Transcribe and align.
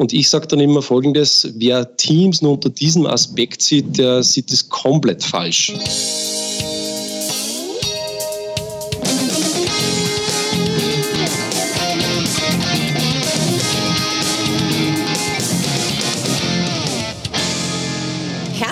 Und 0.00 0.14
ich 0.14 0.30
sage 0.30 0.46
dann 0.46 0.60
immer 0.60 0.80
Folgendes, 0.80 1.52
wer 1.56 1.94
Teams 1.98 2.40
nur 2.40 2.52
unter 2.52 2.70
diesem 2.70 3.04
Aspekt 3.04 3.60
sieht, 3.60 3.98
der 3.98 4.22
sieht 4.22 4.50
es 4.50 4.66
komplett 4.66 5.22
falsch. 5.22 5.74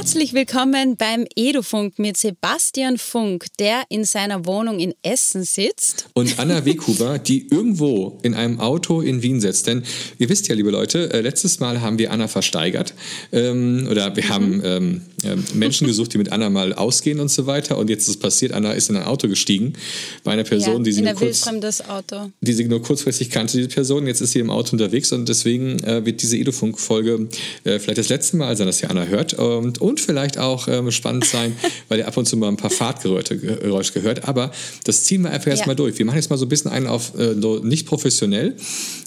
Herzlich 0.09 0.33
willkommen 0.33 0.97
beim 0.97 1.27
Edufunk 1.37 1.99
mit 1.99 2.17
Sebastian 2.17 2.97
Funk, 2.97 3.45
der 3.59 3.83
in 3.91 4.05
seiner 4.05 4.47
Wohnung 4.47 4.81
in 4.81 4.95
Essen 5.03 5.45
sitzt. 5.45 6.07
Und 6.15 6.39
Anna 6.39 6.65
Weghuber, 6.65 7.19
die 7.19 7.47
irgendwo 7.51 8.19
in 8.23 8.33
einem 8.33 8.59
Auto 8.59 9.03
in 9.03 9.23
Wien 9.23 9.39
sitzt. 9.39 9.67
Denn 9.67 9.83
ihr 10.17 10.31
wisst 10.31 10.49
ja, 10.49 10.55
liebe 10.55 10.71
Leute, 10.71 11.13
äh, 11.13 11.21
letztes 11.21 11.61
Mal 11.61 11.83
haben 11.83 11.99
wir 11.99 12.11
Anna 12.11 12.27
versteigert. 12.27 12.95
Ähm, 13.33 13.87
oder 13.91 14.17
wir 14.17 14.25
mhm. 14.25 14.29
haben 14.31 14.63
ähm, 14.65 15.03
äh, 15.25 15.37
Menschen 15.53 15.87
gesucht, 15.87 16.15
die 16.15 16.19
mit 16.19 16.33
Anna 16.33 16.49
mal 16.49 16.73
ausgehen 16.73 17.21
und 17.21 17.31
so 17.31 17.47
weiter. 17.47 17.77
Und 17.77 17.91
jetzt 17.91 18.05
ist 18.05 18.09
es 18.09 18.19
passiert, 18.19 18.53
Anna 18.53 18.73
ist 18.73 18.89
in 18.89 18.97
ein 18.97 19.03
Auto 19.03 19.29
gestiegen 19.29 19.75
bei 20.25 20.33
einer 20.33 20.45
Person, 20.45 20.79
ja, 20.79 20.83
die 20.85 20.93
sie 20.93 21.03
nur 21.03 21.13
kurz, 21.13 21.45
die 22.41 22.53
sie 22.55 22.65
nur 22.65 22.81
kurzfristig 22.81 23.29
kannte, 23.29 23.59
diese 23.59 23.69
Person. 23.69 24.07
Jetzt 24.07 24.23
ist 24.23 24.33
sie 24.33 24.39
im 24.39 24.49
Auto 24.49 24.73
unterwegs 24.73 25.13
und 25.13 25.29
deswegen 25.29 25.85
äh, 25.85 26.07
wird 26.07 26.23
diese 26.23 26.39
Edufunk-Folge 26.39 27.29
äh, 27.65 27.79
vielleicht 27.79 27.99
das 27.99 28.09
letzte 28.09 28.39
Mal 28.39 28.57
sein, 28.57 28.67
dass 28.67 28.83
ihr 28.83 28.91
Anna 28.91 29.05
hört. 29.05 29.35
Und, 29.35 29.83
und 29.83 29.98
vielleicht 30.01 30.39
auch 30.39 30.69
ähm, 30.69 30.91
spannend 30.91 31.25
sein, 31.25 31.57
weil 31.89 31.99
ihr 32.01 32.09
ab 32.09 32.17
und 32.17 32.27
zu 32.27 32.37
mal 32.37 32.49
ein 32.49 32.57
paar 32.57 32.71
Fahrtgeräusche 32.71 33.93
gehört. 33.93 34.29
Aber 34.29 34.53
das 34.85 35.05
ziehen 35.05 35.23
wir 35.23 35.31
einfach 35.31 35.51
erstmal 35.51 35.75
ja. 35.75 35.77
durch. 35.77 35.99
Wir 35.99 36.07
machen 36.07 36.17
jetzt 36.17 36.31
mal 36.31 36.37
so 36.37 36.47
ein 36.47 36.49
bisschen 36.49 36.71
einen 36.71 36.87
auf 36.87 37.13
äh, 37.19 37.35
nicht 37.63 37.87
professionell. 37.87 38.57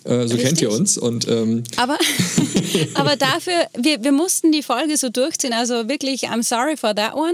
Äh, 0.04 0.10
so 0.10 0.20
Richtig. 0.22 0.42
kennt 0.42 0.62
ihr 0.62 0.72
uns. 0.72 0.98
Und, 0.98 1.28
ähm 1.28 1.64
aber, 1.78 1.98
aber 2.96 3.16
dafür, 3.16 3.68
wir, 3.78 4.04
wir 4.04 4.12
mussten 4.12 4.52
die 4.52 4.64
Folge 4.64 4.98
so 4.98 5.10
durchziehen. 5.10 5.54
Also 5.54 5.88
wirklich, 5.88 6.30
I'm 6.30 6.44
sorry 6.44 6.78
for 6.78 6.96
that 6.96 7.14
one. 7.14 7.34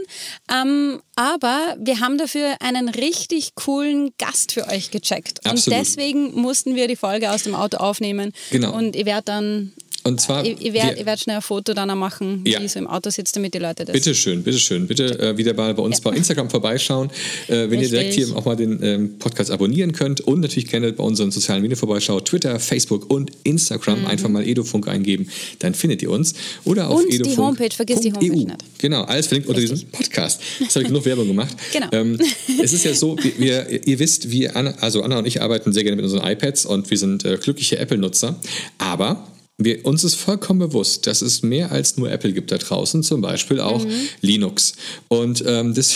Ähm, 0.52 1.02
aber 1.16 1.76
wir 1.80 2.00
haben 2.00 2.18
dafür 2.18 2.56
einen 2.60 2.90
richtig 2.90 3.56
coolen 3.56 4.12
Gast 4.18 4.52
für 4.52 4.68
euch 4.68 4.92
gecheckt. 4.92 5.46
Absolut. 5.46 5.68
Und 5.68 5.86
deswegen 5.86 6.40
mussten 6.40 6.76
wir 6.76 6.88
die 6.88 6.96
Folge 6.96 7.32
aus 7.32 7.44
dem 7.44 7.56
Auto 7.56 7.78
aufnehmen. 7.78 8.34
Genau. 8.52 8.74
Und 8.74 8.96
ihr 8.96 9.06
werdet 9.06 9.30
dann 9.30 9.74
und 10.08 10.22
zwar. 10.22 10.46
Ich, 10.46 10.62
ich 10.62 10.74
werde 10.74 11.06
werd 11.06 11.20
schnell 11.20 11.36
ein 11.36 11.42
Foto 11.42 11.74
dann 11.74 11.98
machen, 11.98 12.44
ja. 12.46 12.62
wie 12.62 12.68
so 12.68 12.80
im 12.80 12.88
Auto 12.88 13.10
sitze, 13.10 13.34
damit 13.36 13.54
die 13.54 13.60
Leute 13.60 13.84
das. 13.84 13.94
Bitte 13.94 14.16
schön, 14.16 14.42
bitte 14.42 14.58
schön. 14.58 14.88
Bitte 14.88 15.20
äh, 15.20 15.38
wieder 15.38 15.54
mal 15.54 15.74
bei 15.74 15.84
uns 15.84 15.98
ja. 15.98 16.10
bei 16.10 16.16
Instagram 16.16 16.50
vorbeischauen. 16.50 17.10
Äh, 17.48 17.70
wenn 17.70 17.72
Richtig. 17.72 17.82
ihr 17.82 17.90
direkt 17.90 18.14
hier 18.14 18.36
auch 18.36 18.46
mal 18.46 18.56
den 18.56 18.82
ähm, 18.82 19.20
Podcast 19.20 19.52
abonnieren 19.52 19.92
könnt 19.92 20.22
und 20.22 20.40
natürlich 20.40 20.70
gerne 20.70 20.94
bei 20.94 21.04
unseren 21.04 21.32
sozialen 21.32 21.62
Medien 21.62 21.78
vorbeischaut, 21.78 22.26
Twitter, 22.26 22.60
Facebook 22.60 23.10
und 23.12 23.32
Instagram, 23.44 24.02
mhm. 24.02 24.08
einfach 24.08 24.30
mal 24.30 24.48
Edofunk 24.48 24.88
eingeben, 24.88 25.30
dann 25.60 25.74
findet 25.74 26.02
ihr 26.02 26.10
uns. 26.10 26.34
Oder 26.64 26.90
auf 26.90 27.02
und 27.02 27.14
edofunk. 27.14 27.36
die 27.36 27.42
Homepage, 27.42 27.76
vergiss 27.76 28.00
die 28.00 28.14
Homepage 28.14 28.46
nicht. 28.46 28.80
Genau, 28.80 29.04
alles 29.04 29.28
verlinkt 29.28 29.50
unter 29.50 29.60
diesem 29.60 29.82
Podcast. 29.90 30.42
Jetzt 30.60 30.76
habe 30.76 30.84
ich 30.84 30.88
genug 30.88 31.06
Werbung 31.06 31.28
gemacht. 31.28 31.56
Genau. 31.74 31.88
Ähm, 31.92 32.18
es 32.64 32.74
ist 32.74 32.86
ja 32.86 32.94
so, 32.94 33.18
wir, 33.18 33.38
wir, 33.38 33.88
ihr 33.88 34.00
wisst, 34.00 34.32
wir, 34.32 34.56
Anna, 34.56 34.74
also 34.80 35.04
Anna 35.04 35.20
und 35.20 35.28
ich 35.28 35.42
arbeiten 35.42 35.74
sehr 35.74 35.84
gerne 35.84 35.98
mit 35.98 36.06
unseren 36.06 36.26
iPads 36.26 36.66
und 36.66 36.90
wir 36.90 36.98
sind 36.98 37.26
äh, 37.26 37.38
glückliche 37.38 37.78
Apple-Nutzer. 37.78 38.36
Aber 38.80 39.28
wir, 39.58 39.86
uns 39.86 40.04
ist 40.04 40.16
vollkommen 40.16 40.60
bewusst, 40.60 41.08
dass 41.08 41.22
es 41.22 41.42
mehr 41.42 41.72
als 41.72 41.98
nur 41.98 42.12
Apple 42.12 42.32
gibt 42.32 42.52
da 42.52 42.58
draußen, 42.58 43.02
zum 43.02 43.22
Beispiel 43.22 43.60
auch 43.60 43.84
mhm. 43.84 44.10
Linux. 44.22 44.74
Und 45.08 45.44
ähm, 45.46 45.74
das. 45.74 45.96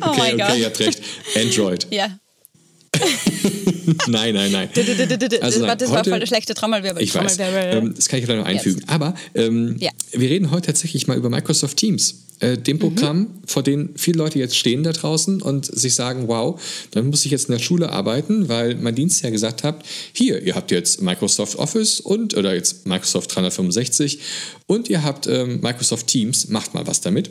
oh 0.00 0.06
okay, 0.08 0.18
mein 0.18 0.34
okay, 0.34 0.60
ihr 0.60 0.66
habt 0.66 0.80
recht. 0.80 1.00
Android. 1.36 1.86
Ja. 1.90 2.18
nein, 4.06 4.34
nein, 4.34 4.52
nein. 4.52 4.68
Also 5.40 5.64
nein, 5.64 5.78
das 5.78 5.90
war 5.90 6.04
voll 6.04 6.18
der 6.18 6.26
schlechte 6.26 6.54
Trommelwirbel. 6.54 7.02
Ich 7.02 7.14
weiß. 7.14 7.38
Ähm, 7.40 7.94
das 7.94 8.08
kann 8.08 8.18
ich 8.18 8.24
vielleicht 8.24 8.40
noch 8.40 8.46
einfügen. 8.46 8.80
Yes. 8.80 8.88
Aber 8.88 9.14
ähm, 9.34 9.76
ja. 9.78 9.90
wir 10.12 10.30
reden 10.30 10.50
heute 10.50 10.66
tatsächlich 10.66 11.06
mal 11.06 11.16
über 11.16 11.30
Microsoft 11.30 11.76
Teams. 11.76 12.16
Äh, 12.40 12.58
dem 12.58 12.80
Programm, 12.80 13.18
mhm. 13.18 13.28
vor 13.46 13.62
dem 13.62 13.90
viele 13.94 14.18
Leute 14.18 14.40
jetzt 14.40 14.56
stehen 14.56 14.82
da 14.82 14.92
draußen 14.92 15.40
und 15.40 15.66
sich 15.66 15.94
sagen, 15.94 16.26
wow, 16.26 16.60
dann 16.90 17.06
muss 17.06 17.24
ich 17.24 17.30
jetzt 17.30 17.48
in 17.48 17.52
der 17.52 17.60
Schule 17.60 17.90
arbeiten, 17.90 18.48
weil 18.48 18.74
mein 18.74 18.94
Dienst 18.94 19.22
ja 19.22 19.30
gesagt 19.30 19.62
hat, 19.62 19.84
hier, 20.12 20.42
ihr 20.42 20.56
habt 20.56 20.72
jetzt 20.72 21.00
Microsoft 21.00 21.56
Office 21.56 22.00
und, 22.00 22.36
oder 22.36 22.54
jetzt 22.54 22.86
Microsoft 22.86 23.34
365 23.34 24.18
und 24.66 24.90
ihr 24.90 25.04
habt 25.04 25.28
ähm, 25.28 25.60
Microsoft 25.62 26.08
Teams, 26.08 26.48
macht 26.48 26.74
mal 26.74 26.86
was 26.88 27.00
damit. 27.00 27.30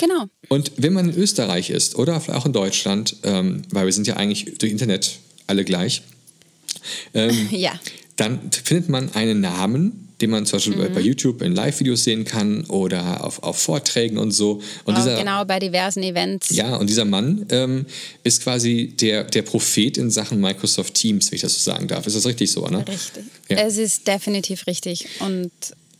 Genau. 0.00 0.24
Und 0.48 0.72
wenn 0.78 0.94
man 0.94 1.10
in 1.10 1.16
Österreich 1.16 1.70
ist 1.70 1.94
oder 1.94 2.22
auch 2.28 2.46
in 2.46 2.52
Deutschland, 2.52 3.16
ähm, 3.22 3.62
weil 3.70 3.84
wir 3.84 3.92
sind 3.92 4.06
ja 4.06 4.16
eigentlich 4.16 4.56
durch 4.58 4.72
Internet 4.72 5.18
alle 5.46 5.64
gleich, 5.64 6.02
ähm, 7.12 7.48
ja. 7.50 7.72
dann 8.16 8.50
findet 8.50 8.88
man 8.88 9.12
einen 9.12 9.40
Namen, 9.40 10.08
den 10.22 10.30
man 10.30 10.46
zum 10.46 10.58
Beispiel 10.58 10.76
mhm. 10.76 10.94
bei 10.94 11.00
YouTube 11.00 11.42
in 11.42 11.54
Live-Videos 11.54 12.04
sehen 12.04 12.24
kann 12.24 12.64
oder 12.64 13.24
auf, 13.24 13.42
auf 13.42 13.58
Vorträgen 13.58 14.18
und 14.18 14.32
so. 14.32 14.62
Und 14.84 14.96
dieser, 14.96 15.18
genau, 15.18 15.44
bei 15.44 15.58
diversen 15.58 16.02
Events. 16.02 16.50
Ja, 16.50 16.76
und 16.76 16.88
dieser 16.88 17.04
Mann 17.04 17.46
ähm, 17.50 17.86
ist 18.22 18.42
quasi 18.42 18.94
der, 18.98 19.24
der 19.24 19.42
Prophet 19.42 19.98
in 19.98 20.10
Sachen 20.10 20.40
Microsoft 20.40 20.94
Teams, 20.94 21.30
wenn 21.30 21.36
ich 21.36 21.42
das 21.42 21.54
so 21.62 21.70
sagen 21.70 21.88
darf. 21.88 22.06
Ist 22.06 22.16
das 22.16 22.26
richtig 22.26 22.50
so, 22.50 22.66
ne? 22.66 22.86
Richtig. 22.86 23.24
Ja. 23.48 23.58
Es 23.58 23.76
ist 23.78 24.06
definitiv 24.06 24.66
richtig. 24.66 25.06
Und 25.20 25.50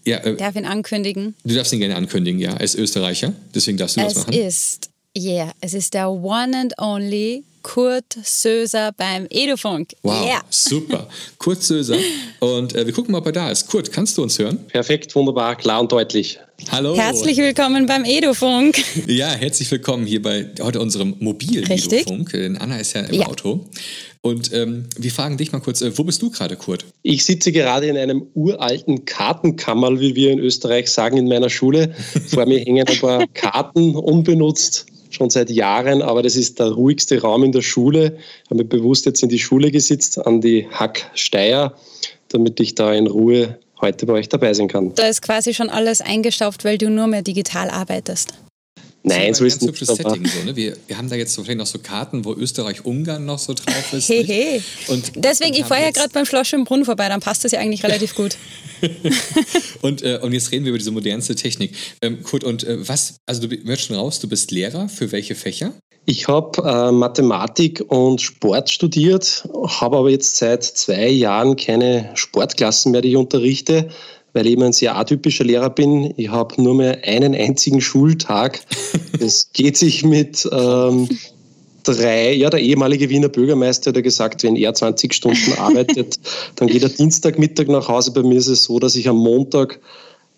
ja, 0.05 0.19
äh, 0.19 0.37
darf 0.37 0.56
ihn 0.56 0.66
ankündigen? 0.66 1.34
Du 1.44 1.55
darfst 1.55 1.72
ihn 1.72 1.81
gerne 1.81 1.97
ankündigen, 1.97 2.41
ja. 2.41 2.53
Er 2.53 2.61
ist 2.61 2.75
Österreicher, 2.75 3.33
deswegen 3.55 3.78
darfst 3.78 3.97
du 3.97 4.00
es 4.00 4.15
das 4.15 4.27
machen. 4.27 4.33
Es 4.33 4.72
ist, 4.72 4.91
ja, 5.16 5.33
yeah, 5.33 5.53
es 5.61 5.75
ist 5.75 5.94
der 5.94 6.11
one 6.11 6.56
and 6.56 6.75
only 6.78 7.44
Kurt 7.62 8.16
Söser 8.25 8.93
beim 8.97 9.27
Edufunk. 9.31 9.94
Wow, 10.03 10.25
yeah. 10.25 10.43
super. 10.49 11.09
Kurt 11.39 11.62
Söser. 11.62 11.99
Und 12.41 12.75
äh, 12.75 12.87
wir 12.87 12.93
gucken 12.93 13.12
mal, 13.12 13.19
ob 13.19 13.27
er 13.27 13.33
da 13.33 13.50
ist. 13.50 13.69
Kurt, 13.69 13.93
kannst 13.93 14.16
du 14.16 14.22
uns 14.22 14.39
hören? 14.39 14.59
Perfekt, 14.69 15.15
wunderbar, 15.15 15.56
klar 15.56 15.81
und 15.81 15.93
deutlich. 15.93 16.39
Hallo. 16.69 16.97
Herzlich 16.97 17.38
willkommen 17.38 17.87
beim 17.87 18.04
Edufunk. 18.04 18.76
Ja, 19.06 19.31
herzlich 19.31 19.71
willkommen 19.71 20.06
hier 20.06 20.22
bei 20.22 20.47
heute 20.60 20.81
unserem 20.81 21.16
mobilen 21.19 21.69
Edufunk. 21.69 22.31
Denn 22.32 22.56
Anna 22.56 22.78
ist 22.78 22.94
ja 22.94 23.03
im 23.03 23.21
ja. 23.21 23.26
Auto. 23.26 23.66
Und 24.22 24.53
ähm, 24.53 24.84
wir 24.98 25.10
fragen 25.10 25.38
dich 25.38 25.53
mal 25.53 25.60
kurz, 25.60 25.81
äh, 25.81 25.97
wo 25.97 26.04
bist 26.04 26.21
du 26.22 26.31
gerade, 26.31 26.56
Kurt? 26.56 26.84
Ich 27.03 27.25
sitze 27.25 27.53
gerade 27.53 27.87
in 27.87 27.97
einem 27.97 28.26
uralten 28.34 29.04
Kartenkammerl, 29.04 30.00
wie 30.00 30.15
wir 30.15 30.31
in 30.31 30.38
Österreich 30.38 30.91
sagen, 30.91 31.16
in 31.16 31.28
meiner 31.28 31.50
Schule. 31.50 31.94
Vor 32.28 32.47
mir 32.47 32.59
hängen 32.60 32.87
ein 32.87 32.98
paar 32.98 33.27
Karten 33.34 33.97
unbenutzt 33.97 34.87
schon 35.10 35.31
seit 35.31 35.50
Jahren, 35.50 36.03
aber 36.03 36.22
das 36.22 36.37
ist 36.37 36.60
der 36.60 36.69
ruhigste 36.69 37.21
Raum 37.21 37.42
in 37.44 37.53
der 37.53 37.62
Schule. 37.62 38.16
Ich 38.44 38.50
habe 38.50 38.65
bewusst 38.65 39.06
jetzt 39.06 39.22
in 39.22 39.28
die 39.28 39.38
Schule 39.38 39.71
gesitzt, 39.71 40.25
an 40.25 40.41
die 40.41 40.69
Hack 40.69 41.10
Steier, 41.15 41.75
damit 42.28 42.60
ich 42.60 42.75
da 42.75 42.92
in 42.94 43.06
Ruhe 43.06 43.59
heute 43.80 44.06
bei 44.06 44.14
euch 44.14 44.28
dabei 44.28 44.54
sein 44.54 44.68
kann. 44.68 44.94
Da 44.94 45.06
ist 45.06 45.22
quasi 45.22 45.54
schon 45.54 45.70
alles 45.70 46.00
eingestaubt, 46.00 46.64
weil 46.64 46.78
du 46.78 46.91
nur 46.91 47.06
mehr 47.06 47.22
digital 47.22 47.70
arbeitest. 47.70 48.34
Nein, 49.02 49.32
so 49.32 49.46
ist 49.46 49.62
nicht. 49.62 49.78
Setting, 49.78 50.26
so, 50.26 50.44
ne? 50.44 50.54
wir, 50.54 50.76
wir 50.86 50.98
haben 50.98 51.08
da 51.08 51.16
jetzt 51.16 51.32
so 51.32 51.42
vielleicht 51.42 51.58
noch 51.58 51.66
so 51.66 51.78
Karten, 51.78 52.24
wo 52.26 52.34
Österreich-Ungarn 52.34 53.24
noch 53.24 53.38
so 53.38 53.54
drauf 53.54 53.92
ist. 53.94 54.10
Hey, 54.10 54.24
hey. 54.26 54.62
Und, 54.88 55.12
Deswegen, 55.16 55.54
ich 55.54 55.64
fahre 55.64 55.82
ja 55.82 55.91
gerade 55.91 56.10
beim 56.12 56.26
Schloss 56.26 56.52
im 56.52 56.64
Brunnen 56.64 56.84
vorbei, 56.84 57.08
dann 57.08 57.20
passt 57.20 57.44
das 57.44 57.52
ja 57.52 57.60
eigentlich 57.60 57.82
relativ 57.82 58.14
gut. 58.14 58.36
und, 59.80 60.02
äh, 60.02 60.18
und 60.20 60.32
jetzt 60.32 60.52
reden 60.52 60.64
wir 60.64 60.70
über 60.70 60.78
diese 60.78 60.91
modernste 60.91 61.34
Technik. 61.34 61.74
Ähm, 62.02 62.22
Kurt, 62.22 62.44
und 62.44 62.64
äh, 62.64 62.86
was, 62.86 63.16
also 63.24 63.47
du 63.47 63.56
hörst 63.64 63.82
schon 63.84 63.97
raus, 63.97 64.20
du 64.20 64.28
bist 64.28 64.50
Lehrer 64.50 64.91
für 64.91 65.12
welche 65.12 65.34
Fächer? 65.34 65.72
Ich 66.06 66.28
habe 66.28 66.62
äh, 66.62 66.93
Mathematik 66.93 67.84
und 67.88 68.21
Sport 68.21 68.71
studiert, 68.71 69.49
habe 69.66 69.99
aber 69.99 70.11
jetzt 70.11 70.37
seit 70.37 70.65
zwei 70.65 71.09
Jahren 71.09 71.56
keine 71.56 72.11
Sportklassen 72.15 72.93
mehr, 72.93 73.03
die 73.03 73.11
ich 73.11 73.16
unterrichte 73.16 73.91
weil 74.33 74.47
ich 74.47 74.53
eben 74.53 74.62
ein 74.62 74.72
sehr 74.72 74.97
atypischer 74.97 75.44
Lehrer 75.44 75.71
bin. 75.71 76.15
Ich 76.16 76.28
habe 76.28 76.60
nur 76.62 76.75
mehr 76.75 76.99
einen 77.05 77.34
einzigen 77.34 77.81
Schultag. 77.81 78.60
Es 79.19 79.50
geht 79.53 79.77
sich 79.77 80.05
mit 80.05 80.49
ähm, 80.53 81.09
drei, 81.83 82.34
ja, 82.34 82.50
der 82.50 82.60
ehemalige 82.60 83.09
Wiener 83.09 83.28
Bürgermeister 83.28 83.93
hat 83.93 84.03
gesagt, 84.03 84.43
wenn 84.43 84.56
er 84.56 84.75
20 84.75 85.12
Stunden 85.12 85.53
arbeitet, 85.59 86.16
dann 86.56 86.69
geht 86.69 86.83
er 86.83 86.89
Dienstagmittag 86.89 87.66
nach 87.69 87.89
Hause. 87.89 88.13
Bei 88.13 88.22
mir 88.22 88.39
ist 88.39 88.48
es 88.48 88.65
so, 88.65 88.78
dass 88.78 88.95
ich 88.95 89.09
am 89.09 89.16
Montag 89.16 89.80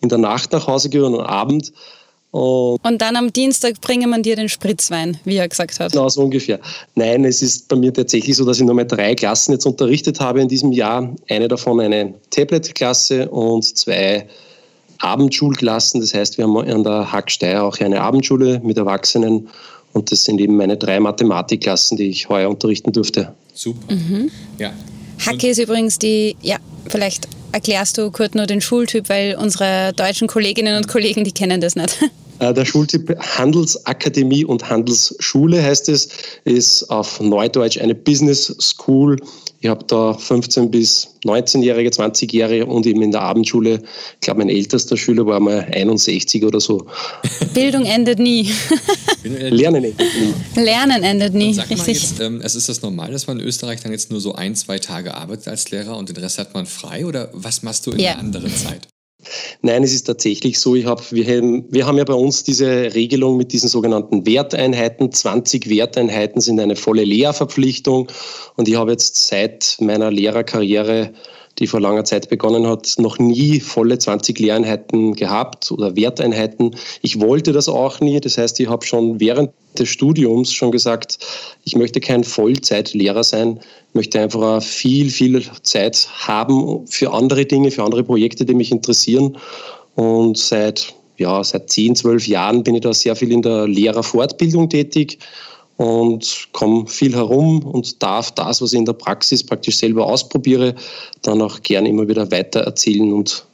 in 0.00 0.08
der 0.08 0.18
Nacht 0.18 0.52
nach 0.52 0.66
Hause 0.66 0.88
gehe 0.88 1.04
und 1.04 1.14
am 1.14 1.26
Abend 1.26 1.72
und, 2.32 2.78
und, 2.82 3.02
dann 3.02 3.16
am 3.16 3.30
Dienstag 3.30 3.78
bringen 3.82 4.08
man 4.08 4.22
dir 4.22 4.36
den 4.36 4.48
Spritzwein, 4.48 5.18
wie 5.24 5.36
er 5.36 5.46
gesagt 5.46 5.78
hat. 5.78 5.92
Genau, 5.92 6.08
so 6.08 6.22
ungefähr. 6.22 6.58
Nein, 6.94 7.26
es 7.26 7.42
ist 7.42 7.68
bei 7.68 7.76
mir 7.76 7.92
tatsächlich 7.92 8.34
so, 8.36 8.46
dass 8.46 8.58
ich 8.58 8.64
nur 8.64 8.74
mal 8.74 8.86
drei 8.86 9.14
Klassen 9.14 9.52
jetzt 9.52 9.66
unterrichtet 9.66 10.18
habe 10.18 10.40
in 10.40 10.48
diesem 10.48 10.72
Jahr. 10.72 11.14
Eine 11.28 11.48
davon 11.48 11.78
eine 11.78 12.14
Tablet-Klasse 12.30 13.28
und 13.28 13.64
zwei 13.76 14.26
Abendschulklassen. 15.00 16.00
Das 16.00 16.14
heißt, 16.14 16.38
wir 16.38 16.46
haben 16.46 16.56
an 16.56 16.82
der 16.82 17.12
Hacksteier 17.12 17.64
auch 17.64 17.78
eine 17.80 18.00
Abendschule 18.00 18.60
mit 18.64 18.78
Erwachsenen 18.78 19.48
und 19.92 20.10
das 20.10 20.24
sind 20.24 20.40
eben 20.40 20.56
meine 20.56 20.78
drei 20.78 21.00
Mathematikklassen, 21.00 21.98
die 21.98 22.08
ich 22.08 22.30
heuer 22.30 22.48
unterrichten 22.48 22.92
durfte. 22.92 23.34
Super. 23.52 23.92
Mhm. 23.92 24.30
Ja. 24.58 24.72
Hacke 25.26 25.48
ist 25.48 25.58
übrigens 25.58 25.98
die, 25.98 26.34
ja, 26.40 26.56
vielleicht 26.88 27.28
erklärst 27.52 27.98
du 27.98 28.10
kurz 28.10 28.32
nur 28.34 28.46
den 28.46 28.62
Schultyp, 28.62 29.10
weil 29.10 29.36
unsere 29.36 29.92
deutschen 29.94 30.28
Kolleginnen 30.28 30.78
und 30.78 30.88
Kollegen, 30.88 31.24
die 31.24 31.32
kennen 31.32 31.60
das 31.60 31.76
nicht. 31.76 31.98
Äh, 32.42 32.52
der 32.52 32.64
Schultyp 32.64 33.16
Handelsakademie 33.20 34.44
und 34.44 34.68
Handelsschule 34.68 35.62
heißt 35.62 35.88
es, 35.88 36.08
ist 36.44 36.82
auf 36.90 37.20
Neudeutsch 37.20 37.78
eine 37.78 37.94
Business 37.94 38.52
School 38.60 39.16
Ich 39.60 39.68
habe 39.68 39.84
da 39.84 40.12
15 40.14 40.68
bis 40.68 41.08
19-Jährige, 41.24 41.90
20-Jährige 41.90 42.66
und 42.66 42.84
eben 42.84 43.00
in 43.00 43.12
der 43.12 43.20
Abendschule, 43.22 43.80
ich 44.14 44.20
glaube, 44.20 44.38
mein 44.38 44.48
ältester 44.48 44.96
Schüler 44.96 45.24
war 45.24 45.38
mal 45.38 45.68
61 45.72 46.44
oder 46.44 46.58
so. 46.58 46.84
Bildung 47.54 47.84
endet 47.84 48.18
nie. 48.18 48.50
Lernen 49.22 49.84
endet 49.84 50.00
nie. 50.00 50.60
Lernen 50.60 51.04
endet 51.04 51.34
nie, 51.34 51.54
sag 51.54 51.70
richtig. 51.70 51.86
Mal 51.86 51.92
jetzt, 51.92 52.20
ähm, 52.20 52.40
also 52.42 52.58
ist 52.58 52.68
das 52.68 52.82
normal, 52.82 53.12
dass 53.12 53.28
man 53.28 53.38
in 53.38 53.46
Österreich 53.46 53.80
dann 53.82 53.92
jetzt 53.92 54.10
nur 54.10 54.20
so 54.20 54.34
ein, 54.34 54.56
zwei 54.56 54.80
Tage 54.80 55.14
arbeitet 55.14 55.46
als 55.46 55.70
Lehrer 55.70 55.96
und 55.96 56.08
den 56.08 56.16
Rest 56.16 56.38
hat 56.38 56.54
man 56.54 56.66
frei 56.66 57.06
oder 57.06 57.30
was 57.32 57.62
machst 57.62 57.86
du 57.86 57.92
in 57.92 58.00
ja. 58.00 58.14
der 58.14 58.18
anderen 58.18 58.52
Zeit? 58.52 58.88
Nein, 59.62 59.82
es 59.82 59.92
ist 59.92 60.04
tatsächlich 60.04 60.58
so. 60.58 60.74
Ich 60.74 60.86
hab, 60.86 61.12
wir, 61.12 61.24
haben, 61.24 61.64
wir 61.70 61.86
haben 61.86 61.98
ja 61.98 62.04
bei 62.04 62.14
uns 62.14 62.44
diese 62.44 62.94
Regelung 62.94 63.36
mit 63.36 63.52
diesen 63.52 63.68
sogenannten 63.68 64.26
Werteinheiten. 64.26 65.12
20 65.12 65.68
Werteinheiten 65.68 66.40
sind 66.40 66.60
eine 66.60 66.76
volle 66.76 67.04
Lehrverpflichtung. 67.04 68.08
Und 68.56 68.68
ich 68.68 68.76
habe 68.76 68.92
jetzt 68.92 69.28
seit 69.28 69.76
meiner 69.80 70.10
Lehrerkarriere 70.10 71.12
die 71.58 71.66
vor 71.66 71.80
langer 71.80 72.04
Zeit 72.04 72.28
begonnen 72.28 72.66
hat, 72.66 72.94
noch 72.98 73.18
nie 73.18 73.60
volle 73.60 73.98
20 73.98 74.38
Lehreinheiten 74.38 75.14
gehabt 75.14 75.70
oder 75.70 75.96
Werteinheiten. 75.96 76.76
Ich 77.02 77.20
wollte 77.20 77.52
das 77.52 77.68
auch 77.68 78.00
nie. 78.00 78.20
Das 78.20 78.38
heißt, 78.38 78.58
ich 78.60 78.68
habe 78.68 78.84
schon 78.84 79.20
während 79.20 79.50
des 79.78 79.88
Studiums 79.88 80.52
schon 80.52 80.70
gesagt, 80.70 81.18
ich 81.64 81.76
möchte 81.76 82.00
kein 82.00 82.24
Vollzeitlehrer 82.24 83.24
sein, 83.24 83.60
möchte 83.94 84.20
einfach 84.20 84.62
viel, 84.62 85.10
viel 85.10 85.42
Zeit 85.62 86.08
haben 86.26 86.86
für 86.86 87.12
andere 87.12 87.46
Dinge, 87.46 87.70
für 87.70 87.82
andere 87.82 88.04
Projekte, 88.04 88.44
die 88.44 88.54
mich 88.54 88.72
interessieren. 88.72 89.36
Und 89.94 90.38
seit, 90.38 90.94
ja, 91.18 91.42
seit 91.44 91.70
10, 91.70 91.96
12 91.96 92.26
Jahren 92.28 92.62
bin 92.62 92.74
ich 92.74 92.82
da 92.82 92.92
sehr 92.92 93.16
viel 93.16 93.32
in 93.32 93.42
der 93.42 93.66
Lehrerfortbildung 93.66 94.68
tätig 94.68 95.18
und 95.82 96.48
komme 96.52 96.86
viel 96.86 97.12
herum 97.12 97.64
und 97.64 98.00
darf 98.02 98.30
das, 98.30 98.62
was 98.62 98.72
ich 98.72 98.78
in 98.78 98.84
der 98.84 98.92
Praxis 98.92 99.44
praktisch 99.44 99.78
selber 99.78 100.06
ausprobiere, 100.06 100.76
dann 101.22 101.42
auch 101.42 101.60
gern 101.62 101.86
immer 101.86 102.06
wieder 102.06 102.30
weiter 102.30 102.60
erzählen 102.60 103.12
und 103.12 103.44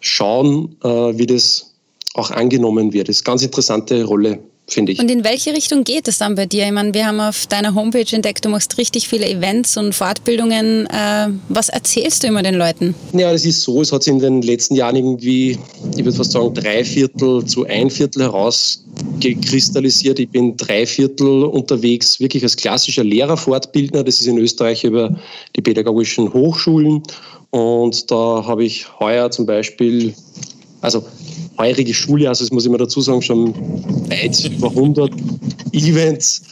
schauen, 0.00 0.76
äh, 0.84 0.88
wie 0.88 1.26
das 1.26 1.72
auch 2.12 2.30
angenommen 2.30 2.92
wird. 2.92 3.08
Das 3.08 3.16
ist 3.16 3.22
eine 3.22 3.32
ganz 3.32 3.42
interessante 3.42 4.04
Rolle 4.04 4.40
finde 4.66 4.92
ich. 4.92 4.98
Und 4.98 5.10
in 5.10 5.24
welche 5.24 5.52
Richtung 5.52 5.84
geht 5.84 6.08
es 6.08 6.18
dann 6.18 6.34
bei 6.34 6.46
dir? 6.46 6.64
Ich 6.64 6.72
meine, 6.72 6.94
wir 6.94 7.06
haben 7.06 7.20
auf 7.20 7.46
deiner 7.46 7.74
Homepage 7.74 8.06
entdeckt, 8.10 8.44
du 8.44 8.48
machst 8.48 8.78
richtig 8.78 9.08
viele 9.08 9.28
Events 9.28 9.76
und 9.76 9.94
Fortbildungen. 9.94 10.86
Äh, 10.86 11.28
was 11.48 11.68
erzählst 11.68 12.22
du 12.22 12.28
immer 12.28 12.42
den 12.42 12.54
Leuten? 12.54 12.94
Ja, 13.12 13.32
das 13.32 13.44
ist 13.44 13.62
so, 13.62 13.82
es 13.82 13.92
hat 13.92 14.02
sich 14.02 14.12
in 14.12 14.18
den 14.20 14.42
letzten 14.42 14.74
Jahren 14.74 14.96
irgendwie, 14.96 15.58
ich 15.96 16.04
würde 16.04 16.16
fast 16.16 16.32
sagen, 16.32 16.52
drei 16.54 16.84
Viertel 16.84 17.44
zu 17.44 17.64
ein 17.66 17.90
Viertel 17.90 18.22
herausgekristallisiert. 18.22 20.18
Ich 20.18 20.30
bin 20.30 20.56
drei 20.56 20.86
Viertel 20.86 21.44
unterwegs, 21.44 22.20
wirklich 22.20 22.42
als 22.42 22.56
klassischer 22.56 23.04
Lehrerfortbildner. 23.04 24.04
Das 24.04 24.20
ist 24.20 24.26
in 24.26 24.38
Österreich 24.38 24.84
über 24.84 25.16
die 25.56 25.62
pädagogischen 25.62 26.32
Hochschulen. 26.32 27.02
Und 27.50 28.10
da 28.10 28.44
habe 28.46 28.64
ich 28.64 28.86
heuer 28.98 29.30
zum 29.30 29.46
Beispiel, 29.46 30.12
also 30.80 31.04
heurige 31.58 31.94
Schule, 31.94 32.28
also 32.28 32.44
das 32.44 32.52
muss 32.52 32.64
ich 32.64 32.70
mal 32.70 32.78
dazu 32.78 33.00
sagen, 33.00 33.22
schon 33.22 33.54
weit 34.08 34.44
über 34.44 34.68
100 34.68 35.10
Events 35.72 36.42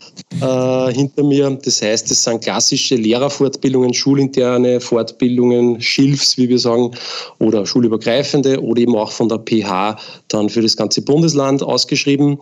äh, 0.41 0.93
hinter 0.93 1.25
mir. 1.25 1.59
Das 1.63 1.83
heißt, 1.83 2.11
es 2.11 2.25
sind 2.25 2.43
klassische 2.43 2.97
Lehrerfortbildungen, 2.97 3.95
schulinterne 3.95 4.81
Fortbildungen, 4.81 5.81
Schilfs, 5.81 6.37
wie 6.37 6.49
wir 6.49 6.59
sagen, 6.59 6.91
oder 7.39 7.67
schulübergreifende 7.67 8.63
oder 8.63 8.81
eben 8.81 8.97
auch 8.97 9.13
von 9.13 9.29
der 9.29 9.39
PH 9.39 9.97
dann 10.29 10.49
für 10.49 10.63
das 10.63 10.77
ganze 10.77 11.03
Bundesland 11.03 11.63
ausgeschrieben. 11.63 12.39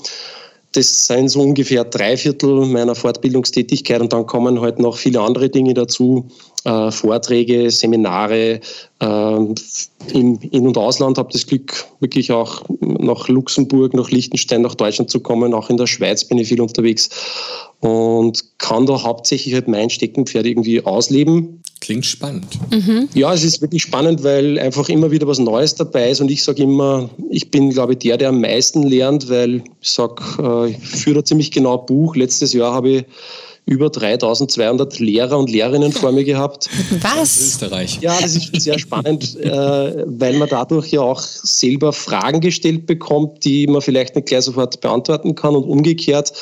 Das 0.73 1.07
sind 1.07 1.29
so 1.29 1.41
ungefähr 1.41 1.85
drei 1.85 2.17
Viertel 2.17 2.65
meiner 2.67 2.95
Fortbildungstätigkeit 2.95 4.01
und 4.01 4.12
dann 4.12 4.27
kommen 4.27 4.61
halt 4.61 4.79
noch 4.79 4.97
viele 4.97 5.21
andere 5.21 5.49
Dinge 5.49 5.75
dazu, 5.75 6.29
äh, 6.65 6.91
Vorträge, 6.91 7.71
Seminare 7.71 8.61
äh, 9.01 9.37
im 10.12 10.39
In- 10.51 10.67
und 10.67 10.77
Ausland. 10.77 11.19
Habe 11.19 11.33
das 11.33 11.47
Glück, 11.47 11.87
wirklich 12.01 12.33
auch 12.33 12.62
nach 12.81 13.29
Luxemburg, 13.29 13.95
nach 13.95 14.11
Liechtenstein, 14.11 14.62
nach 14.62 14.75
Deutschland 14.75 15.11
zu 15.11 15.21
kommen. 15.21 15.55
Auch 15.55 15.71
in 15.71 15.77
der 15.77 15.87
Schweiz 15.87 16.25
bin 16.25 16.39
ich 16.39 16.49
viel 16.49 16.61
unterwegs 16.61 17.09
und 17.81 18.45
kann 18.59 18.87
da 18.87 19.03
hauptsächlich 19.03 19.55
halt 19.55 19.69
mein 19.69 19.91
Steckenpferd 19.91 20.47
irgendwie 20.47 20.85
ausleben. 20.85 21.62
Klingt 21.81 22.05
spannend. 22.05 22.59
Mhm. 22.71 23.09
Ja, 23.15 23.33
es 23.33 23.43
ist 23.43 23.62
wirklich 23.62 23.83
spannend, 23.83 24.23
weil 24.23 24.59
einfach 24.59 24.91
immer 24.91 25.11
wieder 25.11 25.27
was 25.27 25.39
Neues 25.39 25.75
dabei 25.75 26.11
ist 26.11 26.21
und 26.21 26.31
ich 26.31 26.45
sage 26.45 26.62
immer, 26.62 27.09
ich 27.31 27.51
bin, 27.51 27.71
glaube 27.71 27.95
ich, 27.95 28.01
der, 28.01 28.19
der 28.19 28.29
am 28.29 28.41
meisten 28.41 28.83
lernt, 28.83 29.31
weil 29.31 29.65
ich 29.81 29.91
sage, 29.91 30.23
äh, 30.39 30.71
ich 30.73 30.79
führe 30.79 31.17
da 31.17 31.25
ziemlich 31.25 31.51
genau 31.51 31.79
Buch. 31.79 32.17
Letztes 32.17 32.53
Jahr 32.53 32.75
habe 32.75 32.91
ich 32.91 33.05
über 33.67 33.91
3200 33.91 34.99
Lehrer 34.99 35.39
und 35.39 35.51
Lehrerinnen 35.51 35.93
vor 35.93 36.12
mir 36.12 36.25
gehabt. 36.25 36.69
Was? 37.03 37.41
Österreich. 37.41 37.99
Ja, 38.01 38.19
das 38.21 38.35
ist 38.35 38.61
sehr 38.61 38.79
spannend, 38.79 39.39
äh, 39.39 40.05
weil 40.07 40.37
man 40.39 40.49
dadurch 40.49 40.89
ja 40.89 41.03
auch 41.03 41.21
selber 41.21 41.93
Fragen 41.93 42.41
gestellt 42.41 42.87
bekommt, 42.87 43.45
die 43.45 43.67
man 43.67 43.81
vielleicht 43.81 44.17
nicht 44.17 44.29
gleich 44.29 44.45
sofort 44.45 44.81
beantworten 44.81 45.35
kann 45.35 45.55
und 45.55 45.65
umgekehrt 45.65 46.33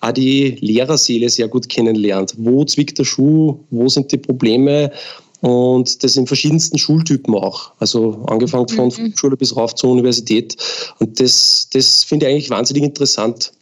auch 0.00 0.12
die 0.12 0.56
Lehrerseele 0.60 1.28
sehr 1.28 1.48
gut 1.48 1.68
kennenlernt. 1.68 2.34
Wo 2.36 2.64
zwickt 2.64 2.98
der 2.98 3.04
Schuh? 3.04 3.58
Wo 3.70 3.88
sind 3.88 4.12
die 4.12 4.18
Probleme? 4.18 4.92
Und 5.40 6.02
das 6.02 6.16
in 6.16 6.26
verschiedensten 6.26 6.78
Schultypen 6.78 7.34
auch. 7.34 7.72
Also 7.78 8.24
angefangen 8.26 8.68
von 8.68 8.88
mhm. 8.88 9.14
Schule 9.16 9.36
bis 9.36 9.54
rauf 9.56 9.74
zur 9.74 9.90
Universität. 9.90 10.56
Und 10.98 11.20
das, 11.20 11.68
das 11.72 12.04
finde 12.04 12.26
ich 12.26 12.32
eigentlich 12.32 12.50
wahnsinnig 12.50 12.82
interessant. 12.82 13.52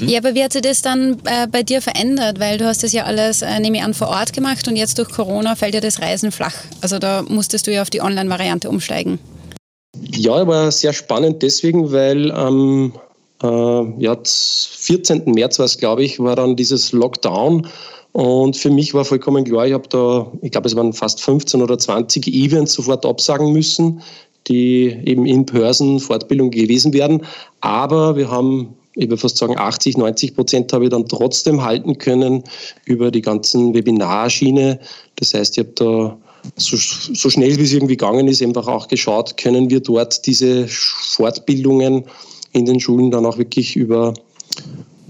Mhm. 0.00 0.08
Ja, 0.08 0.18
aber 0.18 0.34
wie 0.34 0.42
hat 0.42 0.52
sich 0.52 0.62
das 0.62 0.82
dann 0.82 1.20
äh, 1.24 1.46
bei 1.50 1.62
dir 1.62 1.80
verändert? 1.82 2.40
Weil 2.40 2.58
du 2.58 2.66
hast 2.66 2.82
das 2.82 2.92
ja 2.92 3.04
alles, 3.04 3.42
äh, 3.42 3.58
nehme 3.60 3.78
ich 3.78 3.82
an, 3.82 3.94
vor 3.94 4.08
Ort 4.08 4.32
gemacht 4.32 4.66
und 4.68 4.76
jetzt 4.76 4.98
durch 4.98 5.08
Corona 5.08 5.56
fällt 5.56 5.74
ja 5.74 5.80
das 5.80 6.00
Reisen 6.00 6.32
flach. 6.32 6.54
Also 6.80 6.98
da 6.98 7.22
musstest 7.28 7.66
du 7.66 7.72
ja 7.72 7.82
auf 7.82 7.90
die 7.90 8.00
Online-Variante 8.00 8.68
umsteigen. 8.68 9.18
Ja, 10.10 10.46
war 10.46 10.70
sehr 10.72 10.92
spannend 10.92 11.42
deswegen, 11.42 11.92
weil 11.92 12.32
am 12.32 12.92
ähm, 12.92 12.92
äh, 13.42 14.02
ja, 14.02 14.16
14. 14.24 15.24
März 15.26 15.58
war 15.58 15.66
es, 15.66 15.78
glaube 15.78 16.04
ich, 16.04 16.18
war 16.18 16.36
dann 16.36 16.56
dieses 16.56 16.92
Lockdown. 16.92 17.68
Und 18.12 18.56
für 18.56 18.70
mich 18.70 18.94
war 18.94 19.04
vollkommen 19.04 19.44
klar, 19.44 19.66
ich 19.66 19.72
habe 19.72 19.88
da, 19.88 20.30
ich 20.40 20.52
glaube, 20.52 20.68
es 20.68 20.76
waren 20.76 20.92
fast 20.92 21.20
15 21.20 21.60
oder 21.62 21.76
20 21.76 22.28
Events 22.28 22.74
sofort 22.74 23.04
absagen 23.04 23.52
müssen, 23.52 24.00
die 24.46 24.96
eben 25.04 25.26
in 25.26 25.44
Person 25.44 25.98
Fortbildung 25.98 26.50
gewesen 26.50 26.92
wären. 26.92 27.22
Aber 27.60 28.16
wir 28.16 28.30
haben 28.30 28.76
ich 28.96 29.08
würde 29.08 29.18
fast 29.18 29.36
sagen 29.36 29.58
80, 29.58 29.96
90 29.96 30.34
Prozent 30.34 30.72
habe 30.72 30.84
ich 30.84 30.90
dann 30.90 31.08
trotzdem 31.08 31.62
halten 31.62 31.98
können 31.98 32.44
über 32.84 33.10
die 33.10 33.22
ganzen 33.22 33.74
Webinarschiene. 33.74 34.78
Das 35.16 35.34
heißt, 35.34 35.58
ich 35.58 35.64
habe 35.64 35.72
da 35.74 36.16
so, 36.56 36.76
so 36.76 37.30
schnell 37.30 37.56
wie 37.58 37.62
es 37.62 37.72
irgendwie 37.72 37.96
gegangen 37.96 38.28
ist, 38.28 38.42
einfach 38.42 38.68
auch 38.68 38.88
geschaut, 38.88 39.36
können 39.36 39.70
wir 39.70 39.80
dort 39.80 40.26
diese 40.26 40.68
Fortbildungen 40.68 42.04
in 42.52 42.66
den 42.66 42.78
Schulen 42.78 43.10
dann 43.10 43.26
auch 43.26 43.38
wirklich 43.38 43.74
über 43.74 44.14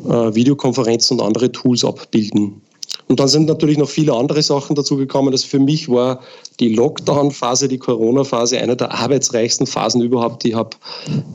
äh, 0.06 0.34
Videokonferenzen 0.34 1.18
und 1.18 1.26
andere 1.26 1.52
Tools 1.52 1.84
abbilden. 1.84 2.62
Und 3.08 3.20
dann 3.20 3.28
sind 3.28 3.46
natürlich 3.46 3.76
noch 3.76 3.90
viele 3.90 4.14
andere 4.14 4.42
Sachen 4.42 4.76
dazu 4.76 4.96
gekommen. 4.96 5.30
Also 5.32 5.46
für 5.46 5.58
mich 5.58 5.90
war 5.90 6.20
die 6.58 6.74
Lockdown-Phase, 6.74 7.68
die 7.68 7.78
Corona-Phase 7.78 8.58
eine 8.58 8.76
der 8.76 8.92
arbeitsreichsten 8.92 9.66
Phasen 9.66 10.00
überhaupt. 10.00 10.44
Ich 10.46 10.54
habe 10.54 10.70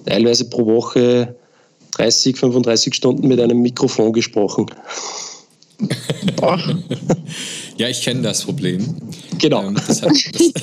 teilweise 0.05 0.49
pro 0.49 0.65
Woche 0.65 1.35
30, 1.91 2.37
35 2.37 2.93
Stunden 2.93 3.27
mit 3.27 3.39
einem 3.39 3.61
Mikrofon 3.61 4.13
gesprochen. 4.13 4.67
ja, 7.77 7.87
ich 7.87 8.01
kenne 8.01 8.21
das 8.21 8.43
Problem. 8.43 8.95
Genau. 9.39 9.67
Ähm, 9.67 9.75
das 9.87 10.01
hat, 10.01 10.11
das, 10.11 10.51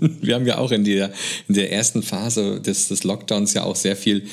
wir 0.00 0.34
haben 0.34 0.46
ja 0.46 0.58
auch 0.58 0.70
in 0.70 0.84
der, 0.84 1.12
in 1.48 1.54
der 1.54 1.72
ersten 1.72 2.02
Phase 2.02 2.60
des, 2.60 2.88
des 2.88 3.04
Lockdowns 3.04 3.54
ja 3.54 3.64
auch 3.64 3.76
sehr 3.76 3.96
viel 3.96 4.26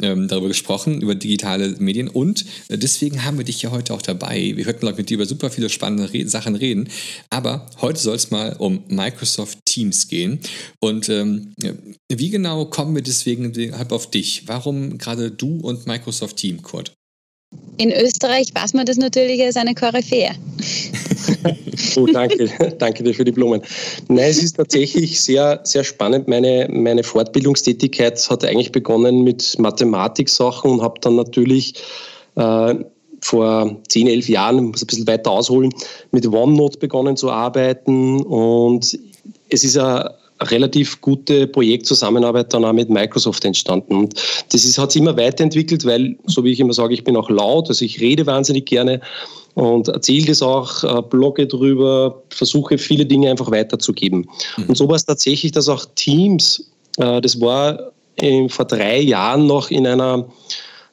ähm, 0.00 0.28
darüber 0.28 0.48
gesprochen, 0.48 1.00
über 1.00 1.14
digitale 1.14 1.76
Medien. 1.78 2.08
Und 2.08 2.44
äh, 2.68 2.78
deswegen 2.78 3.24
haben 3.24 3.38
wir 3.38 3.44
dich 3.44 3.62
ja 3.62 3.70
heute 3.70 3.94
auch 3.94 4.02
dabei. 4.02 4.52
Wir 4.54 4.64
könnten 4.64 4.86
mit 4.96 5.10
dir 5.10 5.14
über 5.14 5.26
super 5.26 5.50
viele 5.50 5.68
spannende 5.68 6.12
Re 6.12 6.28
Sachen 6.28 6.54
reden. 6.54 6.88
Aber 7.30 7.66
heute 7.80 8.00
soll 8.00 8.16
es 8.16 8.30
mal 8.30 8.54
um 8.58 8.84
Microsoft 8.88 9.58
Teams 9.66 10.08
gehen. 10.08 10.40
Und 10.80 11.08
ähm, 11.08 11.52
wie 12.10 12.30
genau 12.30 12.64
kommen 12.66 12.94
wir 12.94 13.02
deswegen 13.02 13.52
halt 13.76 13.92
auf 13.92 14.10
dich? 14.10 14.44
Warum 14.46 14.98
gerade 14.98 15.30
du 15.30 15.58
und 15.60 15.86
Microsoft 15.86 16.36
Team, 16.36 16.62
Kurt? 16.62 16.92
In 17.76 17.92
Österreich 17.92 18.48
weiß 18.54 18.74
man 18.74 18.86
das 18.86 18.96
natürlich 18.96 19.42
als 19.42 19.56
eine 19.56 19.74
Koryphäe. 19.74 20.30
Oh, 21.96 22.06
danke, 22.06 22.48
danke 22.78 23.02
dir 23.02 23.14
für 23.14 23.24
die 23.24 23.32
Blumen. 23.32 23.62
Nein, 24.08 24.30
es 24.30 24.42
ist 24.42 24.56
tatsächlich 24.56 25.20
sehr, 25.20 25.60
sehr 25.64 25.84
spannend. 25.84 26.28
Meine, 26.28 26.68
meine 26.70 27.02
Fortbildungstätigkeit 27.02 28.28
hat 28.30 28.44
eigentlich 28.44 28.72
begonnen 28.72 29.22
mit 29.22 29.58
Mathematiksachen 29.58 30.70
und 30.70 30.82
habe 30.82 31.00
dann 31.00 31.16
natürlich 31.16 31.74
äh, 32.36 32.74
vor 33.20 33.76
10, 33.88 34.06
11 34.06 34.28
Jahren, 34.28 34.64
muss 34.64 34.82
ein 34.82 34.86
bisschen 34.86 35.06
weiter 35.06 35.30
ausholen, 35.30 35.72
mit 36.10 36.26
OneNote 36.26 36.78
begonnen 36.78 37.16
zu 37.16 37.30
arbeiten. 37.30 38.22
Und 38.22 38.98
es 39.48 39.64
ist 39.64 39.78
ein 39.78 40.08
relativ 40.42 41.00
gute 41.00 41.46
Projektzusammenarbeit 41.46 42.52
dann 42.52 42.64
auch 42.64 42.72
mit 42.72 42.90
Microsoft 42.90 43.44
entstanden. 43.44 43.94
Und 43.94 44.14
das 44.52 44.64
ist, 44.64 44.78
hat 44.78 44.92
sich 44.92 45.00
immer 45.00 45.16
weiterentwickelt, 45.16 45.84
weil, 45.84 46.16
so 46.26 46.44
wie 46.44 46.52
ich 46.52 46.60
immer 46.60 46.72
sage, 46.72 46.94
ich 46.94 47.04
bin 47.04 47.16
auch 47.16 47.30
laut, 47.30 47.68
also 47.68 47.84
ich 47.84 48.00
rede 48.00 48.26
wahnsinnig 48.26 48.66
gerne. 48.66 49.00
Und 49.54 49.88
erzähle 49.88 50.26
das 50.26 50.42
auch, 50.42 50.82
äh, 50.84 51.02
blogge 51.02 51.46
drüber, 51.46 52.22
versuche 52.30 52.78
viele 52.78 53.06
Dinge 53.06 53.30
einfach 53.30 53.50
weiterzugeben. 53.50 54.28
Mhm. 54.56 54.64
Und 54.68 54.76
so 54.76 54.88
war 54.88 54.96
es 54.96 55.06
tatsächlich, 55.06 55.52
dass 55.52 55.68
auch 55.68 55.84
Teams, 55.94 56.70
äh, 56.98 57.20
das 57.20 57.40
war 57.40 57.92
vor 58.48 58.64
drei 58.64 59.00
Jahren 59.00 59.46
noch 59.46 59.72
in 59.72 59.86
einer 59.88 60.24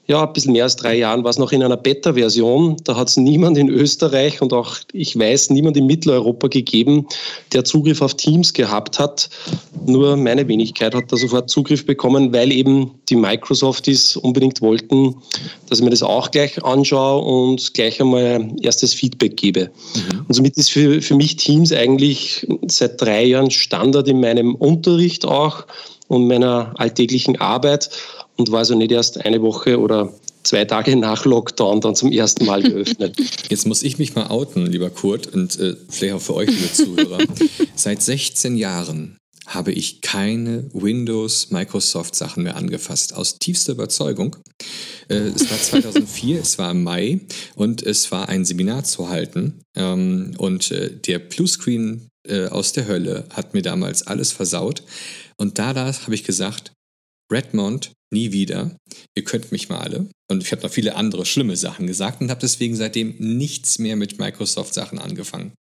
ja, 0.08 0.26
ein 0.26 0.34
bisschen 0.34 0.54
mehr 0.54 0.64
als 0.64 0.76
drei 0.76 0.98
Jahren 0.98 1.24
war 1.24 1.30
es 1.30 1.38
noch 1.38 1.52
in 1.52 1.64
einer 1.64 1.78
Beta-Version. 1.78 2.78
Da 2.84 2.96
hat 2.96 3.08
es 3.08 3.18
niemand 3.18 3.58
in 3.58 3.70
Österreich 3.70 4.42
und 4.42 4.52
auch, 4.52 4.78
ich 4.94 5.18
weiß, 5.18 5.52
niemand 5.52 5.78
in 5.78 5.86
Mitteleuropa 5.86 6.48
gegeben, 6.48 7.08
der 7.54 7.64
Zugriff 7.64 8.02
auf 8.02 8.16
Teams 8.16 8.52
gehabt 8.52 8.98
hat. 9.00 9.30
Nur 9.86 10.18
meine 10.18 10.48
Wenigkeit 10.48 10.96
hat 10.96 11.12
da 11.12 11.18
sofort 11.18 11.50
Zugriff 11.50 11.86
bekommen, 11.86 12.34
weil 12.34 12.52
eben 12.52 12.92
die 13.10 13.16
Microsofties 13.16 14.18
unbedingt 14.18 14.62
wollten, 14.62 15.16
dass 15.70 15.80
ich 15.80 15.84
mir 15.84 15.92
das 15.92 16.04
auch 16.04 16.32
gleich 16.32 16.62
anschaue 16.64 17.24
und 17.24 17.74
gleich 17.74 18.02
einmal 18.02 18.50
erstes 18.62 18.94
Feedback 18.94 19.38
gebe. 19.38 19.70
Mhm. 19.96 20.26
Und 20.28 20.34
somit 20.34 20.58
ist 20.58 20.72
für, 20.72 21.02
für 21.02 21.16
mich 21.16 21.36
Teams 21.36 21.72
eigentlich 21.72 22.48
seit 22.68 23.00
drei 23.00 23.24
Jahren 23.24 23.52
Standard 23.52 24.08
in 24.08 24.20
meinem 24.20 24.56
Unterricht 24.56 25.26
auch 25.26 25.66
und 26.08 26.28
meiner 26.28 26.74
alltäglichen 26.78 27.40
Arbeit 27.40 27.90
und 28.42 28.52
war 28.52 28.60
also 28.60 28.76
nicht 28.76 28.92
erst 28.92 29.24
eine 29.24 29.42
Woche 29.42 29.80
oder 29.80 30.14
zwei 30.44 30.66
Tage 30.66 30.96
nach 30.96 31.26
Lockdown 31.26 31.80
dann 31.80 31.96
zum 31.96 32.12
ersten 32.12 32.46
Mal 32.46 32.64
geöffnet. 32.64 33.16
Jetzt 33.50 33.68
muss 33.68 33.84
ich 33.84 34.00
mich 34.00 34.16
mal 34.16 34.28
outen, 34.28 34.66
lieber 34.66 34.90
Kurt, 34.90 35.28
und 35.28 35.60
äh, 35.60 35.76
vielleicht 35.90 36.16
auch 36.16 36.22
für 36.22 36.34
euch, 36.34 36.50
liebe 36.50 36.74
Zuhörer. 36.74 37.20
Seit 37.76 38.02
16 38.02 38.58
Jahren 38.58 39.18
habe 39.46 39.72
ich 39.72 40.02
keine 40.02 40.64
Windows, 40.74 41.52
Microsoft 41.52 42.16
Sachen 42.16 42.44
mehr 42.44 42.56
angefasst. 42.56 43.14
Aus 43.14 43.38
tiefster 43.38 43.74
Überzeugung. 43.74 44.38
Äh, 45.08 45.32
es 45.36 45.50
war 45.52 45.60
2004, 45.60 46.42
es 46.42 46.58
war 46.58 46.72
im 46.72 46.84
Mai 46.84 47.20
und 47.56 47.84
es 47.84 48.12
war 48.12 48.28
ein 48.28 48.44
Seminar 48.44 48.86
zu 48.86 49.10
halten. 49.10 49.62
Ähm, 49.76 50.34
und 50.38 50.72
äh, 50.72 50.90
der 50.90 51.20
Bluescreen 51.20 52.08
äh, 52.28 52.48
aus 52.48 52.72
der 52.72 52.88
Hölle 52.88 53.26
hat 53.32 53.54
mir 53.54 53.62
damals 53.62 54.08
alles 54.08 54.32
versaut. 54.32 54.82
Und 55.38 55.60
da 55.60 55.76
habe 55.76 56.16
ich 56.16 56.24
gesagt, 56.24 56.72
Redmond, 57.32 57.92
nie 58.12 58.32
wieder. 58.32 58.76
Ihr 59.16 59.24
könnt 59.24 59.52
mich 59.52 59.70
mal 59.70 59.80
alle. 59.80 60.08
Und 60.30 60.44
ich 60.44 60.52
habe 60.52 60.62
noch 60.62 60.72
viele 60.72 60.96
andere 60.96 61.26
schlimme 61.26 61.56
Sachen 61.56 61.88
gesagt 61.88 62.22
und 62.22 62.30
habe 62.30 62.40
deswegen 62.40 62.76
seitdem 62.76 63.16
nichts 63.18 63.80
mehr 63.80 63.96
mit 63.96 64.18
Microsoft-Sachen 64.18 65.00
angefangen. 65.00 65.54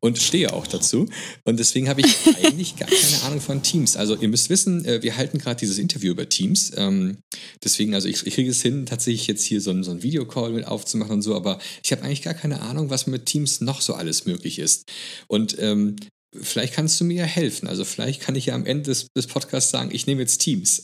Und 0.00 0.18
stehe 0.18 0.52
auch 0.52 0.66
dazu. 0.66 1.08
Und 1.44 1.58
deswegen 1.58 1.88
habe 1.88 2.02
ich 2.02 2.14
eigentlich 2.44 2.76
gar 2.76 2.88
keine 2.88 3.22
Ahnung 3.22 3.40
von 3.40 3.62
Teams. 3.62 3.96
Also 3.96 4.16
ihr 4.16 4.28
müsst 4.28 4.50
wissen, 4.50 4.84
äh, 4.84 5.02
wir 5.02 5.16
halten 5.16 5.38
gerade 5.38 5.58
dieses 5.58 5.78
Interview 5.78 6.12
über 6.12 6.28
Teams. 6.28 6.72
Ähm, 6.76 7.16
deswegen, 7.62 7.94
also 7.94 8.08
ich, 8.08 8.26
ich 8.26 8.34
kriege 8.34 8.50
es 8.50 8.60
hin, 8.60 8.84
tatsächlich 8.84 9.26
jetzt 9.26 9.44
hier 9.44 9.62
so 9.62 9.70
ein, 9.70 9.82
so 9.82 9.92
ein 9.92 10.02
Videocall 10.02 10.52
mit 10.52 10.66
aufzumachen 10.66 11.14
und 11.14 11.22
so, 11.22 11.34
aber 11.34 11.58
ich 11.82 11.90
habe 11.92 12.02
eigentlich 12.02 12.22
gar 12.22 12.34
keine 12.34 12.60
Ahnung, 12.60 12.90
was 12.90 13.06
mit 13.06 13.24
Teams 13.24 13.62
noch 13.62 13.80
so 13.80 13.94
alles 13.94 14.26
möglich 14.26 14.58
ist. 14.58 14.84
Und 15.28 15.56
ähm, 15.58 15.96
vielleicht 16.40 16.74
kannst 16.74 17.00
du 17.00 17.04
mir 17.04 17.16
ja 17.16 17.24
helfen. 17.24 17.68
Also 17.68 17.84
vielleicht 17.84 18.20
kann 18.20 18.34
ich 18.34 18.46
ja 18.46 18.54
am 18.54 18.66
Ende 18.66 18.84
des, 18.84 19.06
des 19.16 19.26
Podcasts 19.26 19.70
sagen, 19.70 19.90
ich 19.92 20.06
nehme 20.06 20.20
jetzt 20.20 20.38
Teams. 20.38 20.82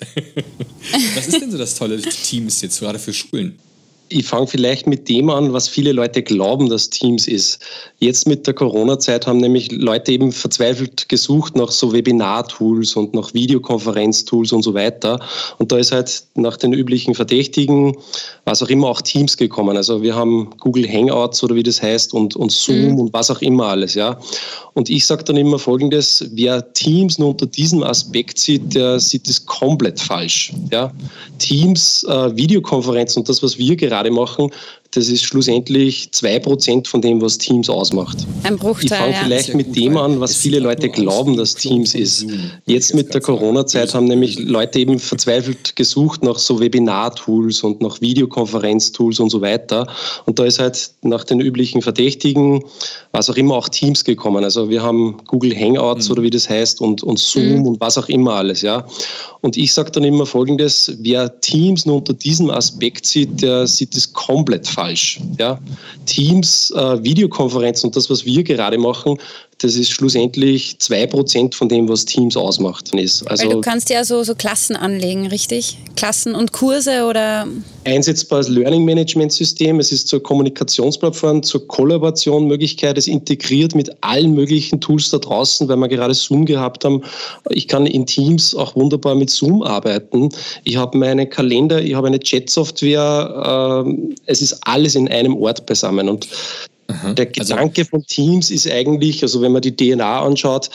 Was 1.14 1.28
ist 1.28 1.40
denn 1.40 1.50
so 1.50 1.58
das 1.58 1.74
tolle 1.74 2.00
Teams 2.00 2.60
jetzt 2.62 2.80
gerade 2.80 2.98
für 2.98 3.12
Schulen? 3.12 3.58
Ich 4.12 4.26
fange 4.26 4.48
vielleicht 4.48 4.88
mit 4.88 5.08
dem 5.08 5.30
an, 5.30 5.52
was 5.52 5.68
viele 5.68 5.92
Leute 5.92 6.24
glauben, 6.24 6.68
dass 6.68 6.90
Teams 6.90 7.28
ist. 7.28 7.60
Jetzt 8.00 8.26
mit 8.26 8.44
der 8.44 8.54
Corona-Zeit 8.54 9.28
haben 9.28 9.38
nämlich 9.38 9.70
Leute 9.70 10.10
eben 10.10 10.32
verzweifelt 10.32 11.08
gesucht 11.08 11.54
nach 11.54 11.70
so 11.70 11.92
Webinar-Tools 11.92 12.96
und 12.96 13.14
nach 13.14 13.32
Videokonferenz-Tools 13.34 14.50
und 14.50 14.64
so 14.64 14.74
weiter. 14.74 15.20
Und 15.58 15.70
da 15.70 15.78
ist 15.78 15.92
halt 15.92 16.24
nach 16.34 16.56
den 16.56 16.72
üblichen 16.72 17.14
Verdächtigen, 17.14 17.96
was 18.44 18.64
auch 18.64 18.68
immer, 18.68 18.88
auch 18.88 19.00
Teams 19.00 19.36
gekommen. 19.36 19.76
Also 19.76 20.02
wir 20.02 20.16
haben 20.16 20.50
Google 20.58 20.88
Hangouts 20.88 21.44
oder 21.44 21.54
wie 21.54 21.62
das 21.62 21.80
heißt 21.80 22.12
und, 22.12 22.34
und 22.34 22.50
Zoom 22.50 22.94
mhm. 22.94 22.98
und 22.98 23.12
was 23.12 23.30
auch 23.30 23.40
immer 23.40 23.66
alles, 23.66 23.94
ja. 23.94 24.18
Und 24.80 24.88
ich 24.88 25.04
sage 25.04 25.22
dann 25.24 25.36
immer 25.36 25.58
Folgendes, 25.58 26.24
wer 26.32 26.72
Teams 26.72 27.18
nur 27.18 27.28
unter 27.32 27.44
diesem 27.44 27.82
Aspekt 27.82 28.38
sieht, 28.38 28.74
der 28.74 28.98
sieht 28.98 29.28
es 29.28 29.44
komplett 29.44 30.00
falsch. 30.00 30.54
Ja? 30.72 30.90
Teams, 31.38 32.02
äh, 32.04 32.34
Videokonferenz 32.34 33.14
und 33.14 33.28
das, 33.28 33.42
was 33.42 33.58
wir 33.58 33.76
gerade 33.76 34.10
machen, 34.10 34.50
das 34.92 35.08
ist 35.08 35.22
schlussendlich 35.22 36.10
zwei 36.10 36.40
Prozent 36.40 36.88
von 36.88 37.00
dem, 37.00 37.22
was 37.22 37.38
Teams 37.38 37.70
ausmacht. 37.70 38.26
Ein 38.42 38.56
Bruchteil. 38.56 38.86
Ich 38.86 38.92
fange 38.92 39.14
vielleicht 39.24 39.48
ja. 39.50 39.56
mit 39.56 39.76
dem 39.76 39.96
an, 39.96 40.18
was 40.18 40.34
viele 40.34 40.58
Leute 40.58 40.88
glauben, 40.88 41.36
dass 41.36 41.54
Teams 41.54 41.94
ist. 41.94 42.26
Jetzt 42.66 42.94
mit 42.94 43.14
der 43.14 43.20
Corona-Zeit 43.20 43.94
haben 43.94 44.06
nämlich 44.06 44.38
Leute 44.38 44.80
eben 44.80 44.98
verzweifelt 44.98 45.76
gesucht 45.76 46.24
nach 46.24 46.38
so 46.38 46.58
Webinar-Tools 46.58 47.62
und 47.62 47.80
nach 47.80 48.00
Videokonferenz-Tools 48.00 49.20
und 49.20 49.30
so 49.30 49.40
weiter. 49.40 49.86
Und 50.26 50.40
da 50.40 50.44
ist 50.44 50.58
halt 50.58 50.90
nach 51.02 51.22
den 51.22 51.40
üblichen 51.40 51.82
Verdächtigen, 51.82 52.64
was 53.12 53.30
auch 53.30 53.36
immer, 53.36 53.54
auch 53.54 53.68
Teams 53.68 54.04
gekommen. 54.04 54.42
Also 54.42 54.70
wir 54.70 54.82
haben 54.82 55.18
Google 55.28 55.54
Hangouts 55.54 56.08
mhm. 56.08 56.12
oder 56.12 56.22
wie 56.22 56.30
das 56.30 56.50
heißt 56.50 56.80
und, 56.80 57.04
und 57.04 57.20
Zoom 57.20 57.60
mhm. 57.60 57.66
und 57.66 57.80
was 57.80 57.96
auch 57.96 58.08
immer 58.08 58.34
alles, 58.34 58.62
ja. 58.62 58.84
Und 59.40 59.56
ich 59.56 59.72
sage 59.72 59.90
dann 59.90 60.04
immer 60.04 60.26
Folgendes, 60.26 60.92
wer 60.98 61.40
Teams 61.40 61.86
nur 61.86 61.96
unter 61.96 62.12
diesem 62.12 62.50
Aspekt 62.50 63.06
sieht, 63.06 63.40
der 63.40 63.66
sieht 63.66 63.96
es 63.96 64.12
komplett 64.12 64.66
falsch. 64.66 64.79
Ja? 65.38 65.58
Teams, 66.06 66.70
äh, 66.70 67.02
Videokonferenzen 67.02 67.88
und 67.88 67.96
das, 67.96 68.10
was 68.10 68.24
wir 68.24 68.42
gerade 68.42 68.78
machen, 68.78 69.18
das 69.62 69.76
ist 69.76 69.90
schlussendlich 69.90 70.76
2% 70.80 71.54
von 71.54 71.68
dem, 71.68 71.86
was 71.88 72.06
Teams 72.06 72.34
ausmacht. 72.34 72.90
Also 72.94 73.24
Weil 73.26 73.48
du 73.48 73.60
kannst 73.60 73.90
ja 73.90 74.04
so, 74.04 74.22
so 74.22 74.34
Klassen 74.34 74.74
anlegen, 74.74 75.26
richtig? 75.26 75.76
Klassen 75.96 76.34
und 76.34 76.52
Kurse 76.52 77.04
oder? 77.04 77.46
Einsetzbares 77.84 78.48
Learning 78.48 78.86
Management 78.86 79.32
System. 79.32 79.78
Es 79.78 79.92
ist 79.92 80.08
zur 80.08 80.22
Kommunikationsplattform, 80.22 81.42
zur 81.42 81.68
Kollaboration 81.68 82.46
Möglichkeit. 82.46 82.96
Es 82.96 83.06
integriert 83.06 83.74
mit 83.74 83.90
allen 84.00 84.34
möglichen 84.34 84.80
Tools 84.80 85.10
da 85.10 85.18
draußen, 85.18 85.68
weil 85.68 85.76
wir 85.76 85.88
gerade 85.88 86.14
Zoom 86.14 86.46
gehabt 86.46 86.86
haben. 86.86 87.02
Ich 87.50 87.68
kann 87.68 87.84
in 87.84 88.06
Teams 88.06 88.54
auch 88.54 88.74
wunderbar 88.76 89.14
mit 89.14 89.28
Zoom 89.28 89.62
arbeiten. 89.62 90.30
Ich 90.64 90.76
habe 90.76 90.96
meine 90.96 91.26
Kalender, 91.26 91.82
ich 91.82 91.94
habe 91.94 92.06
eine 92.06 92.18
Chat-Software. 92.18 93.84
Ähm, 93.84 94.14
es 94.24 94.40
ist 94.40 94.58
alles 94.62 94.94
in 94.94 95.08
einem 95.08 95.36
Ort 95.36 95.66
beisammen. 95.66 96.08
Und 96.08 96.26
Aha, 96.90 97.12
der 97.14 97.26
also 97.26 97.54
Gedanke 97.54 97.82
also 97.82 97.90
von 97.90 98.06
Teams 98.06 98.50
ist 98.50 98.70
eigentlich, 98.70 99.22
also 99.22 99.40
wenn 99.40 99.52
man 99.52 99.62
die 99.62 99.74
DNA 99.74 100.22
anschaut, 100.22 100.70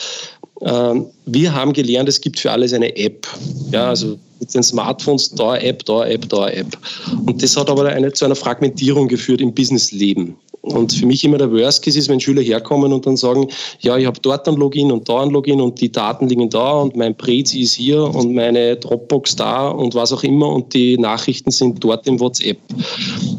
äh, 0.60 0.94
wir 1.26 1.54
haben 1.54 1.72
gelernt, 1.72 2.08
es 2.08 2.20
gibt 2.20 2.38
für 2.38 2.50
alles 2.50 2.72
eine 2.72 2.96
App. 2.96 3.26
Ja, 3.70 3.88
also 3.88 4.18
mit 4.40 4.54
den 4.54 4.62
Smartphones 4.62 5.30
da 5.30 5.56
App, 5.56 5.84
da 5.84 6.06
App, 6.06 6.28
da 6.28 6.48
App. 6.48 6.78
Und 7.26 7.42
das 7.42 7.56
hat 7.56 7.70
aber 7.70 7.86
eine, 7.86 8.12
zu 8.12 8.24
einer 8.24 8.36
Fragmentierung 8.36 9.08
geführt 9.08 9.40
im 9.40 9.54
Businessleben. 9.54 10.36
Und 10.62 10.92
für 10.92 11.06
mich 11.06 11.22
immer 11.24 11.38
der 11.38 11.52
Worst 11.52 11.84
Case 11.84 11.98
ist, 11.98 12.08
wenn 12.08 12.20
Schüler 12.20 12.42
herkommen 12.42 12.92
und 12.92 13.06
dann 13.06 13.16
sagen, 13.16 13.48
ja, 13.80 13.96
ich 13.96 14.06
habe 14.06 14.18
dort 14.20 14.48
ein 14.48 14.56
Login 14.56 14.90
und 14.90 15.08
da 15.08 15.22
ein 15.22 15.30
Login 15.30 15.60
und 15.60 15.80
die 15.80 15.92
Daten 15.92 16.28
liegen 16.28 16.50
da 16.50 16.72
und 16.72 16.96
mein 16.96 17.16
Prezi 17.16 17.60
ist 17.60 17.74
hier 17.74 18.02
und 18.02 18.34
meine 18.34 18.76
Dropbox 18.76 19.36
da 19.36 19.68
und 19.68 19.94
was 19.94 20.12
auch 20.12 20.22
immer 20.22 20.48
und 20.48 20.74
die 20.74 20.98
Nachrichten 20.98 21.50
sind 21.50 21.82
dort 21.82 22.06
im 22.06 22.18
WhatsApp. 22.18 22.58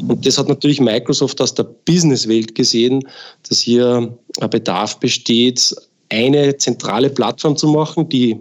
Und 0.08 0.26
das 0.26 0.38
hat 0.38 0.48
natürlich 0.48 0.80
Microsoft 0.80 1.40
aus 1.40 1.54
der 1.54 1.64
Businesswelt 1.64 2.54
gesehen, 2.54 3.06
dass 3.48 3.60
hier 3.60 4.14
ein 4.40 4.50
Bedarf 4.50 4.98
besteht, 4.98 5.74
eine 6.10 6.56
zentrale 6.56 7.10
Plattform 7.10 7.56
zu 7.56 7.68
machen, 7.68 8.08
die 8.08 8.36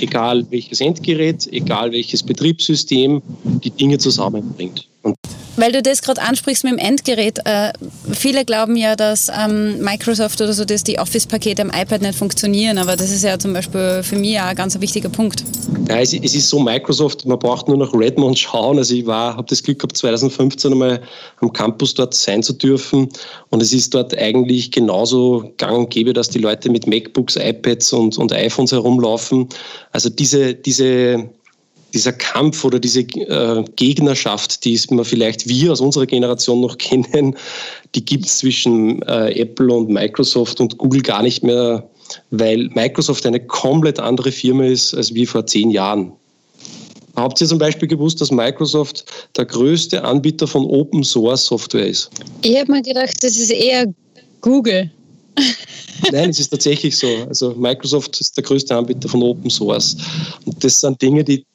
egal 0.00 0.46
welches 0.50 0.80
Endgerät, 0.80 1.46
egal 1.52 1.92
welches 1.92 2.22
Betriebssystem, 2.22 3.22
die 3.64 3.70
Dinge 3.70 3.98
zusammenbringt. 3.98 4.86
Und 5.02 5.16
weil 5.56 5.72
du 5.72 5.82
das 5.82 6.02
gerade 6.02 6.22
ansprichst 6.22 6.64
mit 6.64 6.72
dem 6.72 6.78
Endgerät. 6.78 7.40
Äh, 7.44 7.72
viele 8.12 8.44
glauben 8.44 8.76
ja, 8.76 8.96
dass 8.96 9.28
ähm, 9.28 9.80
Microsoft 9.80 10.40
oder 10.40 10.52
so, 10.52 10.64
dass 10.64 10.84
die 10.84 10.98
Office-Pakete 10.98 11.62
am 11.62 11.70
iPad 11.70 12.02
nicht 12.02 12.18
funktionieren, 12.18 12.78
aber 12.78 12.96
das 12.96 13.10
ist 13.10 13.24
ja 13.24 13.38
zum 13.38 13.52
Beispiel 13.52 14.02
für 14.02 14.16
mich 14.16 14.38
auch 14.38 14.44
ein 14.44 14.56
ganz 14.56 14.78
wichtiger 14.80 15.08
Punkt. 15.08 15.44
Ja, 15.88 16.00
es, 16.00 16.12
es 16.12 16.34
ist 16.34 16.48
so 16.48 16.58
Microsoft, 16.58 17.24
man 17.26 17.38
braucht 17.38 17.68
nur 17.68 17.76
nach 17.76 17.92
Redmond 17.92 18.38
schauen. 18.38 18.78
Also 18.78 18.94
ich 18.94 19.06
war, 19.06 19.36
habe 19.36 19.46
das 19.48 19.62
Glück 19.62 19.78
gehabt, 19.78 19.96
2015 19.96 20.72
einmal 20.72 21.00
am 21.40 21.52
Campus 21.52 21.94
dort 21.94 22.14
sein 22.14 22.42
zu 22.42 22.52
dürfen 22.52 23.08
und 23.50 23.62
es 23.62 23.72
ist 23.72 23.94
dort 23.94 24.16
eigentlich 24.16 24.70
genauso 24.70 25.52
gang 25.56 25.78
und 25.78 25.90
gäbe, 25.90 26.12
dass 26.12 26.28
die 26.28 26.38
Leute 26.38 26.70
mit 26.70 26.86
MacBooks, 26.86 27.36
iPads 27.36 27.92
und, 27.92 28.18
und 28.18 28.32
iPhones 28.32 28.72
herumlaufen. 28.72 29.48
Also 29.92 30.08
diese, 30.08 30.54
diese 30.54 31.28
dieser 31.96 32.12
Kampf 32.12 32.62
oder 32.62 32.78
diese 32.78 33.00
äh, 33.00 33.64
Gegnerschaft, 33.76 34.64
die 34.64 34.78
man 34.90 35.04
vielleicht 35.04 35.48
wir 35.48 35.72
aus 35.72 35.80
unserer 35.80 36.06
Generation 36.06 36.60
noch 36.60 36.76
kennen, 36.78 37.34
die 37.94 38.04
gibt 38.04 38.26
es 38.26 38.38
zwischen 38.38 39.00
äh, 39.02 39.40
Apple 39.40 39.72
und 39.72 39.88
Microsoft 39.88 40.60
und 40.60 40.76
Google 40.76 41.00
gar 41.00 41.22
nicht 41.22 41.42
mehr, 41.42 41.88
weil 42.30 42.68
Microsoft 42.74 43.24
eine 43.24 43.40
komplett 43.40 43.98
andere 43.98 44.30
Firma 44.30 44.66
ist 44.66 44.94
als 44.94 45.14
wie 45.14 45.24
vor 45.24 45.46
zehn 45.46 45.70
Jahren. 45.70 46.12
Habt 47.16 47.40
ihr 47.40 47.46
zum 47.46 47.58
Beispiel 47.58 47.88
gewusst, 47.88 48.20
dass 48.20 48.30
Microsoft 48.30 49.06
der 49.38 49.46
größte 49.46 50.04
Anbieter 50.04 50.46
von 50.46 50.66
Open 50.66 51.02
Source 51.02 51.46
Software 51.46 51.86
ist? 51.86 52.10
Ich 52.42 52.58
habe 52.58 52.70
mir 52.70 52.82
gedacht, 52.82 53.14
das 53.22 53.38
ist 53.38 53.50
eher 53.50 53.86
Google. 54.42 54.90
Nein, 56.12 56.28
es 56.28 56.40
ist 56.40 56.50
tatsächlich 56.50 56.94
so. 56.94 57.08
Also 57.26 57.54
Microsoft 57.54 58.20
ist 58.20 58.36
der 58.36 58.44
größte 58.44 58.76
Anbieter 58.76 59.08
von 59.08 59.22
Open 59.22 59.48
Source. 59.48 59.96
Und 60.44 60.62
das 60.62 60.80
sind 60.80 61.00
Dinge, 61.00 61.24
die 61.24 61.46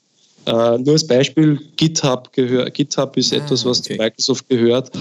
Äh, 0.46 0.78
nur 0.80 0.94
als 0.94 1.06
Beispiel, 1.06 1.60
GitHub, 1.76 2.34
gehör, 2.34 2.70
GitHub 2.70 3.16
ist 3.18 3.32
ah, 3.34 3.38
etwas, 3.38 3.64
was 3.64 3.80
okay. 3.80 3.96
zu 3.96 4.02
Microsoft 4.02 4.50
gehört. 4.50 4.92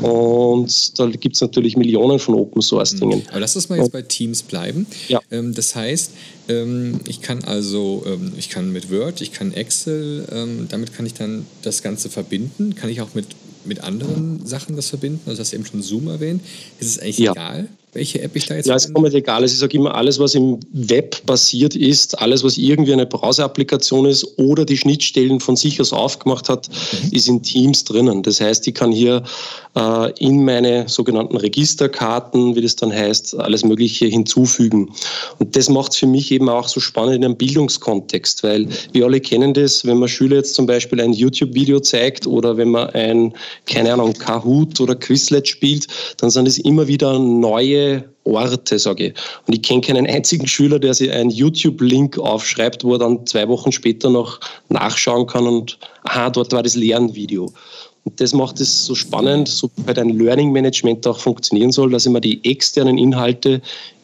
Und 0.00 0.98
da 0.98 1.06
gibt 1.06 1.34
es 1.34 1.40
natürlich 1.40 1.76
Millionen 1.76 2.18
von 2.18 2.34
Open 2.34 2.62
Source 2.62 2.94
mhm. 2.94 3.00
Dingen. 3.00 3.22
Aber 3.30 3.40
lass 3.40 3.56
uns 3.56 3.68
mal 3.68 3.78
jetzt 3.78 3.92
bei 3.92 4.02
Teams 4.02 4.42
bleiben. 4.42 4.86
Ja. 5.08 5.20
Ähm, 5.30 5.54
das 5.54 5.74
heißt, 5.74 6.12
ähm, 6.48 7.00
ich 7.06 7.20
kann 7.20 7.44
also, 7.44 8.04
ähm, 8.06 8.32
ich 8.38 8.48
kann 8.48 8.72
mit 8.72 8.90
Word, 8.90 9.20
ich 9.20 9.32
kann 9.32 9.52
Excel, 9.52 10.26
ähm, 10.32 10.66
damit 10.70 10.94
kann 10.94 11.04
ich 11.04 11.14
dann 11.14 11.46
das 11.62 11.82
Ganze 11.82 12.08
verbinden. 12.08 12.74
Kann 12.74 12.88
ich 12.88 13.00
auch 13.00 13.14
mit, 13.14 13.26
mit 13.64 13.82
anderen 13.84 14.46
Sachen 14.46 14.76
das 14.76 14.88
verbinden? 14.88 15.20
Also 15.26 15.40
hast 15.40 15.52
du 15.52 15.56
eben 15.56 15.66
schon 15.66 15.82
Zoom 15.82 16.08
erwähnt. 16.08 16.42
Ist 16.80 16.88
es 16.88 16.98
eigentlich 16.98 17.18
ja. 17.18 17.32
egal? 17.32 17.68
Welche 17.96 18.22
App 18.22 18.36
ich 18.36 18.46
da 18.46 18.54
jetzt 18.54 18.66
Ja, 18.66 18.74
es 18.74 18.84
ist 18.84 18.94
komplett 18.94 19.14
egal. 19.14 19.42
Also 19.42 19.52
ich 19.52 19.58
sage 19.58 19.76
immer, 19.76 19.94
alles, 19.94 20.18
was 20.18 20.34
im 20.34 20.60
Web 20.72 21.24
basiert 21.26 21.74
ist, 21.74 22.18
alles, 22.18 22.44
was 22.44 22.58
irgendwie 22.58 22.92
eine 22.92 23.06
Browser-Applikation 23.06 24.06
ist 24.06 24.38
oder 24.38 24.64
die 24.64 24.76
Schnittstellen 24.76 25.40
von 25.40 25.56
sich 25.56 25.80
aus 25.80 25.92
aufgemacht 25.92 26.48
hat, 26.48 26.68
mhm. 26.68 27.12
ist 27.12 27.28
in 27.28 27.42
Teams 27.42 27.84
drinnen. 27.84 28.22
Das 28.22 28.40
heißt, 28.40 28.66
ich 28.68 28.74
kann 28.74 28.92
hier 28.92 29.22
äh, 29.74 30.12
in 30.18 30.44
meine 30.44 30.88
sogenannten 30.88 31.36
Registerkarten, 31.36 32.54
wie 32.54 32.60
das 32.60 32.76
dann 32.76 32.92
heißt, 32.92 33.38
alles 33.40 33.64
Mögliche 33.64 34.06
hinzufügen. 34.06 34.92
Und 35.38 35.56
das 35.56 35.68
macht 35.68 35.92
es 35.92 35.98
für 35.98 36.06
mich 36.06 36.30
eben 36.30 36.48
auch 36.48 36.68
so 36.68 36.80
spannend 36.80 37.16
in 37.16 37.24
einem 37.24 37.36
Bildungskontext, 37.36 38.42
weil 38.42 38.68
wir 38.92 39.06
alle 39.06 39.20
kennen 39.20 39.54
das, 39.54 39.84
wenn 39.86 39.98
man 39.98 40.08
Schüler 40.08 40.36
jetzt 40.36 40.54
zum 40.54 40.66
Beispiel 40.66 41.00
ein 41.00 41.12
YouTube-Video 41.12 41.80
zeigt 41.80 42.26
oder 42.26 42.56
wenn 42.56 42.70
man 42.70 42.90
ein, 42.90 43.32
keine 43.64 43.92
Ahnung, 43.92 44.12
Kahoot 44.12 44.80
oder 44.80 44.94
Quizlet 44.94 45.48
spielt, 45.48 45.86
dann 46.18 46.30
sind 46.30 46.46
es 46.46 46.58
immer 46.58 46.86
wieder 46.88 47.18
neue 47.18 47.85
Orte, 48.24 48.78
sage 48.78 49.08
ich. 49.08 49.14
Und 49.46 49.54
ich 49.54 49.62
kenne 49.62 49.80
keinen 49.80 50.06
einzigen 50.06 50.46
Schüler, 50.46 50.78
der 50.78 50.94
sich 50.94 51.10
einen 51.10 51.30
YouTube-Link 51.30 52.18
aufschreibt, 52.18 52.84
wo 52.84 52.94
er 52.94 52.98
dann 52.98 53.26
zwei 53.26 53.46
Wochen 53.48 53.72
später 53.72 54.10
noch 54.10 54.40
nachschauen 54.68 55.26
kann 55.26 55.46
und, 55.46 55.78
aha, 56.04 56.30
dort 56.30 56.52
war 56.52 56.62
das 56.62 56.74
Lernvideo. 56.74 57.52
Und 58.04 58.20
das 58.20 58.32
macht 58.32 58.60
es 58.60 58.86
so 58.86 58.94
spannend, 58.94 59.48
so 59.48 59.68
halt 59.86 59.98
ein 59.98 60.10
Learning 60.10 60.52
Management 60.52 61.06
auch 61.06 61.18
funktionieren 61.18 61.72
soll, 61.72 61.90
dass 61.90 62.06
ich 62.06 62.12
mir 62.12 62.20
die 62.20 62.44
externen 62.44 62.98
Inhalte 62.98 63.60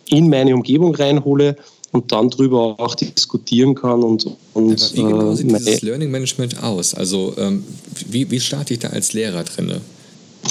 in 0.06 0.28
meine 0.28 0.54
Umgebung 0.54 0.94
reinhole 0.94 1.56
und 1.92 2.10
dann 2.10 2.30
darüber 2.30 2.80
auch 2.80 2.94
diskutieren 2.94 3.74
kann. 3.74 4.02
Und, 4.02 4.26
und, 4.54 4.82
Aber 4.82 4.92
wie 4.94 5.02
genau 5.02 5.34
sieht 5.34 5.52
äh, 5.52 5.58
dieses 5.58 5.82
Learning 5.82 6.10
Management 6.10 6.62
aus? 6.62 6.94
Also 6.94 7.34
ähm, 7.38 7.64
wie, 8.08 8.30
wie 8.30 8.40
starte 8.40 8.74
ich 8.74 8.80
da 8.80 8.88
als 8.88 9.12
Lehrer 9.12 9.44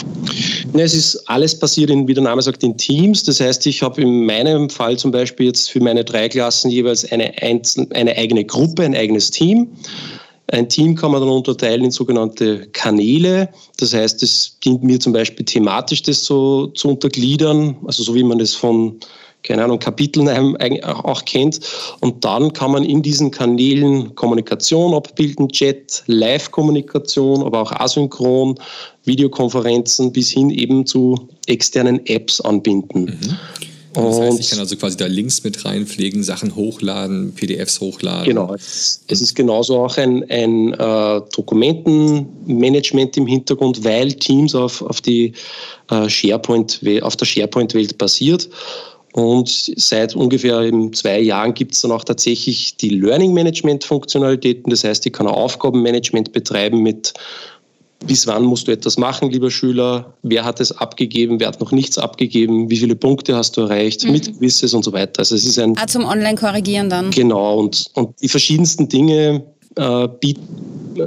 drin? 0.01 0.79
Es 0.79 0.93
ist 0.93 1.27
alles 1.27 1.57
passiert, 1.57 1.89
in, 1.89 2.07
wie 2.07 2.13
der 2.13 2.23
Name 2.23 2.41
sagt, 2.41 2.63
in 2.63 2.77
Teams. 2.77 3.23
Das 3.23 3.39
heißt, 3.39 3.65
ich 3.67 3.81
habe 3.81 4.01
in 4.01 4.25
meinem 4.25 4.69
Fall 4.69 4.97
zum 4.97 5.11
Beispiel 5.11 5.47
jetzt 5.47 5.71
für 5.71 5.79
meine 5.79 6.03
drei 6.03 6.29
Klassen 6.29 6.71
jeweils 6.71 7.11
eine, 7.11 7.33
einzelne, 7.41 7.87
eine 7.93 8.15
eigene 8.15 8.45
Gruppe, 8.45 8.83
ein 8.83 8.95
eigenes 8.95 9.31
Team. 9.31 9.67
Ein 10.51 10.67
Team 10.67 10.95
kann 10.95 11.11
man 11.11 11.21
dann 11.21 11.29
unterteilen 11.29 11.85
in 11.85 11.91
sogenannte 11.91 12.67
Kanäle. 12.73 13.49
Das 13.77 13.93
heißt, 13.93 14.21
es 14.21 14.57
dient 14.63 14.83
mir 14.83 14.99
zum 14.99 15.13
Beispiel 15.13 15.45
thematisch, 15.45 16.01
das 16.01 16.25
so 16.25 16.67
zu 16.67 16.89
untergliedern, 16.89 17.77
also 17.85 18.03
so 18.03 18.13
wie 18.15 18.23
man 18.23 18.39
das 18.39 18.53
von 18.53 18.99
keine 19.43 19.63
Ahnung, 19.63 19.79
Kapiteln 19.79 20.29
auch 20.83 21.25
kennt. 21.25 21.59
Und 21.99 22.23
dann 22.23 22.53
kann 22.53 22.71
man 22.71 22.83
in 22.83 23.01
diesen 23.01 23.31
Kanälen 23.31 24.13
Kommunikation 24.15 24.93
abbilden, 24.93 25.49
Chat, 25.49 26.03
Live-Kommunikation, 26.07 27.43
aber 27.43 27.61
auch 27.61 27.71
asynchron, 27.71 28.55
Videokonferenzen 29.05 30.11
bis 30.11 30.29
hin 30.29 30.49
eben 30.49 30.85
zu 30.85 31.27
externen 31.47 32.05
Apps 32.05 32.39
anbinden. 32.41 33.05
Mhm. 33.05 33.37
Das 33.93 34.19
heißt, 34.19 34.39
ich 34.39 34.49
kann 34.49 34.59
also 34.59 34.75
quasi 34.77 34.95
da 34.95 35.05
Links 35.05 35.43
mit 35.43 35.65
reinpflegen, 35.65 36.23
Sachen 36.23 36.55
hochladen, 36.55 37.33
PDFs 37.33 37.81
hochladen. 37.81 38.25
Genau. 38.25 38.53
Es 38.55 39.01
ist 39.07 39.35
genauso 39.35 39.79
auch 39.79 39.97
ein, 39.97 40.23
ein 40.29 40.73
äh, 40.73 41.21
Dokumentenmanagement 41.35 43.17
im 43.17 43.27
Hintergrund, 43.27 43.83
weil 43.83 44.13
Teams 44.13 44.55
auf, 44.55 44.81
auf, 44.81 45.01
die, 45.01 45.33
äh, 45.89 46.07
SharePoint, 46.07 46.79
auf 47.01 47.17
der 47.17 47.25
SharePoint-Welt 47.25 47.97
basiert. 47.97 48.49
Und 49.13 49.73
seit 49.75 50.15
ungefähr 50.15 50.71
zwei 50.93 51.19
Jahren 51.19 51.53
gibt 51.53 51.73
es 51.73 51.81
dann 51.81 51.91
auch 51.91 52.03
tatsächlich 52.03 52.77
die 52.77 52.89
Learning 52.89 53.33
Management 53.33 53.83
Funktionalitäten. 53.83 54.69
Das 54.69 54.83
heißt, 54.83 55.05
ich 55.05 55.13
kann 55.13 55.27
ein 55.27 55.33
Aufgabenmanagement 55.33 56.31
betreiben 56.31 56.81
mit 56.81 57.13
bis 58.07 58.25
wann 58.25 58.43
musst 58.43 58.67
du 58.67 58.71
etwas 58.71 58.97
machen, 58.97 59.29
lieber 59.29 59.51
Schüler? 59.51 60.13
Wer 60.23 60.43
hat 60.43 60.59
es 60.59 60.71
abgegeben? 60.71 61.39
Wer 61.39 61.49
hat 61.49 61.59
noch 61.59 61.71
nichts 61.71 61.97
abgegeben? 61.97 62.69
Wie 62.69 62.77
viele 62.77 62.95
Punkte 62.95 63.35
hast 63.35 63.57
du 63.57 63.61
erreicht? 63.61 64.03
Mhm. 64.03 64.11
Mit 64.11 64.39
Quizzes 64.39 64.73
und 64.73 64.83
so 64.83 64.91
weiter. 64.91 65.19
Also 65.19 65.35
es 65.35 65.45
ist 65.45 65.59
ein 65.59 65.77
ah, 65.77 65.87
zum 65.87 66.05
Online-Korrigieren 66.05 66.89
dann. 66.89 67.11
Genau 67.11 67.59
und, 67.59 67.85
und 67.93 68.19
die 68.21 68.27
verschiedensten 68.29 68.89
Dinge 68.89 69.43
äh, 69.75 70.07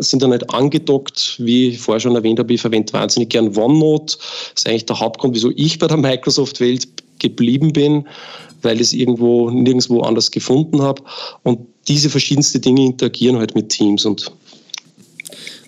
sind 0.00 0.22
dann 0.22 0.30
nicht 0.30 0.48
angedockt, 0.50 1.36
wie 1.38 1.70
ich 1.70 1.80
vorher 1.80 2.00
schon 2.00 2.14
erwähnt 2.14 2.38
habe, 2.38 2.52
ich 2.54 2.60
verwende 2.60 2.92
wahnsinnig 2.92 3.30
gern 3.30 3.56
OneNote. 3.56 4.16
Das 4.16 4.62
ist 4.62 4.68
eigentlich 4.68 4.86
der 4.86 5.00
Hauptgrund, 5.00 5.34
wieso 5.34 5.50
ich 5.56 5.78
bei 5.78 5.86
der 5.86 5.96
Microsoft-Welt 5.96 6.88
geblieben 7.18 7.72
bin, 7.72 8.06
weil 8.62 8.76
ich 8.76 8.88
es 8.88 8.92
irgendwo 8.92 9.50
nirgendwo 9.50 10.00
anders 10.00 10.30
gefunden 10.30 10.82
habe. 10.82 11.02
Und 11.42 11.60
diese 11.88 12.10
verschiedensten 12.10 12.60
Dinge 12.60 12.84
interagieren 12.84 13.38
halt 13.38 13.54
mit 13.54 13.68
Teams 13.68 14.04
und 14.04 14.32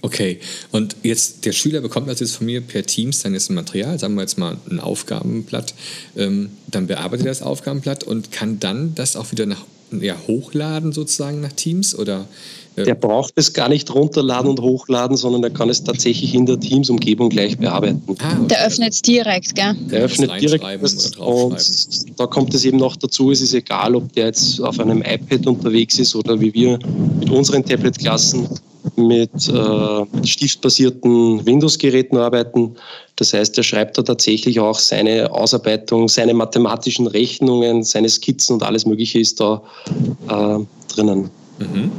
Okay, 0.02 0.38
und 0.70 0.94
jetzt 1.02 1.46
der 1.46 1.52
Schüler 1.52 1.80
bekommt 1.80 2.08
also 2.08 2.24
jetzt 2.24 2.36
von 2.36 2.46
mir 2.46 2.60
per 2.60 2.84
Teams 2.84 3.22
dann 3.22 3.34
jetzt 3.34 3.50
ein 3.50 3.54
Material, 3.54 3.98
sagen 3.98 4.14
wir 4.14 4.20
jetzt 4.20 4.38
mal 4.38 4.56
ein 4.70 4.78
Aufgabenblatt, 4.78 5.74
ähm, 6.16 6.50
dann 6.68 6.86
bearbeitet 6.86 7.26
er 7.26 7.32
das 7.32 7.42
Aufgabenblatt 7.42 8.04
und 8.04 8.30
kann 8.30 8.60
dann 8.60 8.94
das 8.94 9.16
auch 9.16 9.32
wieder 9.32 9.46
nach, 9.46 9.64
ja, 9.90 10.14
hochladen 10.28 10.92
sozusagen 10.92 11.40
nach 11.40 11.52
Teams 11.52 11.98
oder 11.98 12.28
der 12.76 12.94
braucht 12.94 13.32
es 13.36 13.52
gar 13.52 13.68
nicht 13.68 13.92
runterladen 13.94 14.50
und 14.50 14.60
hochladen, 14.60 15.16
sondern 15.16 15.42
der 15.42 15.50
kann 15.50 15.70
es 15.70 15.82
tatsächlich 15.82 16.34
in 16.34 16.46
der 16.46 16.60
Teams-Umgebung 16.60 17.30
gleich 17.30 17.56
bearbeiten. 17.56 18.02
Ah, 18.18 18.32
okay. 18.32 18.46
Der 18.50 18.66
öffnet 18.66 18.92
es 18.92 19.02
direkt, 19.02 19.54
gell? 19.54 19.74
Der 19.90 20.02
öffnet 20.02 20.30
direkt 20.40 20.64
das, 20.82 21.16
und 21.16 22.18
da 22.18 22.26
kommt 22.26 22.54
es 22.54 22.64
eben 22.64 22.78
noch 22.78 22.96
dazu, 22.96 23.30
es 23.30 23.40
ist 23.40 23.54
egal, 23.54 23.94
ob 23.94 24.12
der 24.12 24.26
jetzt 24.26 24.60
auf 24.60 24.78
einem 24.78 25.02
iPad 25.02 25.46
unterwegs 25.46 25.98
ist 25.98 26.14
oder 26.14 26.40
wie 26.40 26.52
wir 26.52 26.78
mit 27.20 27.30
unseren 27.30 27.64
Tablet-Klassen 27.64 28.48
mit 28.94 29.48
äh, 29.48 30.26
stiftbasierten 30.26 31.44
Windows-Geräten 31.44 32.16
arbeiten. 32.16 32.76
Das 33.16 33.32
heißt, 33.32 33.56
er 33.58 33.64
schreibt 33.64 33.98
da 33.98 34.02
tatsächlich 34.02 34.60
auch 34.60 34.78
seine 34.78 35.32
Ausarbeitung, 35.32 36.08
seine 36.08 36.34
mathematischen 36.34 37.06
Rechnungen, 37.06 37.82
seine 37.82 38.08
Skizzen 38.08 38.54
und 38.54 38.62
alles 38.62 38.86
Mögliche 38.86 39.18
ist 39.18 39.40
da 39.40 39.62
äh, 40.28 40.58
drinnen. 40.94 41.30
Mhm. 41.58 41.90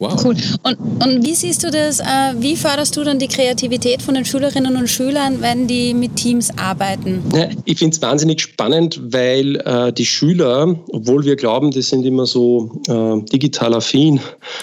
Wow. 0.00 0.24
Cool. 0.24 0.34
Und, 0.62 0.78
und 0.78 1.26
wie 1.26 1.34
siehst 1.34 1.62
du 1.62 1.70
das? 1.70 2.00
Äh, 2.00 2.04
wie 2.38 2.56
förderst 2.56 2.96
du 2.96 3.04
dann 3.04 3.18
die 3.18 3.28
Kreativität 3.28 4.00
von 4.00 4.14
den 4.14 4.24
Schülerinnen 4.24 4.74
und 4.76 4.88
Schülern, 4.88 5.42
wenn 5.42 5.66
die 5.66 5.92
mit 5.92 6.16
Teams 6.16 6.48
arbeiten? 6.56 7.22
Ich 7.66 7.78
finde 7.78 7.94
es 7.94 8.00
wahnsinnig 8.00 8.40
spannend, 8.40 8.98
weil 9.12 9.56
äh, 9.56 9.92
die 9.92 10.06
Schüler, 10.06 10.74
obwohl 10.92 11.26
wir 11.26 11.36
glauben, 11.36 11.70
die 11.70 11.82
sind 11.82 12.06
immer 12.06 12.24
so 12.24 12.80
äh, 12.88 13.22
digital 13.30 13.74
affin 13.74 14.18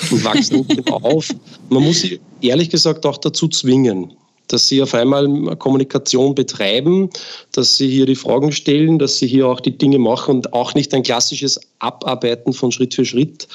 und 0.09 0.23
wachsen 0.25 0.65
auf, 0.91 1.29
man 1.69 1.83
muss 1.83 2.01
sie 2.01 2.19
ehrlich 2.41 2.71
gesagt 2.71 3.05
auch 3.05 3.19
dazu 3.19 3.47
zwingen 3.47 4.13
dass 4.47 4.67
sie 4.67 4.81
auf 4.81 4.93
einmal 4.93 5.55
Kommunikation 5.57 6.35
betreiben, 6.35 7.09
dass 7.51 7.77
sie 7.77 7.89
hier 7.89 8.05
die 8.05 8.15
Fragen 8.15 8.51
stellen, 8.51 8.99
dass 8.99 9.17
sie 9.17 9.27
hier 9.27 9.47
auch 9.47 9.59
die 9.59 9.77
Dinge 9.77 9.99
machen 9.99 10.37
und 10.37 10.53
auch 10.53 10.73
nicht 10.73 10.93
ein 10.93 11.03
klassisches 11.03 11.59
Abarbeiten 11.79 12.53
von 12.53 12.71
Schritt 12.71 12.93
für 12.93 13.05
Schritt 13.05 13.47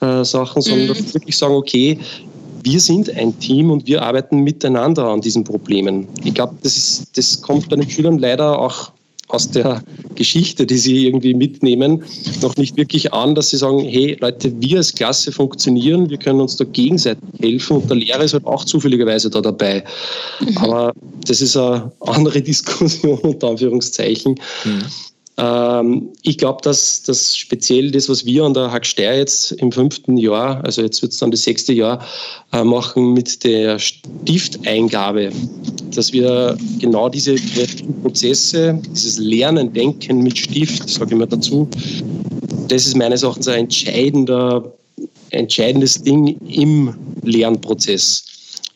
äh, 0.00 0.24
Sachen, 0.24 0.62
sondern 0.62 0.96
mhm. 0.96 1.14
wirklich 1.14 1.36
sagen, 1.36 1.54
okay, 1.54 1.98
wir 2.62 2.80
sind 2.80 3.14
ein 3.16 3.38
Team 3.38 3.70
und 3.70 3.86
wir 3.86 4.02
arbeiten 4.02 4.40
miteinander 4.40 5.06
an 5.06 5.20
diesen 5.20 5.44
Problemen. 5.44 6.06
Ich 6.24 6.34
glaube, 6.34 6.54
das, 6.62 7.06
das 7.14 7.40
kommt 7.40 7.68
bei 7.68 7.76
den 7.76 7.88
Schülern 7.88 8.18
leider 8.18 8.58
auch 8.58 8.92
aus 9.30 9.50
der 9.50 9.82
Geschichte, 10.14 10.66
die 10.66 10.78
sie 10.78 11.06
irgendwie 11.06 11.34
mitnehmen, 11.34 12.04
noch 12.42 12.56
nicht 12.56 12.76
wirklich 12.76 13.12
an, 13.12 13.34
dass 13.34 13.50
sie 13.50 13.56
sagen, 13.56 13.80
hey 13.80 14.16
Leute, 14.20 14.52
wir 14.60 14.78
als 14.78 14.94
Klasse 14.94 15.32
funktionieren, 15.32 16.10
wir 16.10 16.18
können 16.18 16.40
uns 16.40 16.56
da 16.56 16.64
gegenseitig 16.64 17.22
helfen 17.40 17.78
und 17.78 17.88
der 17.88 17.96
Lehrer 17.96 18.22
ist 18.22 18.34
halt 18.34 18.46
auch 18.46 18.64
zufälligerweise 18.64 19.30
da 19.30 19.40
dabei. 19.40 19.84
Mhm. 20.40 20.58
Aber 20.58 20.92
das 21.26 21.40
ist 21.40 21.56
eine 21.56 21.90
andere 22.00 22.42
Diskussion 22.50 23.18
unter 23.18 23.48
Anführungszeichen. 23.48 24.34
Mhm. 24.64 24.84
Ähm, 25.40 26.10
ich 26.22 26.36
glaube, 26.36 26.60
dass 26.62 27.02
das 27.02 27.34
speziell 27.34 27.90
das, 27.90 28.08
was 28.08 28.26
wir 28.26 28.44
an 28.44 28.52
der 28.52 28.70
Hacksteier 28.70 29.16
jetzt 29.16 29.52
im 29.52 29.72
fünften 29.72 30.18
Jahr, 30.18 30.62
also 30.64 30.82
jetzt 30.82 31.00
wird 31.00 31.12
es 31.12 31.18
dann 31.18 31.30
das 31.30 31.42
sechste 31.42 31.72
Jahr, 31.72 32.04
äh, 32.52 32.62
machen 32.62 33.14
mit 33.14 33.42
der 33.42 33.78
Stifteingabe, 33.78 35.30
dass 35.94 36.12
wir 36.12 36.58
genau 36.78 37.08
diese 37.08 37.36
Prozesse, 38.02 38.78
dieses 38.90 39.18
Lernen, 39.18 39.72
Denken 39.72 40.22
mit 40.22 40.36
Stift, 40.36 40.88
sage 40.90 41.12
ich 41.14 41.18
mal 41.18 41.26
dazu, 41.26 41.68
das 42.68 42.86
ist 42.86 42.96
meines 42.96 43.22
Erachtens 43.22 43.48
ein 43.48 43.60
entscheidender, 43.60 44.72
entscheidendes 45.30 46.02
Ding 46.02 46.36
im 46.48 46.94
Lernprozess. 47.22 48.24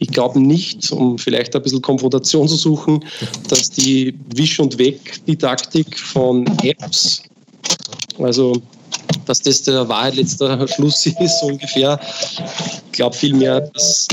Ich 0.04 0.10
glaube 0.10 0.38
nicht, 0.38 0.92
um 0.92 1.16
vielleicht 1.16 1.56
ein 1.56 1.62
bisschen 1.62 1.80
Konfrontation 1.80 2.46
zu 2.46 2.56
suchen, 2.56 3.02
dass 3.48 3.70
die 3.70 4.14
Wisch- 4.34 4.60
und 4.60 4.76
Weg-Didaktik 4.76 5.98
von 5.98 6.46
Apps, 6.62 7.22
also 8.18 8.60
dass 9.24 9.40
das 9.40 9.62
der 9.62 9.88
Wahrheit 9.88 10.16
letzter 10.16 10.68
Schluss 10.68 11.06
ist, 11.20 11.40
so 11.40 11.46
ungefähr. 11.46 11.98
Ich 12.84 12.92
glaube 12.92 13.16
vielmehr, 13.16 13.62
dass, 13.62 14.06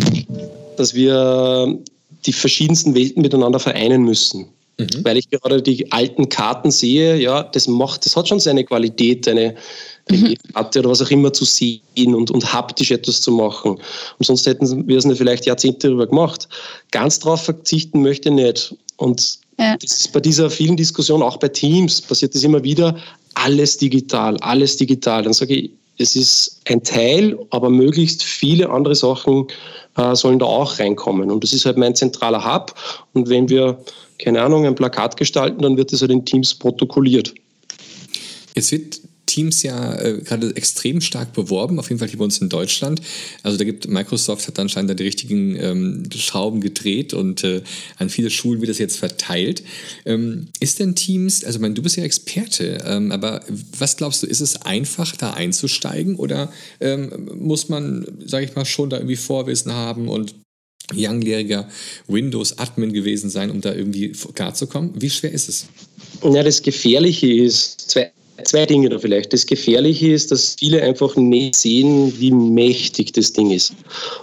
dass 0.78 0.94
wir 0.94 1.78
die 2.26 2.34
verschiedensten 2.34 2.96
Welten 2.96 3.22
miteinander 3.22 3.60
vereinen 3.60 4.04
müssen. 4.04 4.48
Mhm. 4.82 5.06
Weil 5.06 5.18
ich 5.18 5.30
gerade 5.30 5.62
die 5.62 5.92
alten 5.92 6.30
Karten 6.30 6.72
sehe, 6.72 7.18
ja, 7.18 7.44
das 7.44 7.68
macht, 7.68 8.06
das 8.06 8.16
hat 8.16 8.28
schon 8.28 8.40
seine 8.40 8.64
Qualität, 8.64 9.28
eine, 9.28 9.56
eine 10.10 10.36
Karte 10.54 10.80
oder 10.80 10.90
was 10.90 11.02
auch 11.02 11.12
immer 11.12 11.32
zu 11.34 11.46
sehen 11.46 11.82
und, 12.16 12.32
und 12.32 12.54
haptisch 12.54 12.92
etwas 12.92 13.22
zu 13.22 13.32
machen. 13.32 13.72
Und 13.72 14.26
sonst 14.26 14.46
hätten 14.46 14.88
wir 14.88 14.98
es 14.98 15.06
nicht 15.06 15.18
vielleicht 15.18 15.46
Jahrzehnte 15.46 15.88
darüber 15.88 16.08
gemacht. 16.08 16.48
Ganz 16.92 17.20
darauf 17.20 17.44
verzichten 17.44 18.02
möchte 18.02 18.30
ich 18.30 18.36
nicht. 18.36 18.76
Und 18.98 19.40
ja. 19.60 19.78
das 19.78 20.00
ist 20.00 20.14
bei 20.14 20.20
dieser 20.20 20.50
vielen 20.50 20.78
Diskussion, 20.78 21.22
auch 21.22 21.38
bei 21.38 21.48
Teams, 21.48 22.02
passiert 22.02 22.36
das 22.36 22.44
immer 22.44 22.64
wieder, 22.64 22.98
alles 23.36 23.78
digital, 23.78 24.38
alles 24.38 24.78
digital. 24.78 25.24
Dann 25.24 25.34
sage 25.34 25.56
ich, 25.56 25.72
es 25.98 26.16
ist 26.16 26.62
ein 26.68 26.84
Teil, 26.84 27.38
aber 27.52 27.70
möglichst 27.70 28.24
viele 28.24 28.70
andere 28.70 28.96
Sachen 28.96 29.48
äh, 29.98 30.16
sollen 30.16 30.40
da 30.40 30.46
auch 30.46 30.80
reinkommen. 30.80 31.30
Und 31.30 31.44
das 31.44 31.54
ist 31.54 31.66
halt 31.66 31.78
mein 31.78 31.96
zentraler 31.96 32.44
Hub. 32.44 32.74
Und 33.14 33.30
wenn 33.30 33.50
wir, 33.50 33.84
keine 34.22 34.42
Ahnung, 34.42 34.66
ein 34.66 34.76
Plakat 34.76 35.18
gestalten, 35.18 35.62
dann 35.62 35.78
wird 35.78 35.92
das 35.92 36.02
halt 36.02 36.12
in 36.12 36.26
Teams 36.26 36.54
protokolliert. 36.54 37.34
Jetzt 38.56 38.72
wird 38.72 39.02
Teams 39.32 39.64
ja 39.64 39.98
äh, 40.02 40.22
gerade 40.24 40.54
extrem 40.58 41.00
stark 41.00 41.32
beworben, 41.32 41.80
auf 41.80 41.90
jeden 41.90 42.00
Fall 42.00 42.10
hier 42.10 42.18
bei 42.18 42.26
uns 42.26 42.40
in 42.40 42.50
Deutschland. 42.50 43.02
Also 43.44 43.58
da 43.58 43.64
gibt 43.64 43.88
Microsoft 43.88 44.46
hat 44.48 44.60
anscheinend 44.60 45.00
die 45.00 45.04
richtigen 45.04 45.56
ähm, 45.56 46.04
Schrauben 46.14 46.60
gedreht 46.60 47.14
und 47.14 47.44
äh, 47.46 47.62
an 47.98 48.10
viele 48.10 48.30
Schulen 48.30 48.60
wird 48.60 48.70
das 48.70 48.78
jetzt 48.78 48.98
verteilt. 48.98 49.64
Ähm, 50.06 50.48
ist 50.60 50.80
denn 50.80 50.96
Teams, 50.96 51.46
also 51.46 51.58
ich 51.58 51.62
meine, 51.62 51.76
du 51.76 51.82
bist 51.82 51.96
ja 51.96 52.04
Experte, 52.04 52.80
ähm, 52.86 53.14
aber 53.14 53.42
was 53.78 53.96
glaubst 53.96 54.22
du, 54.22 54.28
ist 54.28 54.42
es 54.42 54.64
einfach 54.64 55.16
da 55.16 55.32
einzusteigen 55.32 56.18
oder 56.18 56.52
ähm, 56.82 57.30
muss 57.40 57.70
man, 57.70 58.06
sage 58.26 58.46
ich 58.46 58.56
mal, 58.56 58.66
schon 58.66 58.90
da 58.90 58.98
irgendwie 58.98 59.16
Vorwissen 59.16 59.72
haben 59.72 60.10
und 60.10 60.36
langjähriger 60.94 61.68
Windows-Admin 62.08 62.94
gewesen 62.94 63.30
sein, 63.30 63.52
um 63.52 63.62
da 63.62 63.74
irgendwie 63.74 64.12
klarzukommen? 64.34 64.92
Wie 64.96 65.10
schwer 65.10 65.32
ist 65.32 65.50
es? 65.50 65.68
Ja, 66.24 66.44
das 66.44 66.62
Gefährliche 66.62 67.32
ist, 67.32 67.90
zwei 67.90 68.12
Zwei 68.44 68.66
Dinge 68.66 68.90
da 68.90 69.00
vielleicht. 69.00 69.34
Das 69.34 69.46
Gefährliche 69.46 70.12
ist, 70.12 70.32
dass 70.32 70.56
viele 70.58 70.82
einfach 70.82 71.16
nicht 71.16 71.56
sehen, 71.56 72.14
wie 72.20 72.32
mächtig 72.32 73.14
das 73.14 73.34
Ding 73.34 73.52
ist. 73.52 73.74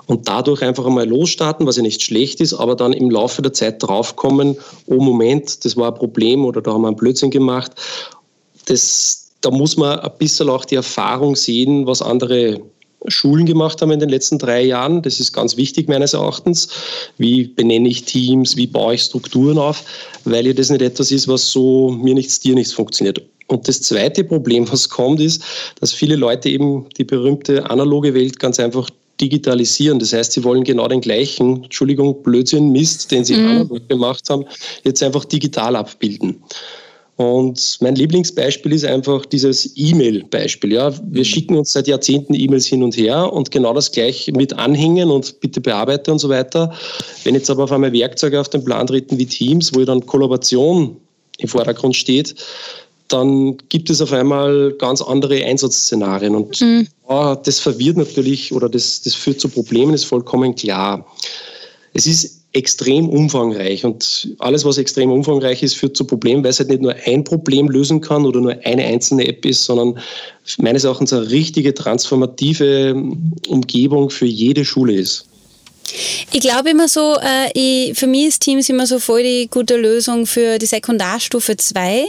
Und 0.07 0.29
dadurch 0.29 0.63
einfach 0.63 0.87
einmal 0.87 1.09
losstarten, 1.09 1.67
was 1.67 1.77
ja 1.77 1.83
nicht 1.83 2.03
schlecht 2.03 2.41
ist, 2.41 2.55
aber 2.55 2.75
dann 2.75 2.93
im 2.93 3.11
Laufe 3.11 3.43
der 3.43 3.53
Zeit 3.53 3.83
draufkommen, 3.83 4.57
oh 4.87 5.01
Moment, 5.01 5.65
das 5.65 5.77
war 5.77 5.93
ein 5.93 5.99
Problem 5.99 6.45
oder 6.45 6.61
da 6.61 6.73
haben 6.73 6.83
wir 6.83 6.89
einen 6.89 6.97
Blödsinn 6.97 7.31
gemacht. 7.31 7.73
Das, 8.67 9.31
da 9.41 9.51
muss 9.51 9.77
man 9.77 9.99
ein 10.01 10.11
bisschen 10.19 10.49
auch 10.49 10.65
die 10.65 10.77
Erfahrung 10.77 11.37
sehen, 11.37 11.87
was 11.87 12.03
andere 12.03 12.61
Schulen 13.07 13.47
gemacht 13.47 13.81
haben 13.81 13.91
in 13.91 14.01
den 14.01 14.09
letzten 14.09 14.39
drei 14.39 14.63
Jahren. 14.65 15.03
Das 15.03 15.21
ist 15.21 15.33
ganz 15.33 15.57
wichtig 15.57 15.89
meines 15.89 16.15
Erachtens. 16.15 16.69
Wie 17.17 17.45
benenne 17.45 17.89
ich 17.89 18.05
Teams, 18.05 18.57
wie 18.57 18.67
baue 18.67 18.95
ich 18.95 19.03
Strukturen 19.03 19.59
auf, 19.59 19.85
weil 20.25 20.47
ja 20.47 20.53
das 20.53 20.71
nicht 20.71 20.83
etwas 20.83 21.11
ist, 21.11 21.29
was 21.29 21.51
so 21.51 21.91
mir 21.91 22.15
nichts, 22.15 22.41
dir 22.41 22.55
nichts 22.55 22.73
funktioniert. 22.73 23.23
Und 23.47 23.67
das 23.67 23.81
zweite 23.81 24.25
Problem, 24.25 24.71
was 24.71 24.89
kommt, 24.89 25.21
ist, 25.21 25.43
dass 25.81 25.93
viele 25.93 26.17
Leute 26.17 26.51
eben 26.51 26.87
die 26.99 27.05
berühmte 27.05 27.69
analoge 27.71 28.13
Welt 28.13 28.39
ganz 28.39 28.61
einfach 28.61 28.91
digitalisieren. 29.21 29.99
Das 29.99 30.13
heißt, 30.13 30.33
sie 30.33 30.45
wollen 30.45 30.65
genau 30.65 30.87
den 30.87 31.01
gleichen, 31.01 31.65
Entschuldigung, 31.65 32.23
Blödsinn, 32.23 32.71
Mist, 32.71 33.11
den 33.11 33.25
sie 33.25 33.37
mhm. 33.37 33.47
analog 33.47 33.89
gemacht 33.89 34.29
haben, 34.29 34.45
jetzt 34.85 35.03
einfach 35.03 35.25
digital 35.25 35.77
abbilden. 35.77 36.43
Und 37.19 37.79
mein 37.81 37.97
Lieblingsbeispiel 37.97 38.73
ist 38.73 38.85
einfach 38.85 39.27
dieses 39.27 39.73
E-Mail-Beispiel. 39.75 40.73
Ja, 40.73 40.93
wir 41.03 41.23
mhm. 41.23 41.25
schicken 41.25 41.57
uns 41.57 41.73
seit 41.73 41.89
Jahrzehnten 41.89 42.33
E-Mails 42.33 42.67
hin 42.67 42.85
und 42.85 42.97
her 42.97 43.33
und 43.33 43.51
genau 43.51 43.75
das 43.75 43.91
gleich 43.91 44.31
mit 44.37 44.53
Anhängen 44.53 45.11
und 45.11 45.41
bitte 45.41 45.61
bearbeite 45.61 46.13
und 46.13 46.21
so 46.21 46.29
weiter. 46.29 46.73
Wenn 47.25 47.35
jetzt 47.35 47.51
aber 47.51 47.65
auf 47.65 47.73
einmal 47.73 47.93
Werkzeuge 47.93 48.41
auf 48.41 48.49
den 48.51 48.63
Plan 48.63 48.87
treten 48.87 49.19
wie 49.19 49.27
Teams, 49.27 49.75
wo 49.75 49.85
dann 49.85 50.07
Kollaboration 50.07 50.97
im 51.39 51.49
Vordergrund 51.49 51.97
steht, 51.97 52.37
dann 53.09 53.57
gibt 53.69 53.91
es 53.91 54.01
auf 54.01 54.13
einmal 54.13 54.73
ganz 54.79 55.03
andere 55.03 55.45
Einsatzszenarien. 55.45 56.37
Und 56.37 56.61
mhm. 56.61 56.87
ja, 57.11 57.35
das 57.35 57.59
verwirrt 57.59 57.97
natürlich 57.97 58.53
oder 58.53 58.69
das, 58.69 59.03
das 59.03 59.17
führt 59.17 59.41
zu 59.41 59.49
Problemen, 59.49 59.93
ist 59.93 60.05
vollkommen 60.05 60.55
klar. 60.55 61.05
Es 61.95 62.07
ist 62.07 62.38
extrem 62.59 63.09
umfangreich 63.09 63.85
und 63.85 64.35
alles, 64.41 64.65
was 64.65 64.79
extrem 64.79 65.13
umfangreich 65.13 65.63
ist, 65.63 65.77
führt 65.77 65.97
zu 65.97 66.05
Problemen, 66.05 66.43
weil 66.43 66.51
es 66.51 66.59
halt 66.59 66.71
nicht 66.71 66.83
nur 66.83 66.95
ein 67.07 67.23
Problem 67.23 67.69
lösen 67.69 68.01
kann 68.01 68.27
oder 68.27 68.41
nur 68.41 68.57
eine 68.65 68.85
einzelne 68.85 69.29
App 69.29 69.47
ist, 69.47 69.65
sondern 69.65 69.99
meines 70.59 70.83
Erachtens 70.83 71.13
eine 71.13 71.31
richtige 71.31 71.73
transformative 71.73 73.01
Umgebung 73.47 74.11
für 74.11 74.27
jede 74.27 74.65
Schule 74.65 74.95
ist. 74.95 75.28
Ich 76.33 76.41
glaube 76.41 76.71
immer 76.71 76.89
so, 76.89 77.17
äh, 77.17 77.51
ich, 77.55 77.99
für 77.99 78.07
mich 78.07 78.27
ist 78.27 78.43
Teams 78.43 78.69
immer 78.69 78.87
so 78.87 78.99
voll 78.99 79.23
die 79.23 79.49
gute 79.51 79.77
Lösung 79.77 80.27
für 80.27 80.59
die 80.59 80.67
Sekundarstufe 80.67 81.57
2. 81.57 82.07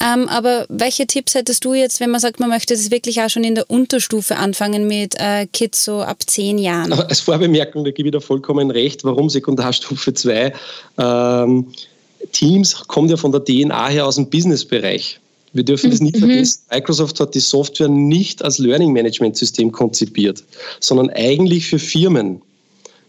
Ähm, 0.00 0.28
aber 0.28 0.66
welche 0.68 1.06
Tipps 1.06 1.34
hättest 1.34 1.64
du 1.64 1.74
jetzt, 1.74 2.00
wenn 2.00 2.10
man 2.10 2.20
sagt, 2.20 2.40
man 2.40 2.48
möchte 2.48 2.74
das 2.74 2.90
wirklich 2.90 3.20
auch 3.20 3.30
schon 3.30 3.44
in 3.44 3.54
der 3.54 3.70
Unterstufe 3.70 4.36
anfangen 4.36 4.86
mit 4.86 5.14
äh, 5.18 5.46
Kids 5.46 5.84
so 5.84 6.00
ab 6.00 6.18
10 6.26 6.58
Jahren? 6.58 6.92
Als 6.92 7.20
Vorbemerkung, 7.20 7.84
da 7.84 7.90
gebe 7.90 8.08
ich 8.08 8.12
dir 8.12 8.20
vollkommen 8.20 8.70
recht, 8.70 9.04
warum 9.04 9.28
Sekundarstufe 9.28 10.14
2? 10.14 10.52
Ähm, 10.98 11.66
Teams 12.32 12.74
kommt 12.88 13.10
ja 13.10 13.16
von 13.16 13.32
der 13.32 13.44
DNA 13.44 13.88
her 13.88 14.06
aus 14.06 14.16
dem 14.16 14.28
Businessbereich. 14.28 15.20
Wir 15.52 15.64
dürfen 15.64 15.90
das 15.90 16.00
nie 16.00 16.12
mhm. 16.14 16.18
vergessen. 16.18 16.62
Microsoft 16.70 17.20
hat 17.20 17.34
die 17.34 17.40
Software 17.40 17.88
nicht 17.88 18.42
als 18.44 18.58
Learning 18.58 18.92
Management 18.92 19.36
System 19.36 19.72
konzipiert, 19.72 20.44
sondern 20.80 21.10
eigentlich 21.10 21.66
für 21.66 21.78
Firmen. 21.78 22.42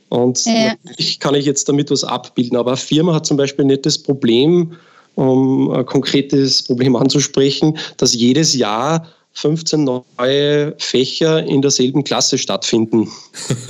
Und 0.10 0.44
ja. 0.46 0.74
natürlich 0.84 1.20
kann 1.20 1.36
ich 1.36 1.46
jetzt 1.46 1.70
damit 1.70 1.92
was 1.92 2.04
abbilden, 2.04 2.58
aber 2.58 2.72
eine 2.72 2.78
Firma 2.78 3.14
hat 3.14 3.26
zum 3.26 3.38
Beispiel 3.38 3.66
nicht 3.66 3.86
das 3.86 3.98
Problem, 3.98 4.74
um 5.16 5.72
ein 5.72 5.86
konkretes 5.86 6.64
Problem 6.64 6.96
anzusprechen, 6.96 7.78
dass 7.98 8.14
jedes 8.14 8.56
Jahr 8.56 9.08
15 9.34 9.84
neue 10.18 10.74
Fächer 10.80 11.46
in 11.46 11.62
derselben 11.62 12.04
Klasse 12.04 12.38
stattfinden. 12.38 13.08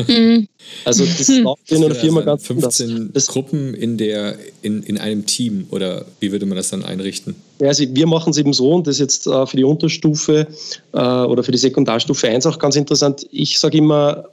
Mhm. 0.07 0.47
Also 0.85 1.03
das 1.05 1.27
läuft 1.27 1.71
in 1.71 1.83
einer 1.83 1.95
Firma 1.95 2.21
ganz 2.21 2.45
15 2.45 3.11
das, 3.13 3.27
Gruppen 3.27 3.73
in, 3.73 3.97
der, 3.97 4.37
in, 4.61 4.83
in 4.83 4.97
einem 4.97 5.25
Team 5.25 5.67
oder 5.71 6.05
wie 6.19 6.31
würde 6.31 6.45
man 6.45 6.55
das 6.55 6.69
dann 6.69 6.83
einrichten? 6.83 7.35
Ja, 7.59 7.67
also 7.67 7.83
wir 7.87 8.07
machen 8.07 8.31
es 8.31 8.37
eben 8.37 8.53
so 8.53 8.71
und 8.73 8.87
das 8.87 8.95
ist 8.95 8.99
jetzt 8.99 9.27
äh, 9.27 9.45
für 9.45 9.57
die 9.57 9.63
Unterstufe 9.63 10.47
äh, 10.93 10.97
oder 10.97 11.43
für 11.43 11.51
die 11.51 11.57
Sekundarstufe 11.57 12.27
1 12.27 12.45
auch 12.45 12.59
ganz 12.59 12.75
interessant. 12.75 13.27
Ich 13.31 13.59
sage 13.59 13.79
immer, 13.79 14.25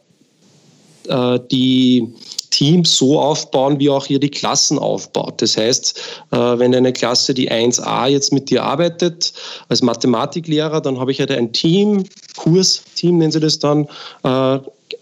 äh, 1.09 1.40
die 1.51 2.12
Teams 2.51 2.97
so 2.97 3.21
aufbauen, 3.21 3.79
wie 3.79 3.90
auch 3.90 4.07
hier 4.07 4.19
die 4.19 4.31
Klassen 4.31 4.79
aufbaut. 4.79 5.42
Das 5.42 5.57
heißt, 5.57 6.01
äh, 6.31 6.37
wenn 6.37 6.75
eine 6.75 6.92
Klasse, 6.92 7.35
die 7.35 7.51
1a 7.51 8.07
jetzt 8.07 8.33
mit 8.33 8.49
dir 8.49 8.64
arbeitet, 8.64 9.33
als 9.69 9.83
Mathematiklehrer, 9.83 10.81
dann 10.81 10.99
habe 10.99 11.12
ich 11.12 11.21
halt 11.21 11.31
ein 11.31 11.53
Team, 11.53 12.05
Kursteam 12.37 13.19
nennen 13.19 13.33
sie 13.33 13.40
das 13.40 13.59
dann, 13.59 13.88
äh, 14.23 14.59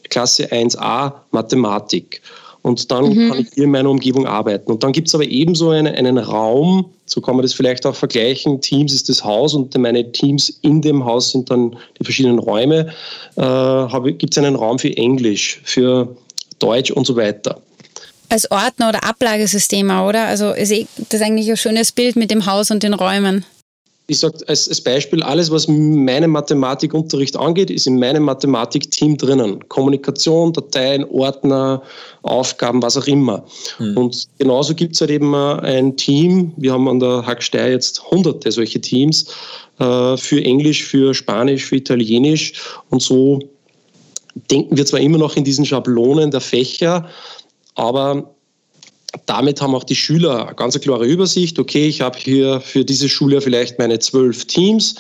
Klasse 0.08 0.50
1a 0.50 1.12
Mathematik. 1.30 2.22
Und 2.64 2.90
dann 2.90 3.11
mhm. 3.11 3.29
kann 3.29 3.38
ich 3.40 3.48
hier 3.53 3.64
in 3.64 3.70
meiner 3.70 3.90
Umgebung 3.90 4.27
arbeiten. 4.27 4.72
Und 4.72 4.83
dann 4.83 4.92
gibt 4.92 5.09
es 5.09 5.14
aber 5.14 5.27
ebenso 5.27 5.68
einen, 5.68 5.94
einen 5.94 6.16
Raum, 6.16 6.87
so 7.05 7.20
kann 7.20 7.37
man 7.37 7.42
das 7.42 7.53
vielleicht 7.53 7.85
auch 7.85 7.94
vergleichen. 7.94 8.62
Teams 8.62 8.94
ist 8.94 9.11
das 9.11 9.22
Haus 9.22 9.53
und 9.53 9.77
meine 9.77 10.11
Teams 10.12 10.48
in 10.62 10.81
dem 10.81 11.05
Haus 11.05 11.31
sind 11.31 11.50
dann 11.50 11.77
die 12.00 12.05
verschiedenen 12.05 12.38
Räume. 12.38 12.88
Äh, 13.37 14.12
gibt 14.12 14.35
es 14.35 14.42
einen 14.42 14.57
Raum 14.57 14.79
für 14.79 14.96
Englisch, 14.96 15.61
für 15.62 16.16
Deutsch 16.59 16.90
und 16.90 17.07
so 17.07 17.16
weiter. 17.16 17.61
Als 18.31 18.50
Ordner 18.50 18.88
oder 18.88 19.05
Ablagesystem, 19.05 19.90
oder? 19.90 20.24
Also 20.24 20.53
ist 20.53 20.72
eh, 20.72 20.87
das 21.11 21.20
eigentlich 21.20 21.50
ein 21.50 21.59
schönes 21.59 21.92
Bild 21.92 22.16
mit 22.16 22.31
dem 22.31 22.46
Haus 22.46 22.70
und 22.70 22.83
den 22.83 22.94
Räumen 22.94 23.44
ich 24.06 24.18
sage 24.18 24.38
als, 24.48 24.68
als, 24.68 24.80
Beispiel, 24.82 25.22
alles, 25.22 25.50
was 25.50 25.66
meinen 25.66 26.30
Mathematikunterricht 26.30 27.36
angeht, 27.36 27.70
ist 27.70 27.86
in 27.86 27.98
meinem 27.98 28.24
Mathematikteam 28.24 29.16
drinnen. 29.16 29.66
Kommunikation, 29.68 30.52
Dateien, 30.52 31.04
Ordner, 31.04 31.82
Aufgaben, 32.22 32.82
was 32.82 32.98
auch 32.98 33.06
immer. 33.06 33.44
Mhm. 33.78 33.96
Und 33.96 34.28
genauso 34.38 34.74
gibt 34.74 34.94
es 34.94 35.00
halt 35.00 35.10
eben 35.10 35.34
ein 35.34 35.96
Team, 35.96 36.52
wir 36.56 36.72
haben 36.72 36.86
an 36.88 37.00
der 37.00 37.24
Hacksteier 37.26 37.70
jetzt 37.70 38.02
hunderte 38.10 38.52
solche 38.52 38.80
Teams 38.80 39.26
äh, 39.78 40.16
für 40.18 40.44
Englisch, 40.44 40.84
für 40.84 41.14
Spanisch, 41.14 41.64
für 41.64 41.76
Italienisch. 41.76 42.52
Und 42.90 43.00
so 43.00 43.38
denken 44.50 44.76
wir 44.76 44.84
zwar 44.84 45.00
immer 45.00 45.18
noch 45.18 45.36
in 45.36 45.44
diesen 45.44 45.64
Schablonen 45.64 46.30
der 46.30 46.42
Fächer, 46.42 47.08
aber 47.74 48.33
damit 49.27 49.61
haben 49.61 49.74
auch 49.74 49.85
die 49.85 49.94
Schüler 49.94 50.46
eine 50.46 50.55
ganz 50.55 50.79
klare 50.81 51.07
Übersicht. 51.07 51.59
Okay, 51.59 51.87
ich 51.87 52.00
habe 52.00 52.18
hier 52.18 52.61
für 52.61 52.85
diese 52.85 53.09
Schule 53.09 53.40
vielleicht 53.40 53.79
meine 53.79 53.98
zwölf 53.98 54.46
Teams. 54.46 54.96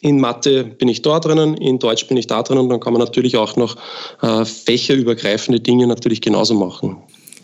In 0.00 0.20
Mathe 0.20 0.64
bin 0.64 0.88
ich 0.88 1.00
da 1.00 1.18
drinnen, 1.18 1.56
in 1.56 1.78
Deutsch 1.78 2.06
bin 2.06 2.16
ich 2.16 2.26
da 2.26 2.42
drinnen. 2.42 2.68
Dann 2.68 2.80
kann 2.80 2.92
man 2.92 3.00
natürlich 3.00 3.36
auch 3.36 3.56
noch 3.56 3.76
äh, 4.20 4.44
fächerübergreifende 4.44 5.60
Dinge 5.60 5.86
natürlich 5.86 6.20
genauso 6.20 6.54
machen. 6.54 6.96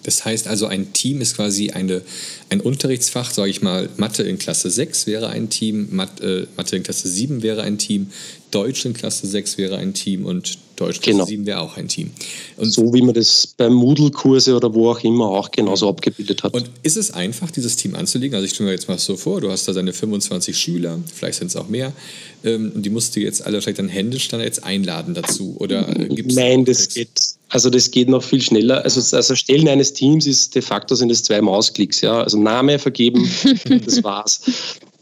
Das 0.02 0.24
heißt 0.24 0.48
also, 0.48 0.66
ein 0.66 0.92
Team 0.92 1.20
ist 1.20 1.36
quasi 1.36 1.70
eine, 1.70 2.02
ein 2.48 2.60
Unterrichtsfach, 2.60 3.30
sage 3.30 3.50
ich 3.50 3.60
mal, 3.60 3.88
Mathe 3.96 4.22
in 4.22 4.38
Klasse 4.38 4.70
6 4.70 5.06
wäre 5.06 5.28
ein 5.28 5.50
Team, 5.50 5.88
Mathe, 5.90 6.42
äh, 6.42 6.46
Mathe 6.56 6.76
in 6.76 6.82
Klasse 6.82 7.08
7 7.08 7.42
wäre 7.42 7.62
ein 7.62 7.78
Team, 7.78 8.10
Deutsch 8.50 8.84
in 8.84 8.92
Klasse 8.92 9.26
6 9.26 9.58
wäre 9.58 9.76
ein 9.76 9.94
Team 9.94 10.26
und 10.26 10.58
Deutsch 10.76 11.00
Klasse 11.00 11.12
genau. 11.12 11.26
7 11.26 11.46
wäre 11.46 11.60
auch 11.60 11.76
ein 11.76 11.88
Team. 11.88 12.10
Und 12.56 12.72
so 12.72 12.92
wie 12.94 13.02
man 13.02 13.14
das 13.14 13.46
beim 13.56 13.74
Moodle-Kurse 13.74 14.56
oder 14.56 14.72
wo 14.72 14.90
auch 14.90 15.04
immer 15.04 15.26
auch 15.26 15.50
genauso 15.50 15.86
ja. 15.86 15.90
abgebildet 15.90 16.42
hat. 16.42 16.54
Und 16.54 16.70
ist 16.82 16.96
es 16.96 17.10
einfach, 17.10 17.50
dieses 17.50 17.76
Team 17.76 17.94
anzulegen? 17.94 18.34
Also 18.34 18.46
ich 18.46 18.54
stelle 18.54 18.68
mir 18.68 18.74
jetzt 18.74 18.88
mal 18.88 18.98
so 18.98 19.16
vor, 19.16 19.40
du 19.40 19.50
hast 19.50 19.68
da 19.68 19.72
deine 19.72 19.92
25 19.92 20.56
Schüler, 20.56 20.98
vielleicht 21.14 21.38
sind 21.38 21.48
es 21.48 21.56
auch 21.56 21.68
mehr, 21.68 21.92
ähm, 22.44 22.72
und 22.74 22.82
die 22.82 22.90
musst 22.90 23.14
du 23.14 23.20
jetzt 23.20 23.44
alle 23.44 23.60
vielleicht 23.60 23.78
dann 23.78 23.88
händisch 23.88 24.28
dann 24.28 24.40
jetzt 24.40 24.64
einladen 24.64 25.14
dazu? 25.14 25.56
Oder 25.58 25.88
äh, 25.88 26.08
gibt's 26.08 26.34
Nein, 26.34 26.64
das 26.64 26.88
geht, 26.88 27.10
also 27.50 27.68
das 27.68 27.90
geht 27.90 28.08
noch 28.08 28.22
viel 28.22 28.40
schneller. 28.40 28.82
Also 28.82 29.00
das 29.00 29.28
Erstellen 29.28 29.68
eines 29.68 29.92
Teams 29.92 30.26
ist 30.26 30.54
de 30.54 30.62
facto 30.62 30.94
sind 30.94 31.10
es 31.10 31.22
zwei 31.22 31.42
Mausklicks, 31.42 32.00
ja. 32.00 32.22
Also 32.22 32.38
Name 32.38 32.78
vergeben, 32.78 33.30
das 33.84 34.02
war's. 34.02 34.40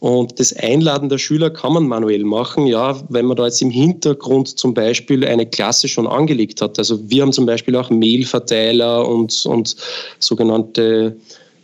Und 0.00 0.38
das 0.38 0.52
Einladen 0.52 1.08
der 1.08 1.18
Schüler 1.18 1.50
kann 1.50 1.72
man 1.72 1.88
manuell 1.88 2.24
machen, 2.24 2.66
ja, 2.66 3.00
wenn 3.08 3.26
man 3.26 3.36
da 3.36 3.46
jetzt 3.46 3.60
im 3.62 3.70
Hintergrund 3.70 4.58
zum 4.58 4.72
Beispiel 4.72 5.24
eine 5.24 5.44
Klasse 5.44 5.88
schon 5.88 6.06
angelegt 6.06 6.62
hat. 6.62 6.78
Also 6.78 6.98
wir 7.10 7.22
haben 7.22 7.32
zum 7.32 7.46
Beispiel 7.46 7.74
auch 7.74 7.90
Mailverteiler 7.90 9.08
und, 9.08 9.44
und 9.46 9.74
sogenannte, 10.20 11.16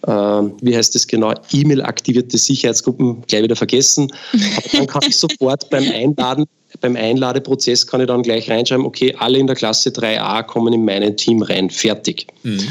äh, 0.03 0.11
wie 0.11 0.77
heißt 0.77 0.97
das 0.97 1.07
genau, 1.07 1.33
E-Mail-aktivierte 1.53 2.37
Sicherheitsgruppen, 2.37 3.23
gleich 3.29 3.45
wieder 3.45 3.57
vergessen. 3.57 4.13
Aber 4.33 4.79
dann 4.79 4.87
kann 4.89 5.03
ich 5.07 5.17
sofort 5.17 5.71
beim 5.71 5.89
Einladen, 5.93 6.47
beim 6.81 6.97
Einladeprozess 6.97 7.87
kann 7.87 8.01
ich 8.01 8.09
dann 8.09 8.25
gleich 8.25 8.51
reinschreiben, 8.51 8.85
okay, 8.85 9.15
alle 9.17 9.39
in 9.39 9.47
der 9.47 9.55
Klasse 9.55 9.91
3a 9.91 10.43
kommen 10.43 10.73
in 10.73 10.85
mein 10.85 11.17
Team 11.17 11.43
rein, 11.43 11.71
fertig. 11.71 12.27
Mhm. 12.43 12.67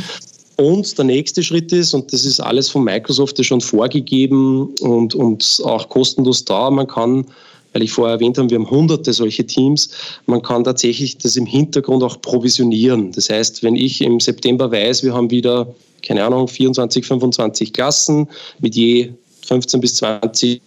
Und 0.57 0.97
der 0.97 1.05
nächste 1.05 1.41
Schritt 1.41 1.71
ist, 1.71 1.93
und 1.93 2.13
das 2.13 2.25
ist 2.25 2.39
alles 2.39 2.69
von 2.69 2.83
Microsoft 2.83 3.43
schon 3.43 3.61
vorgegeben 3.61 4.73
und, 4.81 5.15
und 5.15 5.61
auch 5.63 5.89
kostenlos 5.89 6.45
da, 6.45 6.69
man 6.69 6.87
kann, 6.87 7.25
weil 7.73 7.81
ich 7.81 7.91
vorher 7.91 8.15
erwähnt 8.15 8.37
habe, 8.37 8.49
wir 8.49 8.59
haben 8.59 8.69
hunderte 8.69 9.13
solche 9.13 9.45
Teams, 9.45 9.89
man 10.27 10.41
kann 10.41 10.63
tatsächlich 10.63 11.17
das 11.17 11.35
im 11.35 11.47
Hintergrund 11.47 12.03
auch 12.03 12.21
provisionieren. 12.21 13.11
Das 13.11 13.29
heißt, 13.29 13.63
wenn 13.63 13.75
ich 13.75 14.01
im 14.01 14.19
September 14.19 14.71
weiß, 14.71 15.03
wir 15.03 15.13
haben 15.13 15.31
wieder, 15.31 15.73
keine 16.03 16.23
Ahnung, 16.23 16.47
24, 16.47 17.03
25 17.03 17.73
Klassen 17.73 18.27
mit 18.59 18.75
je 18.75 19.11
15 19.47 19.81
bis 19.81 19.95
20 19.95 20.61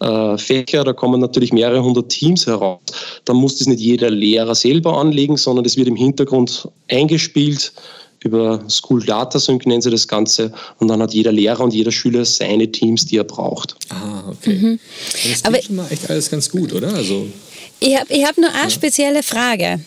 äh, 0.00 0.38
Fächer, 0.38 0.82
da 0.82 0.94
kommen 0.94 1.20
natürlich 1.20 1.52
mehrere 1.52 1.82
hundert 1.82 2.08
Teams 2.08 2.46
heraus. 2.46 2.80
Dann 3.26 3.36
muss 3.36 3.58
das 3.58 3.68
nicht 3.68 3.80
jeder 3.80 4.10
Lehrer 4.10 4.54
selber 4.54 4.96
anlegen, 4.96 5.36
sondern 5.36 5.64
das 5.64 5.76
wird 5.76 5.88
im 5.88 5.96
Hintergrund 5.96 6.68
eingespielt 6.88 7.72
über 8.22 8.62
School 8.68 9.04
Data 9.04 9.38
Sync 9.38 9.66
nennen 9.66 9.82
sie 9.82 9.90
das 9.90 10.06
Ganze. 10.06 10.52
Und 10.78 10.88
dann 10.88 11.00
hat 11.02 11.14
jeder 11.14 11.32
Lehrer 11.32 11.60
und 11.60 11.72
jeder 11.72 11.92
Schüler 11.92 12.24
seine 12.24 12.70
Teams, 12.70 13.06
die 13.06 13.16
er 13.16 13.24
braucht. 13.24 13.76
Ah, 13.88 14.28
okay. 14.28 14.54
Mhm. 14.54 14.80
Das 15.12 15.42
klingt 15.42 15.64
schon 15.64 15.76
mal 15.76 15.86
echt 15.90 16.10
alles 16.10 16.30
ganz 16.30 16.50
gut, 16.50 16.72
oder? 16.72 16.92
Also, 16.92 17.26
ich 17.80 17.96
habe 17.98 18.12
ich 18.12 18.24
hab 18.24 18.36
nur 18.36 18.50
eine 18.50 18.64
ja. 18.64 18.70
spezielle 18.70 19.22
Frage. 19.22 19.80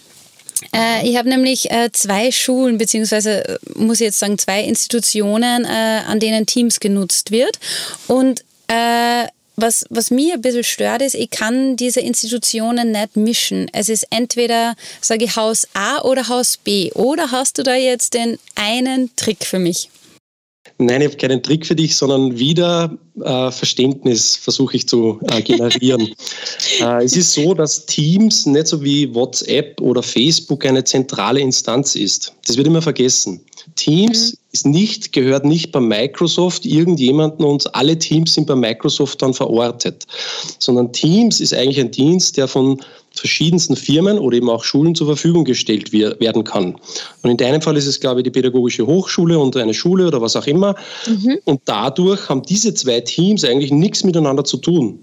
Äh, 0.73 1.07
ich 1.07 1.17
habe 1.17 1.29
nämlich 1.29 1.69
äh, 1.69 1.89
zwei 1.91 2.31
Schulen, 2.31 2.77
beziehungsweise 2.77 3.47
äh, 3.47 3.57
muss 3.75 3.99
ich 3.99 4.05
jetzt 4.05 4.19
sagen, 4.19 4.37
zwei 4.37 4.63
Institutionen, 4.63 5.65
äh, 5.65 6.01
an 6.07 6.19
denen 6.19 6.45
Teams 6.45 6.79
genutzt 6.79 7.31
wird. 7.31 7.59
Und 8.07 8.43
äh, 8.67 9.27
was, 9.55 9.85
was 9.89 10.11
mir 10.11 10.35
ein 10.35 10.41
bisschen 10.41 10.63
stört, 10.63 11.01
ist, 11.01 11.15
ich 11.15 11.29
kann 11.29 11.75
diese 11.75 11.99
Institutionen 11.99 12.91
nicht 12.91 13.15
mischen. 13.15 13.69
Es 13.73 13.89
ist 13.89 14.07
entweder, 14.09 14.75
sage 15.01 15.25
ich, 15.25 15.35
Haus 15.35 15.67
A 15.73 16.01
oder 16.01 16.27
Haus 16.27 16.57
B. 16.57 16.91
Oder 16.93 17.31
hast 17.31 17.57
du 17.57 17.63
da 17.63 17.75
jetzt 17.75 18.13
den 18.13 18.39
einen 18.55 19.15
Trick 19.15 19.45
für 19.45 19.59
mich? 19.59 19.89
Nein, 20.79 21.01
ich 21.01 21.07
habe 21.07 21.17
keinen 21.17 21.43
Trick 21.43 21.65
für 21.65 21.75
dich, 21.75 21.95
sondern 21.95 22.37
wieder 22.39 22.97
äh, 23.21 23.51
Verständnis 23.51 24.35
versuche 24.35 24.77
ich 24.77 24.87
zu 24.87 25.19
äh, 25.29 25.41
generieren. 25.41 26.09
äh, 26.79 27.03
es 27.03 27.15
ist 27.15 27.33
so, 27.33 27.53
dass 27.53 27.85
Teams 27.85 28.45
nicht 28.45 28.67
so 28.67 28.83
wie 28.83 29.13
WhatsApp 29.13 29.79
oder 29.81 30.01
Facebook 30.01 30.65
eine 30.65 30.83
zentrale 30.83 31.39
Instanz 31.41 31.95
ist. 31.95 32.33
Das 32.47 32.57
wird 32.57 32.67
immer 32.67 32.81
vergessen. 32.81 33.41
Teams 33.75 34.33
mhm. 34.33 34.37
ist 34.51 34.65
nicht, 34.65 35.13
gehört 35.13 35.45
nicht 35.45 35.71
bei 35.71 35.79
Microsoft 35.79 36.65
irgendjemanden 36.65 37.45
und 37.45 37.73
alle 37.75 37.97
Teams 37.97 38.33
sind 38.33 38.47
bei 38.47 38.55
Microsoft 38.55 39.21
dann 39.21 39.33
verortet, 39.33 40.05
sondern 40.59 40.91
Teams 40.91 41.39
ist 41.39 41.53
eigentlich 41.53 41.79
ein 41.79 41.91
Dienst, 41.91 42.37
der 42.37 42.47
von 42.47 42.79
verschiedensten 43.13 43.75
Firmen 43.75 44.17
oder 44.17 44.37
eben 44.37 44.49
auch 44.49 44.63
Schulen 44.63 44.95
zur 44.95 45.07
Verfügung 45.07 45.45
gestellt 45.45 45.93
werden 45.93 46.43
kann. 46.43 46.75
Und 47.21 47.29
in 47.29 47.37
deinem 47.37 47.61
Fall 47.61 47.77
ist 47.77 47.85
es, 47.85 47.99
glaube 47.99 48.21
ich, 48.21 48.23
die 48.23 48.31
Pädagogische 48.31 48.85
Hochschule 48.85 49.37
und 49.37 49.55
eine 49.55 49.73
Schule 49.73 50.07
oder 50.07 50.21
was 50.21 50.35
auch 50.35 50.47
immer. 50.47 50.75
Mhm. 51.07 51.37
Und 51.45 51.61
dadurch 51.65 52.27
haben 52.29 52.41
diese 52.41 52.73
zwei 52.73 53.01
Teams 53.01 53.43
eigentlich 53.43 53.71
nichts 53.71 54.03
miteinander 54.03 54.43
zu 54.43 54.57
tun. 54.57 54.99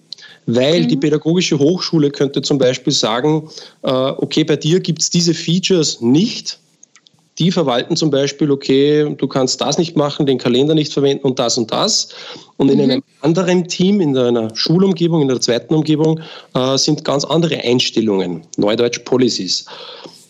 Weil 0.46 0.82
mhm. 0.82 0.88
die 0.88 0.96
Pädagogische 0.96 1.58
Hochschule 1.58 2.10
könnte 2.10 2.42
zum 2.42 2.58
Beispiel 2.58 2.92
sagen, 2.92 3.48
äh, 3.82 3.90
okay, 3.90 4.42
bei 4.42 4.56
dir 4.56 4.80
gibt 4.80 5.02
es 5.02 5.10
diese 5.10 5.32
Features 5.32 6.00
nicht, 6.00 6.58
die 7.40 7.50
verwalten 7.50 7.96
zum 7.96 8.10
Beispiel, 8.10 8.50
okay, 8.50 9.14
du 9.16 9.26
kannst 9.26 9.60
das 9.62 9.78
nicht 9.78 9.96
machen, 9.96 10.26
den 10.26 10.36
Kalender 10.36 10.74
nicht 10.74 10.92
verwenden 10.92 11.24
und 11.24 11.38
das 11.38 11.56
und 11.56 11.72
das. 11.72 12.10
Und 12.58 12.70
in 12.70 12.76
mhm. 12.76 12.84
einem 12.84 13.02
anderen 13.22 13.66
Team, 13.66 14.00
in 14.00 14.16
einer 14.16 14.54
Schulumgebung, 14.54 15.22
in 15.22 15.28
der 15.28 15.40
zweiten 15.40 15.74
Umgebung, 15.74 16.20
äh, 16.54 16.76
sind 16.76 17.04
ganz 17.04 17.24
andere 17.24 17.56
Einstellungen, 17.64 18.42
Neudeutsch 18.58 19.00
Policies. 19.06 19.64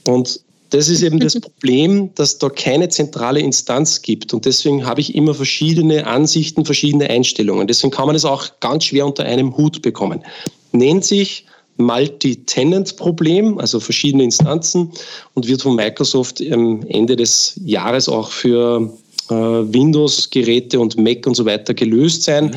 Und 0.07 0.40
das 0.70 0.88
ist 0.88 1.03
eben 1.03 1.18
das 1.18 1.38
Problem, 1.40 2.14
dass 2.14 2.38
da 2.38 2.49
keine 2.49 2.88
zentrale 2.88 3.40
Instanz 3.40 4.03
gibt. 4.03 4.33
Und 4.33 4.44
deswegen 4.44 4.87
habe 4.87 5.01
ich 5.01 5.16
immer 5.16 5.35
verschiedene 5.35 6.07
Ansichten, 6.07 6.64
verschiedene 6.64 7.11
Einstellungen. 7.11 7.66
Deswegen 7.66 7.90
kann 7.90 8.07
man 8.07 8.14
es 8.14 8.25
auch 8.25 8.46
ganz 8.61 8.85
schwer 8.85 9.05
unter 9.05 9.25
einem 9.25 9.57
Hut 9.57 9.83
bekommen. 9.83 10.25
Nennt 10.70 11.05
sich 11.05 11.44
Multi-Tenant-Problem, 11.81 13.59
also 13.59 13.81
verschiedene 13.81 14.25
Instanzen 14.25 14.90
und 15.35 15.49
wird 15.49 15.62
von 15.62 15.77
Microsoft 15.77 16.43
am 16.51 16.83
Ende 16.88 17.16
des 17.16 17.59
Jahres 17.64 18.09
auch 18.09 18.31
für 18.31 18.93
äh, 19.31 19.35
Windows-Geräte 19.35 20.79
und 20.79 20.97
Mac 20.99 21.27
und 21.27 21.35
so 21.35 21.45
weiter 21.45 21.75
gelöst 21.75 22.25
sein, 22.25 22.47
mhm. 22.47 22.55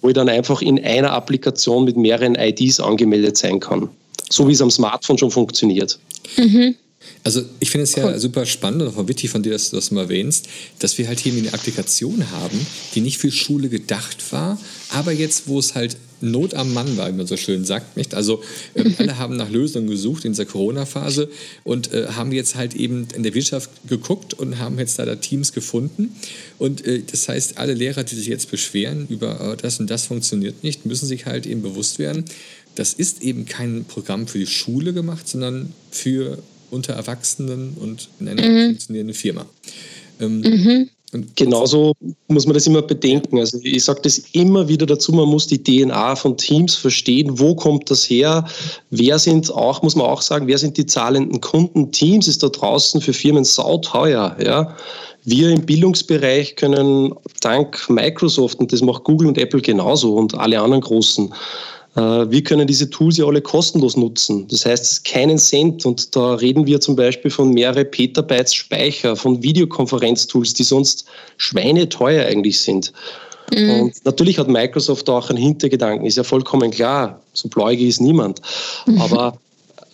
wo 0.00 0.08
ich 0.08 0.14
dann 0.14 0.28
einfach 0.28 0.62
in 0.62 0.82
einer 0.84 1.12
Applikation 1.12 1.84
mit 1.84 1.96
mehreren 1.96 2.34
IDs 2.34 2.80
angemeldet 2.80 3.36
sein 3.36 3.60
kann. 3.60 3.88
So 4.30 4.48
wie 4.48 4.52
es 4.52 4.62
am 4.62 4.70
Smartphone 4.70 5.18
schon 5.18 5.30
funktioniert. 5.30 5.98
Mhm. 6.36 6.74
Also 7.24 7.42
ich 7.60 7.70
finde 7.70 7.84
es 7.84 7.94
ja 7.94 8.06
cool. 8.06 8.18
super 8.18 8.46
spannend 8.46 8.82
und 8.82 8.96
auch 8.96 9.08
wichtig 9.08 9.30
von 9.30 9.42
dir, 9.42 9.52
dass 9.52 9.70
du 9.70 9.76
das 9.76 9.90
mal 9.90 10.02
erwähnst, 10.02 10.48
dass 10.78 10.98
wir 10.98 11.08
halt 11.08 11.20
hier 11.20 11.32
eine 11.32 11.52
Applikation 11.52 12.30
haben, 12.30 12.66
die 12.94 13.00
nicht 13.00 13.18
für 13.18 13.30
Schule 13.30 13.68
gedacht 13.68 14.32
war, 14.32 14.58
aber 14.90 15.12
jetzt, 15.12 15.48
wo 15.48 15.58
es 15.58 15.74
halt 15.74 15.96
Not 16.22 16.54
am 16.54 16.72
Mann 16.72 16.96
war, 16.96 17.08
wie 17.08 17.16
man 17.16 17.26
so 17.26 17.36
schön 17.36 17.64
sagt, 17.64 17.96
nicht? 17.96 18.14
Also 18.14 18.42
äh, 18.74 18.84
alle 18.98 19.18
haben 19.18 19.36
nach 19.36 19.50
Lösungen 19.50 19.88
gesucht 19.88 20.24
in 20.24 20.32
dieser 20.32 20.46
Corona-Phase 20.46 21.28
und 21.64 21.92
äh, 21.92 22.06
haben 22.08 22.32
jetzt 22.32 22.54
halt 22.54 22.74
eben 22.74 23.08
in 23.14 23.22
der 23.22 23.34
Wirtschaft 23.34 23.70
geguckt 23.88 24.34
und 24.34 24.58
haben 24.58 24.78
jetzt 24.78 24.98
da, 24.98 25.04
da 25.04 25.16
Teams 25.16 25.52
gefunden. 25.52 26.14
Und 26.58 26.86
äh, 26.86 27.02
das 27.10 27.28
heißt, 27.28 27.58
alle 27.58 27.74
Lehrer, 27.74 28.04
die 28.04 28.14
sich 28.14 28.28
jetzt 28.28 28.50
beschweren 28.50 29.06
über 29.08 29.52
äh, 29.52 29.56
das 29.56 29.80
und 29.80 29.90
das 29.90 30.06
funktioniert 30.06 30.62
nicht, 30.62 30.86
müssen 30.86 31.06
sich 31.06 31.26
halt 31.26 31.46
eben 31.46 31.62
bewusst 31.62 31.98
werden, 31.98 32.24
das 32.74 32.94
ist 32.94 33.20
eben 33.20 33.44
kein 33.44 33.84
Programm 33.84 34.26
für 34.26 34.38
die 34.38 34.46
Schule 34.46 34.94
gemacht, 34.94 35.28
sondern 35.28 35.74
für 35.90 36.38
unter 36.72 36.94
Erwachsenen 36.94 37.76
und 37.80 38.08
in 38.18 38.28
einer 38.28 38.42
mhm. 38.42 38.66
funktionierenden 38.70 39.14
Firma. 39.14 39.46
Ähm, 40.20 40.40
mhm. 40.40 40.88
Und 41.12 41.36
genauso 41.36 41.92
muss 42.28 42.46
man 42.46 42.54
das 42.54 42.66
immer 42.66 42.80
bedenken. 42.80 43.38
Also 43.38 43.58
ich 43.62 43.84
sage 43.84 44.00
das 44.02 44.18
immer 44.32 44.66
wieder 44.66 44.86
dazu, 44.86 45.12
man 45.12 45.28
muss 45.28 45.46
die 45.46 45.62
DNA 45.62 46.16
von 46.16 46.38
Teams 46.38 46.74
verstehen. 46.74 47.38
Wo 47.38 47.54
kommt 47.54 47.90
das 47.90 48.08
her? 48.08 48.46
Wer 48.88 49.18
sind 49.18 49.52
auch, 49.52 49.82
muss 49.82 49.94
man 49.94 50.06
auch 50.06 50.22
sagen, 50.22 50.46
wer 50.46 50.56
sind 50.56 50.78
die 50.78 50.86
zahlenden 50.86 51.42
Kunden? 51.42 51.92
Teams 51.92 52.28
ist 52.28 52.42
da 52.42 52.48
draußen 52.48 53.02
für 53.02 53.12
Firmen 53.12 53.44
sauteuer. 53.44 54.34
Ja? 54.42 54.74
Wir 55.24 55.50
im 55.50 55.66
Bildungsbereich 55.66 56.56
können 56.56 57.14
dank 57.42 57.90
Microsoft, 57.90 58.58
und 58.58 58.72
das 58.72 58.80
macht 58.80 59.04
Google 59.04 59.28
und 59.28 59.36
Apple 59.36 59.60
genauso 59.60 60.14
und 60.14 60.34
alle 60.34 60.60
anderen 60.60 60.80
großen, 60.80 61.32
wir 61.94 62.42
können 62.42 62.66
diese 62.66 62.88
Tools 62.88 63.18
ja 63.18 63.26
alle 63.26 63.42
kostenlos 63.42 63.98
nutzen. 63.98 64.48
Das 64.48 64.64
heißt, 64.64 65.04
keinen 65.04 65.36
Cent. 65.36 65.84
Und 65.84 66.16
da 66.16 66.34
reden 66.34 66.66
wir 66.66 66.80
zum 66.80 66.96
Beispiel 66.96 67.30
von 67.30 67.50
mehrere 67.50 67.84
Petabytes 67.84 68.54
Speicher, 68.54 69.14
von 69.14 69.42
Videokonferenztools, 69.42 70.54
die 70.54 70.62
sonst 70.62 71.04
schweineteuer 71.36 72.24
eigentlich 72.24 72.60
sind. 72.60 72.92
Mhm. 73.54 73.80
Und 73.80 74.04
natürlich 74.04 74.38
hat 74.38 74.48
Microsoft 74.48 75.08
auch 75.10 75.28
einen 75.28 75.38
Hintergedanken, 75.38 76.06
ist 76.06 76.16
ja 76.16 76.24
vollkommen 76.24 76.70
klar. 76.70 77.20
So 77.34 77.48
bläugig 77.48 77.88
ist 77.88 78.00
niemand. 78.00 78.40
Mhm. 78.86 79.00
Aber 79.00 79.38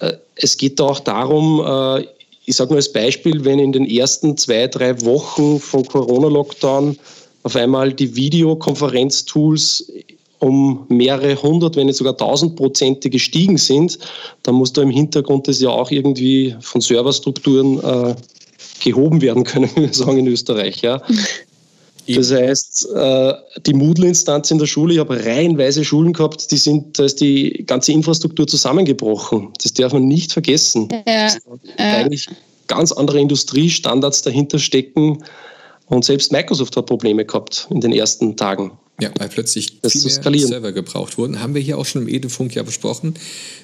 äh, 0.00 0.12
es 0.36 0.56
geht 0.56 0.78
da 0.78 0.84
auch 0.84 1.00
darum, 1.00 1.62
äh, 1.64 2.06
ich 2.44 2.56
sage 2.56 2.70
nur 2.70 2.78
als 2.78 2.90
Beispiel, 2.92 3.44
wenn 3.44 3.58
in 3.58 3.72
den 3.72 3.84
ersten 3.84 4.36
zwei, 4.36 4.68
drei 4.68 5.00
Wochen 5.02 5.60
von 5.60 5.84
Corona-Lockdown 5.84 6.96
auf 7.42 7.56
einmal 7.56 7.92
die 7.92 8.16
Videokonferenztools 8.16 9.92
um 10.40 10.86
mehrere 10.88 11.40
hundert, 11.42 11.76
wenn 11.76 11.86
nicht 11.86 11.96
sogar 11.96 12.16
tausend 12.16 12.56
Prozent 12.56 13.02
gestiegen 13.02 13.58
sind, 13.58 13.98
dann 14.42 14.54
muss 14.54 14.72
da 14.72 14.82
im 14.82 14.90
Hintergrund 14.90 15.48
das 15.48 15.60
ja 15.60 15.70
auch 15.70 15.90
irgendwie 15.90 16.54
von 16.60 16.80
Serverstrukturen 16.80 17.82
äh, 17.82 18.14
gehoben 18.82 19.20
werden 19.20 19.44
können, 19.44 19.70
wie 19.74 19.82
wir 19.82 19.94
sagen 19.94 20.18
in 20.18 20.26
Österreich. 20.26 20.82
Ja. 20.82 21.02
Das 22.06 22.32
heißt, 22.32 22.88
äh, 22.94 23.34
die 23.66 23.74
Moodle-Instanz 23.74 24.50
in 24.50 24.58
der 24.58 24.66
Schule, 24.66 24.94
ich 24.94 24.98
habe 24.98 25.22
reihenweise 25.22 25.84
Schulen 25.84 26.14
gehabt, 26.14 26.50
die 26.50 26.56
sind, 26.56 26.98
da 26.98 27.04
ist 27.04 27.20
die 27.20 27.64
ganze 27.66 27.92
Infrastruktur 27.92 28.46
zusammengebrochen. 28.46 29.52
Das 29.62 29.74
darf 29.74 29.92
man 29.92 30.08
nicht 30.08 30.32
vergessen. 30.32 30.88
Ja. 31.06 31.28
Eigentlich 31.76 32.28
ganz 32.66 32.92
andere 32.92 33.20
Industriestandards 33.20 34.22
dahinter 34.22 34.58
stecken. 34.58 35.22
Und 35.86 36.04
selbst 36.04 36.32
Microsoft 36.32 36.76
hat 36.76 36.86
Probleme 36.86 37.26
gehabt 37.26 37.66
in 37.70 37.80
den 37.80 37.92
ersten 37.92 38.36
Tagen. 38.36 38.72
Ja, 39.00 39.12
weil 39.16 39.28
plötzlich 39.28 39.80
das 39.80 39.92
viel 39.92 40.30
mehr 40.30 40.46
Server 40.46 40.72
gebraucht 40.72 41.18
wurden. 41.18 41.40
Haben 41.40 41.54
wir 41.54 41.62
hier 41.62 41.78
auch 41.78 41.86
schon 41.86 42.02
im 42.02 42.08
Edefunk 42.08 42.56
ja 42.56 42.64
besprochen. 42.64 43.14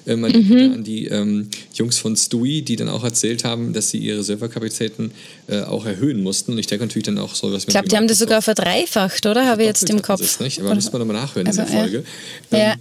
Äh, 0.05 0.15
man 0.15 0.31
mhm. 0.31 0.73
an 0.75 0.83
die 0.85 1.07
ähm, 1.07 1.49
Jungs 1.73 1.97
von 1.97 2.15
Stui, 2.15 2.61
die 2.61 2.77
dann 2.77 2.87
auch 2.87 3.03
erzählt 3.03 3.43
haben, 3.43 3.73
dass 3.73 3.89
sie 3.89 3.97
ihre 3.97 4.23
Serverkapazitäten 4.23 5.11
äh, 5.47 5.61
auch 5.63 5.85
erhöhen 5.85 6.23
mussten. 6.23 6.53
Und 6.53 6.59
ich 6.59 6.67
denke 6.67 6.85
natürlich 6.85 7.05
dann 7.05 7.17
auch 7.17 7.35
so 7.35 7.51
was 7.51 7.63
Ich 7.63 7.67
glaube, 7.67 7.89
die 7.89 7.97
haben 7.97 8.07
das 8.07 8.19
sogar 8.19 8.41
verdreifacht, 8.41 9.25
oder? 9.25 9.45
Habe 9.45 9.63
ich 9.63 9.67
jetzt 9.67 9.89
im 9.89 10.01
Kopf. 10.01 10.21
Das 10.21 10.39
nicht, 10.39 10.61
aber 10.61 10.73
müssen 10.73 10.93
wir 10.93 10.99
nochmal 10.99 11.17
nachhören 11.17 11.47
also, 11.47 11.61
in 11.63 11.67
der 11.67 11.75
Folge. 11.75 12.03
Ja. 12.51 12.57
Ähm, 12.57 12.63
ja. 12.63 12.75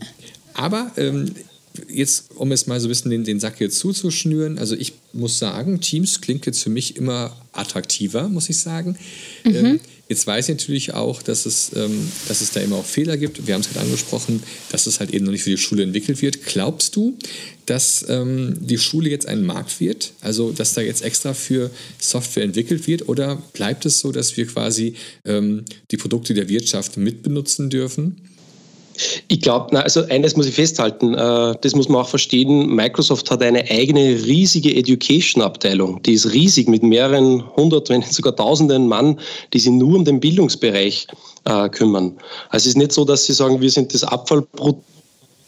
Aber 0.55 0.93
ähm, 0.97 1.35
jetzt, 1.89 2.31
um 2.37 2.53
es 2.53 2.67
mal 2.67 2.79
so 2.79 2.87
ein 2.87 2.91
bisschen 2.91 3.11
den, 3.11 3.25
den 3.25 3.41
Sack 3.41 3.61
jetzt 3.61 3.79
zuzuschnüren, 3.79 4.59
also 4.59 4.77
ich 4.77 4.93
muss 5.13 5.41
sagen, 5.41 5.81
Teams 5.81 6.21
klingt 6.21 6.47
jetzt 6.47 6.63
für 6.63 6.71
mich 6.71 6.97
immer 6.97 7.37
attraktiver, 7.53 8.29
muss 8.29 8.49
ich 8.49 8.59
sagen. 8.59 8.97
Mhm. 9.45 9.55
Ähm, 9.57 9.81
jetzt 10.09 10.27
weiß 10.27 10.49
ich 10.49 10.55
natürlich 10.57 10.95
auch, 10.95 11.23
dass 11.23 11.47
es, 11.47 11.73
ähm, 11.75 12.11
dass 12.29 12.41
es 12.41 12.53
da 12.53 12.61
immer 12.61 12.77
auch 12.77 12.85
Fehler 12.85 13.17
gibt. 13.17 13.47
Wir 13.47 13.55
haben 13.55 13.63
es 13.63 13.69
gerade 13.69 13.87
angesprochen, 13.87 14.43
dass 14.71 14.87
es 14.87 15.01
halt 15.01 15.13
eben 15.13 15.25
noch 15.25 15.33
nicht 15.33 15.43
für 15.43 15.51
die 15.51 15.59
Schule 15.59 15.83
entwickelt 15.83 16.21
wird. 16.23 16.45
Glaubst 16.45 16.97
du, 16.97 17.17
dass 17.67 18.05
ähm, 18.09 18.57
die 18.61 18.79
Schule 18.79 19.09
jetzt 19.09 19.27
ein 19.27 19.45
Markt 19.45 19.81
wird? 19.81 20.13
Also, 20.21 20.53
dass 20.53 20.75
da 20.75 20.83
jetzt 20.83 21.03
extra 21.03 21.35
für 21.35 21.71
Software 21.99 22.45
entwickelt 22.45 22.87
wird? 22.87 23.09
Oder 23.09 23.37
bleibt 23.53 23.87
es 23.87 24.01
so, 24.01 24.13
dass 24.13 24.37
wir 24.37 24.47
quasi 24.47 24.95
ähm, 25.25 25.65
die 25.91 25.97
Produkte 25.97 26.35
der 26.35 26.49
Wirtschaft 26.49 26.97
mitbenutzen 26.97 27.71
dürfen? 27.71 28.24
Ich 29.29 29.41
glaube, 29.41 29.83
also 29.83 30.05
eines 30.09 30.37
muss 30.37 30.47
ich 30.47 30.55
festhalten, 30.55 31.15
äh, 31.15 31.55
das 31.61 31.75
muss 31.75 31.89
man 31.89 32.03
auch 32.03 32.09
verstehen, 32.09 32.75
Microsoft 32.75 33.31
hat 33.31 33.43
eine 33.43 33.69
eigene 33.71 34.01
riesige 34.25 34.75
Education-Abteilung, 34.75 36.03
die 36.03 36.15
ist 36.15 36.33
riesig 36.33 36.69
mit 36.69 36.83
mehreren 36.83 37.45
hundert, 37.57 37.89
wenn 37.89 38.01
nicht 38.01 38.13
sogar 38.13 38.37
tausenden 38.37 38.87
Mann, 38.87 39.19
die 39.53 39.59
sich 39.59 39.73
nur 39.73 39.97
um 39.97 40.05
den 40.05 40.21
Bildungsbereich 40.21 41.07
äh, 41.45 41.69
kümmern. 41.69 42.17
Also 42.51 42.65
es 42.65 42.67
ist 42.69 42.77
nicht 42.77 42.93
so, 42.93 43.05
dass 43.05 43.27
sie 43.27 43.33
sagen, 43.33 43.61
wir 43.61 43.71
sind 43.71 43.93
das 43.95 44.05
Abfallprodukt 44.05 44.85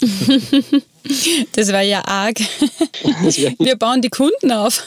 Das 1.53 1.73
war 1.73 1.83
ja 1.83 2.03
arg. 2.07 2.39
Wir 3.59 3.77
bauen 3.77 4.03
die 4.03 4.09
Kunden 4.09 4.53
auf. 4.53 4.83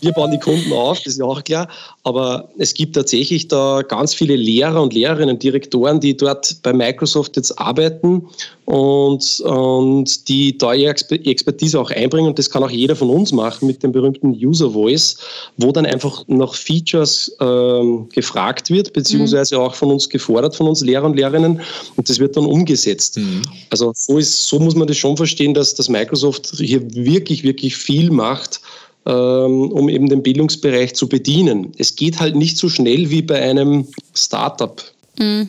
Wir 0.00 0.12
bauen 0.12 0.30
die 0.30 0.38
Kunden 0.38 0.72
auf, 0.72 0.98
das 0.98 1.14
ist 1.14 1.18
ja 1.18 1.24
auch 1.24 1.42
klar. 1.44 1.68
Aber 2.02 2.48
es 2.58 2.74
gibt 2.74 2.94
tatsächlich 2.96 3.48
da 3.48 3.82
ganz 3.82 4.14
viele 4.14 4.36
Lehrer 4.36 4.82
und 4.82 4.94
Lehrerinnen, 4.94 5.38
Direktoren, 5.38 6.00
die 6.00 6.16
dort 6.16 6.56
bei 6.62 6.72
Microsoft 6.72 7.36
jetzt 7.36 7.58
arbeiten 7.58 8.26
und, 8.70 9.40
und 9.40 10.28
die 10.28 10.56
da 10.56 10.72
ihre 10.74 10.94
Expertise 11.10 11.80
auch 11.80 11.90
einbringen. 11.90 12.28
Und 12.28 12.38
das 12.38 12.48
kann 12.48 12.62
auch 12.62 12.70
jeder 12.70 12.94
von 12.94 13.10
uns 13.10 13.32
machen 13.32 13.66
mit 13.66 13.82
dem 13.82 13.92
berühmten 13.92 14.30
User 14.30 14.70
Voice, 14.70 15.16
wo 15.56 15.72
dann 15.72 15.86
einfach 15.86 16.24
nach 16.28 16.54
Features 16.54 17.34
ähm, 17.40 18.08
gefragt 18.12 18.70
wird, 18.70 18.92
beziehungsweise 18.92 19.56
mhm. 19.56 19.62
auch 19.62 19.74
von 19.74 19.90
uns 19.90 20.08
gefordert, 20.08 20.54
von 20.54 20.68
uns 20.68 20.82
Lehrer 20.82 21.04
und 21.04 21.16
Lehrerinnen. 21.16 21.60
Und 21.96 22.08
das 22.08 22.18
wird 22.20 22.36
dann 22.36 22.46
umgesetzt. 22.46 23.18
Mhm. 23.18 23.42
Also 23.70 23.92
so, 23.94 24.18
ist, 24.18 24.46
so 24.46 24.60
muss 24.60 24.76
man 24.76 24.86
das 24.86 24.96
schon 24.96 25.16
verstehen, 25.20 25.54
dass, 25.54 25.74
dass 25.74 25.88
Microsoft 25.88 26.52
hier 26.56 26.82
wirklich, 26.94 27.42
wirklich 27.42 27.76
viel 27.76 28.10
macht, 28.10 28.60
ähm, 29.06 29.70
um 29.72 29.88
eben 29.88 30.08
den 30.08 30.22
Bildungsbereich 30.22 30.94
zu 30.94 31.08
bedienen. 31.08 31.72
Es 31.78 31.96
geht 31.96 32.20
halt 32.20 32.36
nicht 32.36 32.56
so 32.56 32.68
schnell 32.68 33.10
wie 33.10 33.22
bei 33.22 33.40
einem 33.40 33.86
Startup. 34.14 34.82
Mhm. 35.18 35.48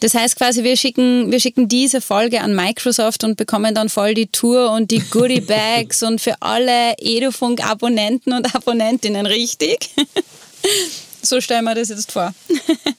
Das 0.00 0.14
heißt 0.14 0.36
quasi, 0.36 0.64
wir 0.64 0.76
schicken, 0.76 1.30
wir 1.30 1.40
schicken 1.40 1.68
diese 1.68 2.00
Folge 2.00 2.40
an 2.40 2.54
Microsoft 2.54 3.22
und 3.24 3.36
bekommen 3.36 3.74
dann 3.74 3.88
voll 3.88 4.14
die 4.14 4.26
Tour 4.26 4.72
und 4.72 4.90
die 4.90 5.02
Goodie 5.10 5.40
Bags 5.56 6.02
und 6.02 6.20
für 6.20 6.34
alle 6.40 6.94
Edufunk-Abonnenten 6.98 8.32
und 8.32 8.54
Abonnentinnen 8.54 9.26
richtig. 9.26 9.90
So 11.22 11.40
stellen 11.40 11.64
wir 11.64 11.74
das 11.74 11.88
jetzt 11.88 12.12
vor. 12.12 12.32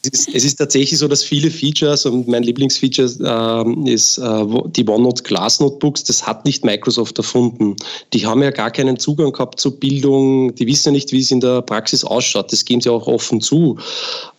es, 0.02 0.08
ist, 0.10 0.34
es 0.34 0.44
ist 0.44 0.56
tatsächlich 0.56 0.98
so, 0.98 1.08
dass 1.08 1.22
viele 1.22 1.50
Features 1.50 2.06
und 2.06 2.28
mein 2.28 2.42
Lieblingsfeature 2.42 3.64
äh, 3.86 3.90
ist 3.92 4.18
äh, 4.18 4.44
die 4.76 4.86
OneNote 4.86 5.22
Glass 5.22 5.60
Notebooks, 5.60 6.04
das 6.04 6.26
hat 6.26 6.44
nicht 6.44 6.64
Microsoft 6.64 7.18
erfunden. 7.18 7.76
Die 8.12 8.24
haben 8.26 8.42
ja 8.42 8.50
gar 8.50 8.70
keinen 8.70 8.98
Zugang 8.98 9.32
gehabt 9.32 9.60
zur 9.60 9.78
Bildung, 9.78 10.54
die 10.54 10.66
wissen 10.66 10.88
ja 10.88 10.92
nicht, 10.92 11.12
wie 11.12 11.20
es 11.20 11.30
in 11.30 11.40
der 11.40 11.62
Praxis 11.62 12.04
ausschaut. 12.04 12.52
Das 12.52 12.64
geben 12.64 12.80
sie 12.80 12.90
auch 12.90 13.06
offen 13.06 13.40
zu. 13.40 13.78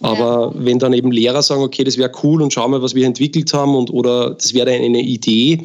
Aber 0.01 0.53
ja. 0.53 0.65
wenn 0.65 0.79
dann 0.79 0.93
eben 0.93 1.11
Lehrer 1.11 1.43
sagen, 1.43 1.61
okay, 1.61 1.83
das 1.83 1.97
wäre 1.97 2.11
cool 2.23 2.41
und 2.41 2.53
schau 2.53 2.67
mal, 2.67 2.81
was 2.81 2.95
wir 2.95 3.05
entwickelt 3.05 3.53
haben 3.53 3.75
und 3.75 3.91
oder 3.91 4.31
das 4.31 4.53
wäre 4.53 4.71
eine 4.71 5.01
Idee, 5.01 5.61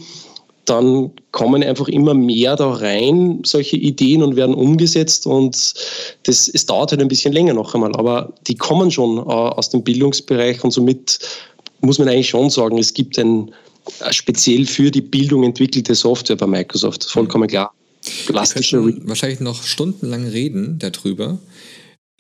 dann 0.69 1.11
kommen 1.33 1.63
einfach 1.63 1.89
immer 1.89 2.15
mehr 2.15 2.57
da 2.57 2.71
rein, 2.71 3.41
solche 3.45 3.77
Ideen 3.77 4.23
und 4.23 4.37
werden 4.37 4.55
umgesetzt 4.55 5.27
und 5.27 5.75
das, 6.25 6.49
es 6.49 6.67
dauert 6.67 6.91
halt 6.91 7.01
ein 7.01 7.09
bisschen 7.09 7.33
länger 7.33 7.55
noch 7.55 7.75
einmal, 7.75 7.95
aber 7.97 8.33
die 8.47 8.57
kommen 8.57 8.91
schon 8.91 9.19
äh, 9.19 9.21
aus 9.23 9.71
dem 9.71 9.83
Bildungsbereich 9.83 10.63
und 10.65 10.71
somit 10.71 11.19
muss 11.81 11.99
man 11.99 12.09
eigentlich 12.09 12.29
schon 12.29 12.51
sagen, 12.51 12.79
es 12.79 12.93
gibt 12.93 13.19
ein 13.19 13.51
äh, 14.01 14.13
speziell 14.13 14.67
für 14.67 14.91
die 14.91 15.01
Bildung 15.01 15.45
entwickelte 15.45 15.95
Software 15.95 16.37
bei 16.37 16.47
Microsoft, 16.47 17.05
vollkommen 17.05 17.49
klar. 17.49 17.73
Wir 19.03 19.09
wahrscheinlich 19.09 19.41
noch 19.41 19.63
stundenlang 19.63 20.27
reden 20.27 20.79
darüber. 20.79 21.39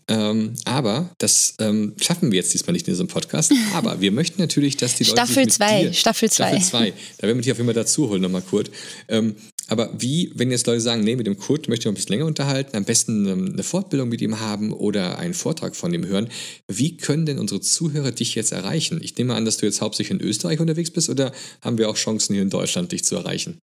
Ähm, 0.09 0.55
aber 0.65 1.11
das 1.19 1.55
ähm, 1.61 1.95
schaffen 2.01 2.33
wir 2.33 2.37
jetzt 2.37 2.55
diesmal 2.55 2.73
nicht 2.73 2.89
in 2.89 2.95
diesem 2.95 3.09
Podcast. 3.09 3.53
Aber 3.75 4.01
wir 4.01 4.11
möchten 4.11 4.41
natürlich, 4.41 4.77
dass 4.79 4.95
die 4.95 5.05
Leute. 5.05 5.17
Staffel 5.17 5.47
2. 5.47 5.93
Staffel 5.93 6.31
2. 6.31 6.47
Staffel 6.47 6.63
2. 6.63 6.93
Da 7.19 7.27
werden 7.27 7.39
wir 7.39 7.43
dich 7.43 7.53
auf 7.53 7.59
jeden 7.59 7.69
Fall 7.69 7.75
dazu 7.75 8.09
holen, 8.09 8.23
nochmal 8.23 8.43
Kurt. 8.43 8.71
Ähm, 9.09 9.37
aber 9.71 9.91
wie, 9.99 10.33
wenn 10.35 10.51
jetzt 10.51 10.67
Leute 10.67 10.81
sagen, 10.81 11.05
nee, 11.05 11.15
mit 11.15 11.27
dem 11.27 11.37
Kurt 11.37 11.69
möchte 11.69 11.83
ich 11.83 11.85
noch 11.85 11.93
ein 11.93 11.97
bisschen 11.97 12.15
länger 12.15 12.25
unterhalten, 12.25 12.75
am 12.75 12.85
besten 12.85 13.27
ähm, 13.27 13.51
eine 13.53 13.63
Fortbildung 13.63 14.09
mit 14.09 14.23
ihm 14.23 14.41
haben 14.41 14.73
oder 14.73 15.19
einen 15.19 15.35
Vortrag 15.35 15.77
von 15.77 15.93
ihm 15.93 16.07
hören, 16.07 16.29
wie 16.69 16.97
können 16.97 17.27
denn 17.27 17.39
unsere 17.39 17.61
Zuhörer 17.61 18.11
dich 18.11 18.35
jetzt 18.35 18.53
erreichen? 18.53 19.01
Ich 19.03 19.17
nehme 19.19 19.35
an, 19.35 19.45
dass 19.45 19.59
du 19.59 19.67
jetzt 19.67 19.83
hauptsächlich 19.83 20.19
in 20.19 20.27
Österreich 20.27 20.59
unterwegs 20.59 20.91
bist 20.91 21.11
oder 21.11 21.33
haben 21.61 21.77
wir 21.77 21.91
auch 21.91 21.97
Chancen 21.97 22.33
hier 22.33 22.43
in 22.43 22.51
Deutschland, 22.51 22.93
dich 22.93 23.05
zu 23.05 23.17
erreichen? 23.17 23.59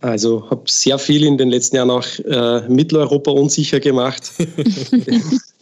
Also 0.00 0.50
habe 0.50 0.64
sehr 0.66 0.98
viel 0.98 1.24
in 1.24 1.38
den 1.38 1.48
letzten 1.48 1.76
Jahren 1.76 1.90
auch 1.90 2.06
äh, 2.24 2.68
Mitteleuropa 2.68 3.30
unsicher 3.30 3.78
gemacht. 3.78 4.32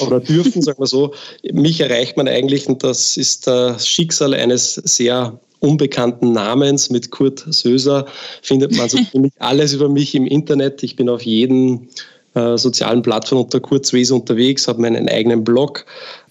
oder 0.00 0.20
dürfen, 0.20 0.62
sagen 0.62 0.78
wir 0.78 0.86
so. 0.86 1.12
Mich 1.52 1.80
erreicht 1.80 2.16
man 2.16 2.28
eigentlich, 2.28 2.68
und 2.68 2.82
das 2.82 3.16
ist 3.16 3.46
das 3.46 3.86
Schicksal 3.86 4.34
eines 4.34 4.74
sehr 4.74 5.38
unbekannten 5.60 6.32
Namens 6.32 6.90
mit 6.90 7.10
Kurt 7.10 7.44
Söser, 7.48 8.06
findet 8.42 8.76
man 8.76 8.88
so 8.88 8.98
ziemlich 9.10 9.32
alles 9.38 9.72
über 9.72 9.88
mich 9.88 10.14
im 10.14 10.26
Internet. 10.26 10.82
Ich 10.82 10.96
bin 10.96 11.08
auf 11.08 11.22
jeden 11.22 11.88
äh, 12.34 12.56
sozialen 12.58 13.02
Plattform 13.02 13.42
unter 13.42 13.60
Kurt 13.60 13.86
Söser 13.86 14.16
unterwegs, 14.16 14.66
habe 14.66 14.80
meinen 14.80 15.08
eigenen 15.08 15.44
Blog, 15.44 15.86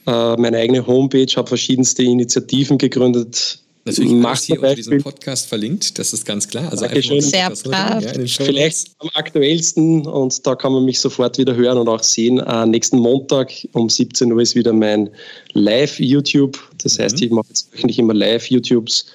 äh, 0.06 0.36
meine 0.36 0.58
eigene 0.58 0.86
Homepage, 0.86 1.32
habe 1.36 1.48
verschiedenste 1.48 2.04
Initiativen 2.04 2.78
gegründet, 2.78 3.61
Natürlich 3.84 4.12
macht 4.12 4.44
hier 4.44 4.58
unter 4.58 4.76
diesem 4.76 5.02
Podcast 5.02 5.48
verlinkt, 5.48 5.98
das 5.98 6.14
ist 6.14 6.24
ganz 6.24 6.48
klar. 6.48 6.70
Also 6.70 6.86
einfach 6.86 7.22
Sehr 7.22 7.50
brav. 7.50 8.04
Ja, 8.04 8.26
Vielleicht 8.28 8.92
am 9.00 9.10
aktuellsten 9.16 10.06
und 10.06 10.46
da 10.46 10.56
kann 10.56 10.72
man 10.72 10.86
mich 10.86 11.00
sofort 11.00 11.40
wieder 11.40 11.56
hören 11.56 11.80
und 11.80 11.90
auch 11.90 12.04
sehen. 12.04 12.40
Äh, 12.40 12.66
nächsten 12.68 13.00
Montag 13.00 13.52
um 13.74 13.90
17 13.90 14.32
Uhr 14.32 14.42
ist 14.42 14.56
wieder 14.56 14.72
mein 14.72 15.10
Live-YouTube. 15.54 16.60
Das 16.84 17.00
heißt, 17.00 17.18
mhm. 17.18 17.24
ich 17.24 17.32
mache 17.32 17.48
jetzt 17.50 17.74
wöchentlich 17.74 17.98
immer 17.98 18.14
Live-YouTubes. 18.14 19.08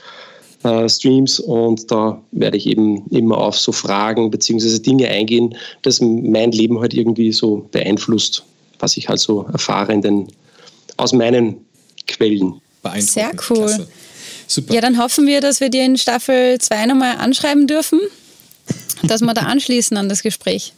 Äh, 0.65 0.89
Streams 0.89 1.39
und 1.39 1.89
da 1.91 2.21
werde 2.33 2.57
ich 2.57 2.67
eben 2.67 3.07
immer 3.11 3.39
auf 3.39 3.57
so 3.57 3.71
Fragen 3.71 4.31
bzw. 4.31 4.81
Dinge 4.81 5.07
eingehen, 5.07 5.55
das 5.83 6.01
mein 6.01 6.51
Leben 6.51 6.81
halt 6.81 6.93
irgendwie 6.93 7.31
so 7.31 7.69
beeinflusst, 7.71 8.43
was 8.81 8.97
ich 8.97 9.09
halt 9.09 9.21
so 9.21 9.43
erfahre 9.53 9.93
in 9.93 10.03
den, 10.03 10.27
aus 10.97 11.13
meinen 11.13 11.59
Quellen. 12.09 12.61
Sehr 12.99 13.33
cool. 13.49 13.59
Klasse. 13.59 13.89
Super. 14.47 14.75
Ja, 14.75 14.81
dann 14.81 14.99
hoffen 14.99 15.27
wir, 15.27 15.41
dass 15.41 15.61
wir 15.61 15.69
dir 15.69 15.85
in 15.85 15.97
Staffel 15.97 16.59
2 16.59 16.87
nochmal 16.87 17.17
anschreiben 17.17 17.67
dürfen, 17.67 18.01
dass 19.03 19.21
wir 19.21 19.35
da 19.35 19.43
anschließen 19.43 19.97
an 19.97 20.09
das 20.09 20.23
Gespräch. 20.23 20.73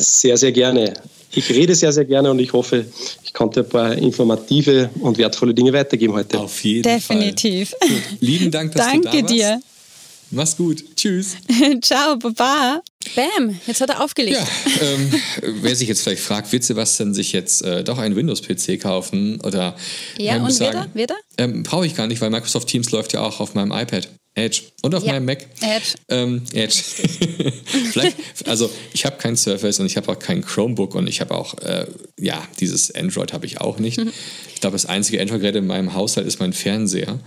Sehr, 0.00 0.36
sehr 0.36 0.52
gerne. 0.52 0.94
Ich 1.32 1.50
rede 1.50 1.74
sehr, 1.74 1.92
sehr 1.92 2.04
gerne 2.04 2.30
und 2.30 2.38
ich 2.38 2.52
hoffe, 2.52 2.86
ich 3.24 3.32
konnte 3.32 3.60
ein 3.60 3.68
paar 3.68 3.94
informative 3.94 4.90
und 5.00 5.18
wertvolle 5.18 5.52
Dinge 5.52 5.72
weitergeben 5.72 6.14
heute. 6.14 6.38
Auf 6.38 6.64
jeden 6.64 6.82
Definitiv. 6.82 7.70
Fall. 7.70 7.88
Definitiv. 7.88 8.20
Lieben 8.20 8.50
Dank, 8.50 8.72
dass 8.72 8.86
Danke 8.86 9.00
du 9.00 9.06
da 9.06 9.12
warst. 9.12 9.30
Danke 9.30 9.34
dir. 9.34 9.60
Mach's 10.30 10.56
gut. 10.56 10.84
Tschüss. 10.96 11.36
Ciao, 11.82 12.16
Baba. 12.16 12.82
Bam, 13.14 13.58
jetzt 13.66 13.80
hat 13.80 13.90
er 13.90 14.02
aufgelegt. 14.02 14.38
Ja, 14.38 14.46
ähm, 14.82 15.12
wer 15.62 15.76
sich 15.76 15.88
jetzt 15.88 16.02
vielleicht 16.02 16.22
fragt, 16.22 16.52
wird 16.52 16.64
Sebastian 16.64 17.14
sich 17.14 17.32
jetzt 17.32 17.62
äh, 17.62 17.84
doch 17.84 17.98
einen 17.98 18.16
Windows-PC 18.16 18.80
kaufen? 18.80 19.40
Oder, 19.42 19.76
ja, 20.18 20.36
und 20.36 20.50
sagen, 20.50 20.90
wird 20.94 21.10
er? 21.10 21.16
Wird 21.16 21.22
er? 21.38 21.44
Ähm, 21.44 21.62
Brauche 21.62 21.86
ich 21.86 21.94
gar 21.94 22.06
nicht, 22.06 22.20
weil 22.20 22.30
Microsoft 22.30 22.68
Teams 22.68 22.90
läuft 22.90 23.12
ja 23.12 23.20
auch 23.20 23.40
auf 23.40 23.54
meinem 23.54 23.72
iPad. 23.72 24.08
Edge. 24.36 24.62
Und 24.82 24.94
auf 24.94 25.02
ja. 25.02 25.14
meinem 25.14 25.24
Mac. 25.24 25.46
Edge. 25.62 25.94
Ähm, 26.08 26.42
Edge. 26.52 26.78
Vielleicht, 27.90 28.16
also 28.46 28.70
ich 28.92 29.06
habe 29.06 29.16
kein 29.16 29.34
Surface 29.34 29.80
und 29.80 29.86
ich 29.86 29.96
habe 29.96 30.12
auch 30.12 30.18
kein 30.18 30.44
Chromebook 30.44 30.94
und 30.94 31.08
ich 31.08 31.22
habe 31.22 31.34
auch, 31.34 31.54
äh, 31.58 31.86
ja, 32.20 32.46
dieses 32.60 32.94
Android 32.94 33.32
habe 33.32 33.46
ich 33.46 33.62
auch 33.62 33.78
nicht. 33.78 33.98
Mhm. 33.98 34.12
Ich 34.54 34.60
glaube, 34.60 34.74
das 34.74 34.84
einzige 34.84 35.20
Android-Gerät 35.22 35.56
in 35.56 35.66
meinem 35.66 35.94
Haushalt 35.94 36.26
ist 36.26 36.38
mein 36.38 36.52
Fernseher. 36.52 37.18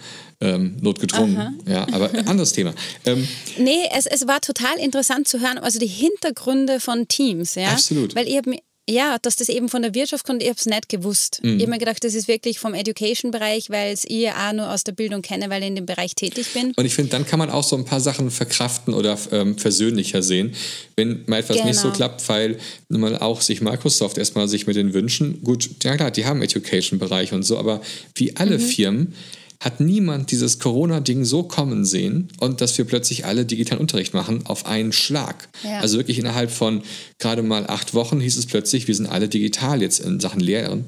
Ähm, 0.42 0.78
notgedrungen. 0.82 1.38
Aha. 1.38 1.54
Ja, 1.68 1.88
aber 1.92 2.12
anderes 2.28 2.54
Thema. 2.54 2.74
Ähm, 3.06 3.28
nee, 3.58 3.90
es, 3.94 4.06
es 4.06 4.26
war 4.26 4.40
total 4.40 4.78
interessant 4.78 5.28
zu 5.28 5.42
hören, 5.42 5.58
also 5.58 5.80
die 5.80 5.88
Hintergründe 5.88 6.80
von 6.80 7.08
Teams. 7.08 7.56
Ja? 7.56 7.72
Absolut. 7.72 8.16
Weil 8.16 8.28
ich 8.28 8.38
habe 8.38 8.52
ja, 8.90 9.18
dass 9.22 9.36
das 9.36 9.50
eben 9.50 9.70
von 9.70 9.82
der 9.82 9.94
Wirtschaft 9.94 10.26
kommt, 10.26 10.42
ich 10.42 10.50
habe 10.50 10.58
es 10.58 10.66
nicht 10.66 10.90
gewusst. 10.90 11.40
Mhm. 11.44 11.58
Ich 11.58 11.62
habe 11.62 11.72
mir 11.72 11.78
gedacht, 11.78 12.04
das 12.04 12.16
ist 12.16 12.28
wirklich 12.28 12.60
vom 12.60 12.74
Education-Bereich, 12.74 13.70
weil 13.70 13.94
es 13.94 14.04
ich 14.06 14.30
auch 14.32 14.54
nur 14.54 14.72
aus 14.72 14.84
der 14.84 14.94
Bildung 14.94 15.22
kenne, 15.22 15.50
weil 15.50 15.62
ich 15.62 15.68
in 15.68 15.76
dem 15.76 15.86
Bereich 15.86 16.16
tätig 16.16 16.48
bin. 16.54 16.74
Und 16.76 16.86
ich 16.86 16.96
finde, 16.96 17.12
dann 17.12 17.26
kann 17.26 17.40
man 17.40 17.50
auch 17.50 17.64
so 17.64 17.76
ein 17.76 17.86
paar 17.86 18.00
Sachen 18.00 18.32
verkraften 18.32 18.94
oder 18.94 19.18
ähm, 19.32 19.58
versöhnlicher 19.58 20.24
sehen, 20.24 20.54
wenn 20.96 21.24
mal 21.28 21.40
etwas 21.40 21.58
genau. 21.58 21.68
nicht 21.68 21.80
so 21.80 21.88
genau. 21.88 21.98
klappt, 21.98 22.28
weil 22.30 22.58
man 22.90 23.16
auch 23.18 23.42
sich 23.42 23.62
Microsoft 23.62 24.18
erstmal 24.18 24.48
sich 24.48 24.66
mit 24.66 24.76
den 24.76 24.94
Wünschen, 24.94 25.44
gut, 25.44 25.70
ja 25.84 25.96
klar, 25.96 26.10
die 26.10 26.26
haben 26.26 26.42
Education-Bereich 26.42 27.34
und 27.34 27.44
so, 27.44 27.58
aber 27.58 27.82
wie 28.16 28.36
alle 28.36 28.58
mhm. 28.58 28.62
Firmen 28.62 29.14
hat 29.62 29.80
niemand 29.82 30.32
dieses 30.32 30.60
Corona-Ding 30.60 31.26
so 31.26 31.44
kommen 31.44 31.84
sehen 31.84 32.30
und 32.40 32.62
dass 32.62 32.78
wir 32.78 32.86
plötzlich 32.86 33.26
alle 33.26 33.46
digitalen 33.46 33.82
Unterricht 33.82 34.14
machen 34.14 34.46
auf 34.46 34.66
einen 34.66 34.94
Schlag. 34.94 35.50
Ja. 35.64 35.80
Also 35.80 35.98
wirklich 35.98 36.18
innerhalb 36.18 36.50
von 36.50 36.82
gerade 37.18 37.44
mal 37.44 37.68
acht 37.68 37.94
Wochen 37.94 38.22
hieß 38.22 38.38
es 38.38 38.46
plötzlich, 38.46 38.88
wir 38.88 38.96
sind 38.96 39.08
alle 39.08 39.28
digital 39.28 39.82
jetzt 39.82 40.00
in 40.00 40.20
Sachen 40.20 40.40
Lehren. 40.40 40.86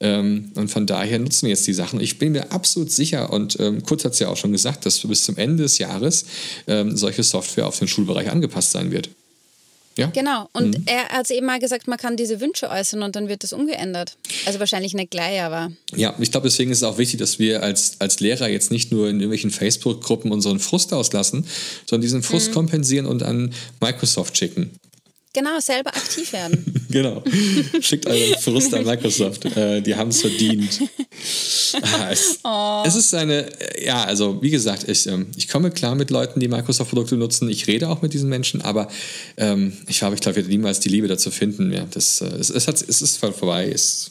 Ähm, 0.00 0.52
und 0.54 0.70
von 0.70 0.86
daher 0.86 1.18
nutzen 1.18 1.46
wir 1.46 1.50
jetzt 1.50 1.66
die 1.66 1.72
Sachen. 1.72 2.00
Ich 2.00 2.18
bin 2.18 2.32
mir 2.32 2.52
absolut 2.52 2.90
sicher 2.90 3.32
und 3.32 3.58
ähm, 3.58 3.82
Kurz 3.82 4.04
hat 4.04 4.12
es 4.12 4.18
ja 4.18 4.28
auch 4.28 4.36
schon 4.36 4.52
gesagt, 4.52 4.86
dass 4.86 5.00
bis 5.00 5.24
zum 5.24 5.36
Ende 5.36 5.64
des 5.64 5.78
Jahres 5.78 6.26
ähm, 6.66 6.96
solche 6.96 7.22
Software 7.22 7.66
auf 7.66 7.78
den 7.78 7.88
Schulbereich 7.88 8.30
angepasst 8.30 8.70
sein 8.72 8.92
wird. 8.92 9.10
Ja? 10.00 10.06
Genau. 10.08 10.48
Und 10.52 10.78
mhm. 10.78 10.84
er 10.86 11.08
hat 11.08 11.30
eben 11.30 11.46
mal 11.46 11.58
gesagt, 11.58 11.86
man 11.86 11.98
kann 11.98 12.16
diese 12.16 12.40
Wünsche 12.40 12.68
äußern 12.68 13.02
und 13.02 13.16
dann 13.16 13.28
wird 13.28 13.44
das 13.44 13.52
umgeändert. 13.52 14.16
Also 14.46 14.58
wahrscheinlich 14.58 14.94
nicht 14.94 15.10
gleich, 15.10 15.40
aber. 15.42 15.70
Ja, 15.94 16.14
ich 16.18 16.30
glaube, 16.30 16.48
deswegen 16.48 16.70
ist 16.70 16.78
es 16.78 16.84
auch 16.84 16.98
wichtig, 16.98 17.18
dass 17.18 17.38
wir 17.38 17.62
als, 17.62 17.96
als 18.00 18.20
Lehrer 18.20 18.48
jetzt 18.48 18.70
nicht 18.70 18.92
nur 18.92 19.08
in 19.08 19.16
irgendwelchen 19.16 19.50
Facebook-Gruppen 19.50 20.32
unseren 20.32 20.58
Frust 20.58 20.92
auslassen, 20.92 21.46
sondern 21.86 22.02
diesen 22.02 22.22
Frust 22.22 22.48
mhm. 22.50 22.54
kompensieren 22.54 23.06
und 23.06 23.22
an 23.22 23.52
Microsoft 23.80 24.36
schicken. 24.36 24.70
Genau, 25.32 25.60
selber 25.60 25.90
aktiv 25.94 26.32
werden. 26.32 26.86
genau. 26.90 27.22
Schickt 27.80 28.06
euren 28.06 28.40
Frust 28.40 28.74
an 28.74 28.84
Microsoft. 28.84 29.44
Äh, 29.44 29.80
die 29.80 29.94
haben 29.94 30.08
es 30.08 30.22
verdient. 30.22 30.80
Ah, 31.82 32.08
es, 32.10 32.40
oh. 32.42 32.82
es, 32.84 32.96
ist 32.96 33.14
eine, 33.14 33.48
ja, 33.80 34.02
also 34.02 34.42
wie 34.42 34.50
gesagt, 34.50 34.88
ich, 34.88 35.06
ähm, 35.06 35.28
ich 35.36 35.46
komme 35.46 35.70
klar 35.70 35.94
mit 35.94 36.10
Leuten, 36.10 36.40
die 36.40 36.48
Microsoft-Produkte 36.48 37.16
nutzen. 37.16 37.48
Ich 37.48 37.68
rede 37.68 37.88
auch 37.88 38.02
mit 38.02 38.12
diesen 38.12 38.28
Menschen, 38.28 38.60
aber 38.62 38.88
ähm, 39.36 39.72
ich 39.86 40.02
habe, 40.02 40.16
ich 40.16 40.20
glaube, 40.20 40.32
ich 40.32 40.44
werde 40.44 40.48
niemals 40.48 40.80
die 40.80 40.88
Liebe 40.88 41.06
dazu 41.06 41.30
finden. 41.30 41.72
Ja, 41.72 41.86
das, 41.88 42.20
äh, 42.22 42.26
es, 42.26 42.50
es, 42.50 42.66
hat, 42.66 42.82
es 42.82 43.00
ist 43.00 43.18
vorbei. 43.18 43.70
Es, 43.70 44.10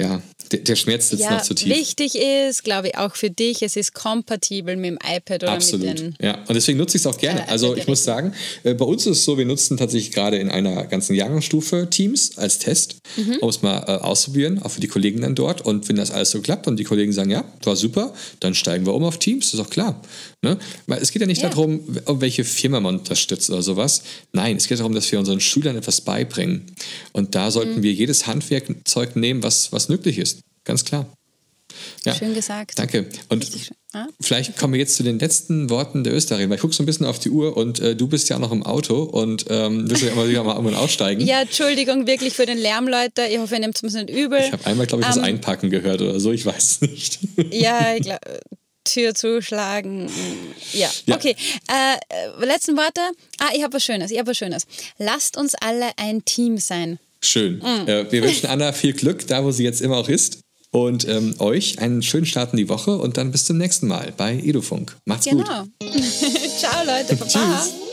ja, 0.00 0.20
der, 0.50 0.60
der 0.60 0.76
Schmerz 0.76 1.10
sitzt 1.10 1.22
ja, 1.22 1.32
noch 1.32 1.42
zu 1.42 1.54
tief. 1.54 1.74
Wichtig 1.74 2.16
ist, 2.16 2.64
glaube 2.64 2.88
ich, 2.88 2.98
auch 2.98 3.16
für 3.16 3.30
dich, 3.30 3.62
es 3.62 3.76
ist 3.76 3.94
kompatibel 3.94 4.76
mit 4.76 4.90
dem 4.90 4.98
iPad 4.98 5.42
oder 5.42 5.52
Absolut. 5.52 5.86
mit 5.86 5.98
den. 5.98 6.16
Ja, 6.20 6.38
und 6.48 6.54
deswegen 6.54 6.78
nutze 6.78 6.96
ich 6.96 7.02
es 7.02 7.06
auch 7.06 7.18
gerne. 7.18 7.48
Also 7.48 7.76
ich 7.76 7.86
muss 7.86 8.04
sagen, 8.04 8.32
äh, 8.64 8.74
bei 8.74 8.84
uns 8.84 9.06
ist 9.06 9.18
es 9.18 9.24
so, 9.24 9.38
wir 9.38 9.46
nutzen 9.46 9.76
tatsächlich 9.76 10.12
gerade 10.12 10.38
in 10.38 10.50
einer 10.50 10.84
ganzen 10.86 11.14
Jahrgangsstufe 11.14 11.88
Teams 11.90 12.38
als 12.38 12.58
Test, 12.58 12.96
mhm. 13.16 13.36
um 13.40 13.48
es 13.48 13.62
mal 13.62 13.84
äh, 13.86 14.02
auszuprobieren, 14.02 14.62
auch 14.62 14.70
für 14.70 14.80
die 14.80 14.88
Kollegen 14.88 15.20
dann 15.20 15.34
dort. 15.34 15.60
Und 15.60 15.88
wenn 15.88 15.96
das 15.96 16.10
alles 16.10 16.30
so 16.30 16.40
klappt 16.40 16.66
und 16.66 16.76
die 16.78 16.84
Kollegen 16.84 17.12
sagen, 17.12 17.30
ja, 17.30 17.44
war 17.64 17.76
super, 17.76 18.14
dann 18.40 18.54
steigen 18.54 18.86
wir 18.86 18.94
um 18.94 19.04
auf 19.04 19.18
Teams, 19.18 19.54
ist 19.54 19.60
auch 19.60 19.70
klar. 19.70 20.00
Ne? 20.42 20.58
Weil 20.86 21.00
es 21.00 21.12
geht 21.12 21.22
ja 21.22 21.28
nicht 21.28 21.42
ja. 21.42 21.48
darum, 21.48 21.80
welche 22.06 22.44
Firma 22.44 22.80
man 22.80 22.98
unterstützt 22.98 23.48
oder 23.50 23.62
sowas. 23.62 24.02
Nein, 24.32 24.56
es 24.56 24.66
geht 24.66 24.80
darum, 24.80 24.94
dass 24.94 25.10
wir 25.12 25.18
unseren 25.18 25.40
Schülern 25.40 25.76
etwas 25.76 26.00
beibringen. 26.00 26.66
Und 27.12 27.34
da 27.34 27.50
sollten 27.50 27.78
mhm. 27.78 27.82
wir 27.82 27.92
jedes 27.92 28.26
Handwerkzeug 28.26 29.16
nehmen, 29.16 29.42
was, 29.42 29.72
was 29.72 29.88
nützlich 29.88 30.18
ist. 30.18 30.41
Ganz 30.64 30.84
klar. 30.84 31.06
Ja. 32.04 32.14
Schön 32.14 32.34
gesagt. 32.34 32.78
Danke. 32.78 33.06
Und 33.28 33.46
ah? 33.92 34.06
vielleicht 34.20 34.56
kommen 34.56 34.74
wir 34.74 34.80
jetzt 34.80 34.96
zu 34.96 35.02
den 35.02 35.18
letzten 35.18 35.70
Worten 35.70 36.04
der 36.04 36.14
Österreicher, 36.14 36.48
weil 36.48 36.56
ich 36.56 36.60
gucke 36.60 36.74
so 36.74 36.82
ein 36.82 36.86
bisschen 36.86 37.06
auf 37.06 37.18
die 37.18 37.30
Uhr 37.30 37.56
und 37.56 37.80
äh, 37.80 37.96
du 37.96 38.08
bist 38.08 38.28
ja 38.28 38.38
noch 38.38 38.52
im 38.52 38.62
Auto 38.62 39.02
und 39.02 39.46
ähm, 39.48 39.88
willst 39.88 40.02
ja 40.02 40.10
immer 40.10 40.28
wieder 40.28 40.44
mal 40.44 40.54
irgendwann 40.54 40.76
aussteigen. 40.76 41.26
Ja, 41.32 41.42
Entschuldigung 41.42 42.06
wirklich 42.06 42.34
für 42.34 42.46
den 42.46 42.58
Lärm, 42.58 42.88
Leute. 42.88 43.22
Ich 43.30 43.38
hoffe, 43.38 43.54
ihr 43.54 43.60
nehmt 43.60 43.80
es 43.80 43.94
nicht 43.94 44.10
übel. 44.10 44.40
Ich 44.40 44.52
habe 44.52 44.66
einmal, 44.66 44.86
glaube 44.86 45.02
ich, 45.02 45.08
um, 45.08 45.14
das 45.14 45.16
ähm, 45.16 45.24
Einpacken 45.24 45.70
gehört 45.70 46.02
oder 46.02 46.18
so, 46.20 46.32
ich 46.32 46.44
weiß 46.44 46.62
es 46.62 46.80
nicht. 46.82 47.18
Ja, 47.50 47.94
ich 47.96 48.02
glaube. 48.02 48.20
Tür 48.84 49.14
zuschlagen. 49.14 50.10
Ja, 50.72 50.90
ja. 51.06 51.14
okay. 51.14 51.36
Äh, 51.68 52.44
letzten 52.44 52.76
Worte. 52.76 53.00
Ah, 53.38 53.50
ich 53.54 53.62
habe 53.62 53.72
was 53.74 53.84
Schönes. 53.84 54.10
Ich 54.10 54.18
habe 54.18 54.30
was 54.30 54.36
Schönes. 54.36 54.66
Lasst 54.98 55.36
uns 55.36 55.54
alle 55.54 55.90
ein 55.96 56.24
Team 56.24 56.58
sein. 56.58 56.98
Schön. 57.20 57.58
Mm. 57.58 57.88
Äh, 57.88 58.10
wir 58.10 58.24
wünschen 58.24 58.48
Anna 58.48 58.72
viel 58.72 58.92
Glück, 58.92 59.24
da 59.28 59.44
wo 59.44 59.52
sie 59.52 59.62
jetzt 59.62 59.80
immer 59.80 59.98
auch 59.98 60.08
ist. 60.08 60.41
Und 60.72 61.06
ähm, 61.06 61.34
euch 61.38 61.78
einen 61.80 62.02
schönen 62.02 62.24
Start 62.24 62.52
in 62.52 62.56
die 62.56 62.68
Woche 62.70 62.96
und 62.96 63.18
dann 63.18 63.30
bis 63.30 63.44
zum 63.44 63.58
nächsten 63.58 63.86
Mal 63.86 64.12
bei 64.16 64.38
Edufunk. 64.38 64.96
Macht's 65.04 65.26
genau. 65.26 65.44
gut. 65.64 65.92
Ciao, 66.58 66.84
Leute. 66.84 67.14
Baba. 67.14 67.30
Tschüss. 67.30 67.91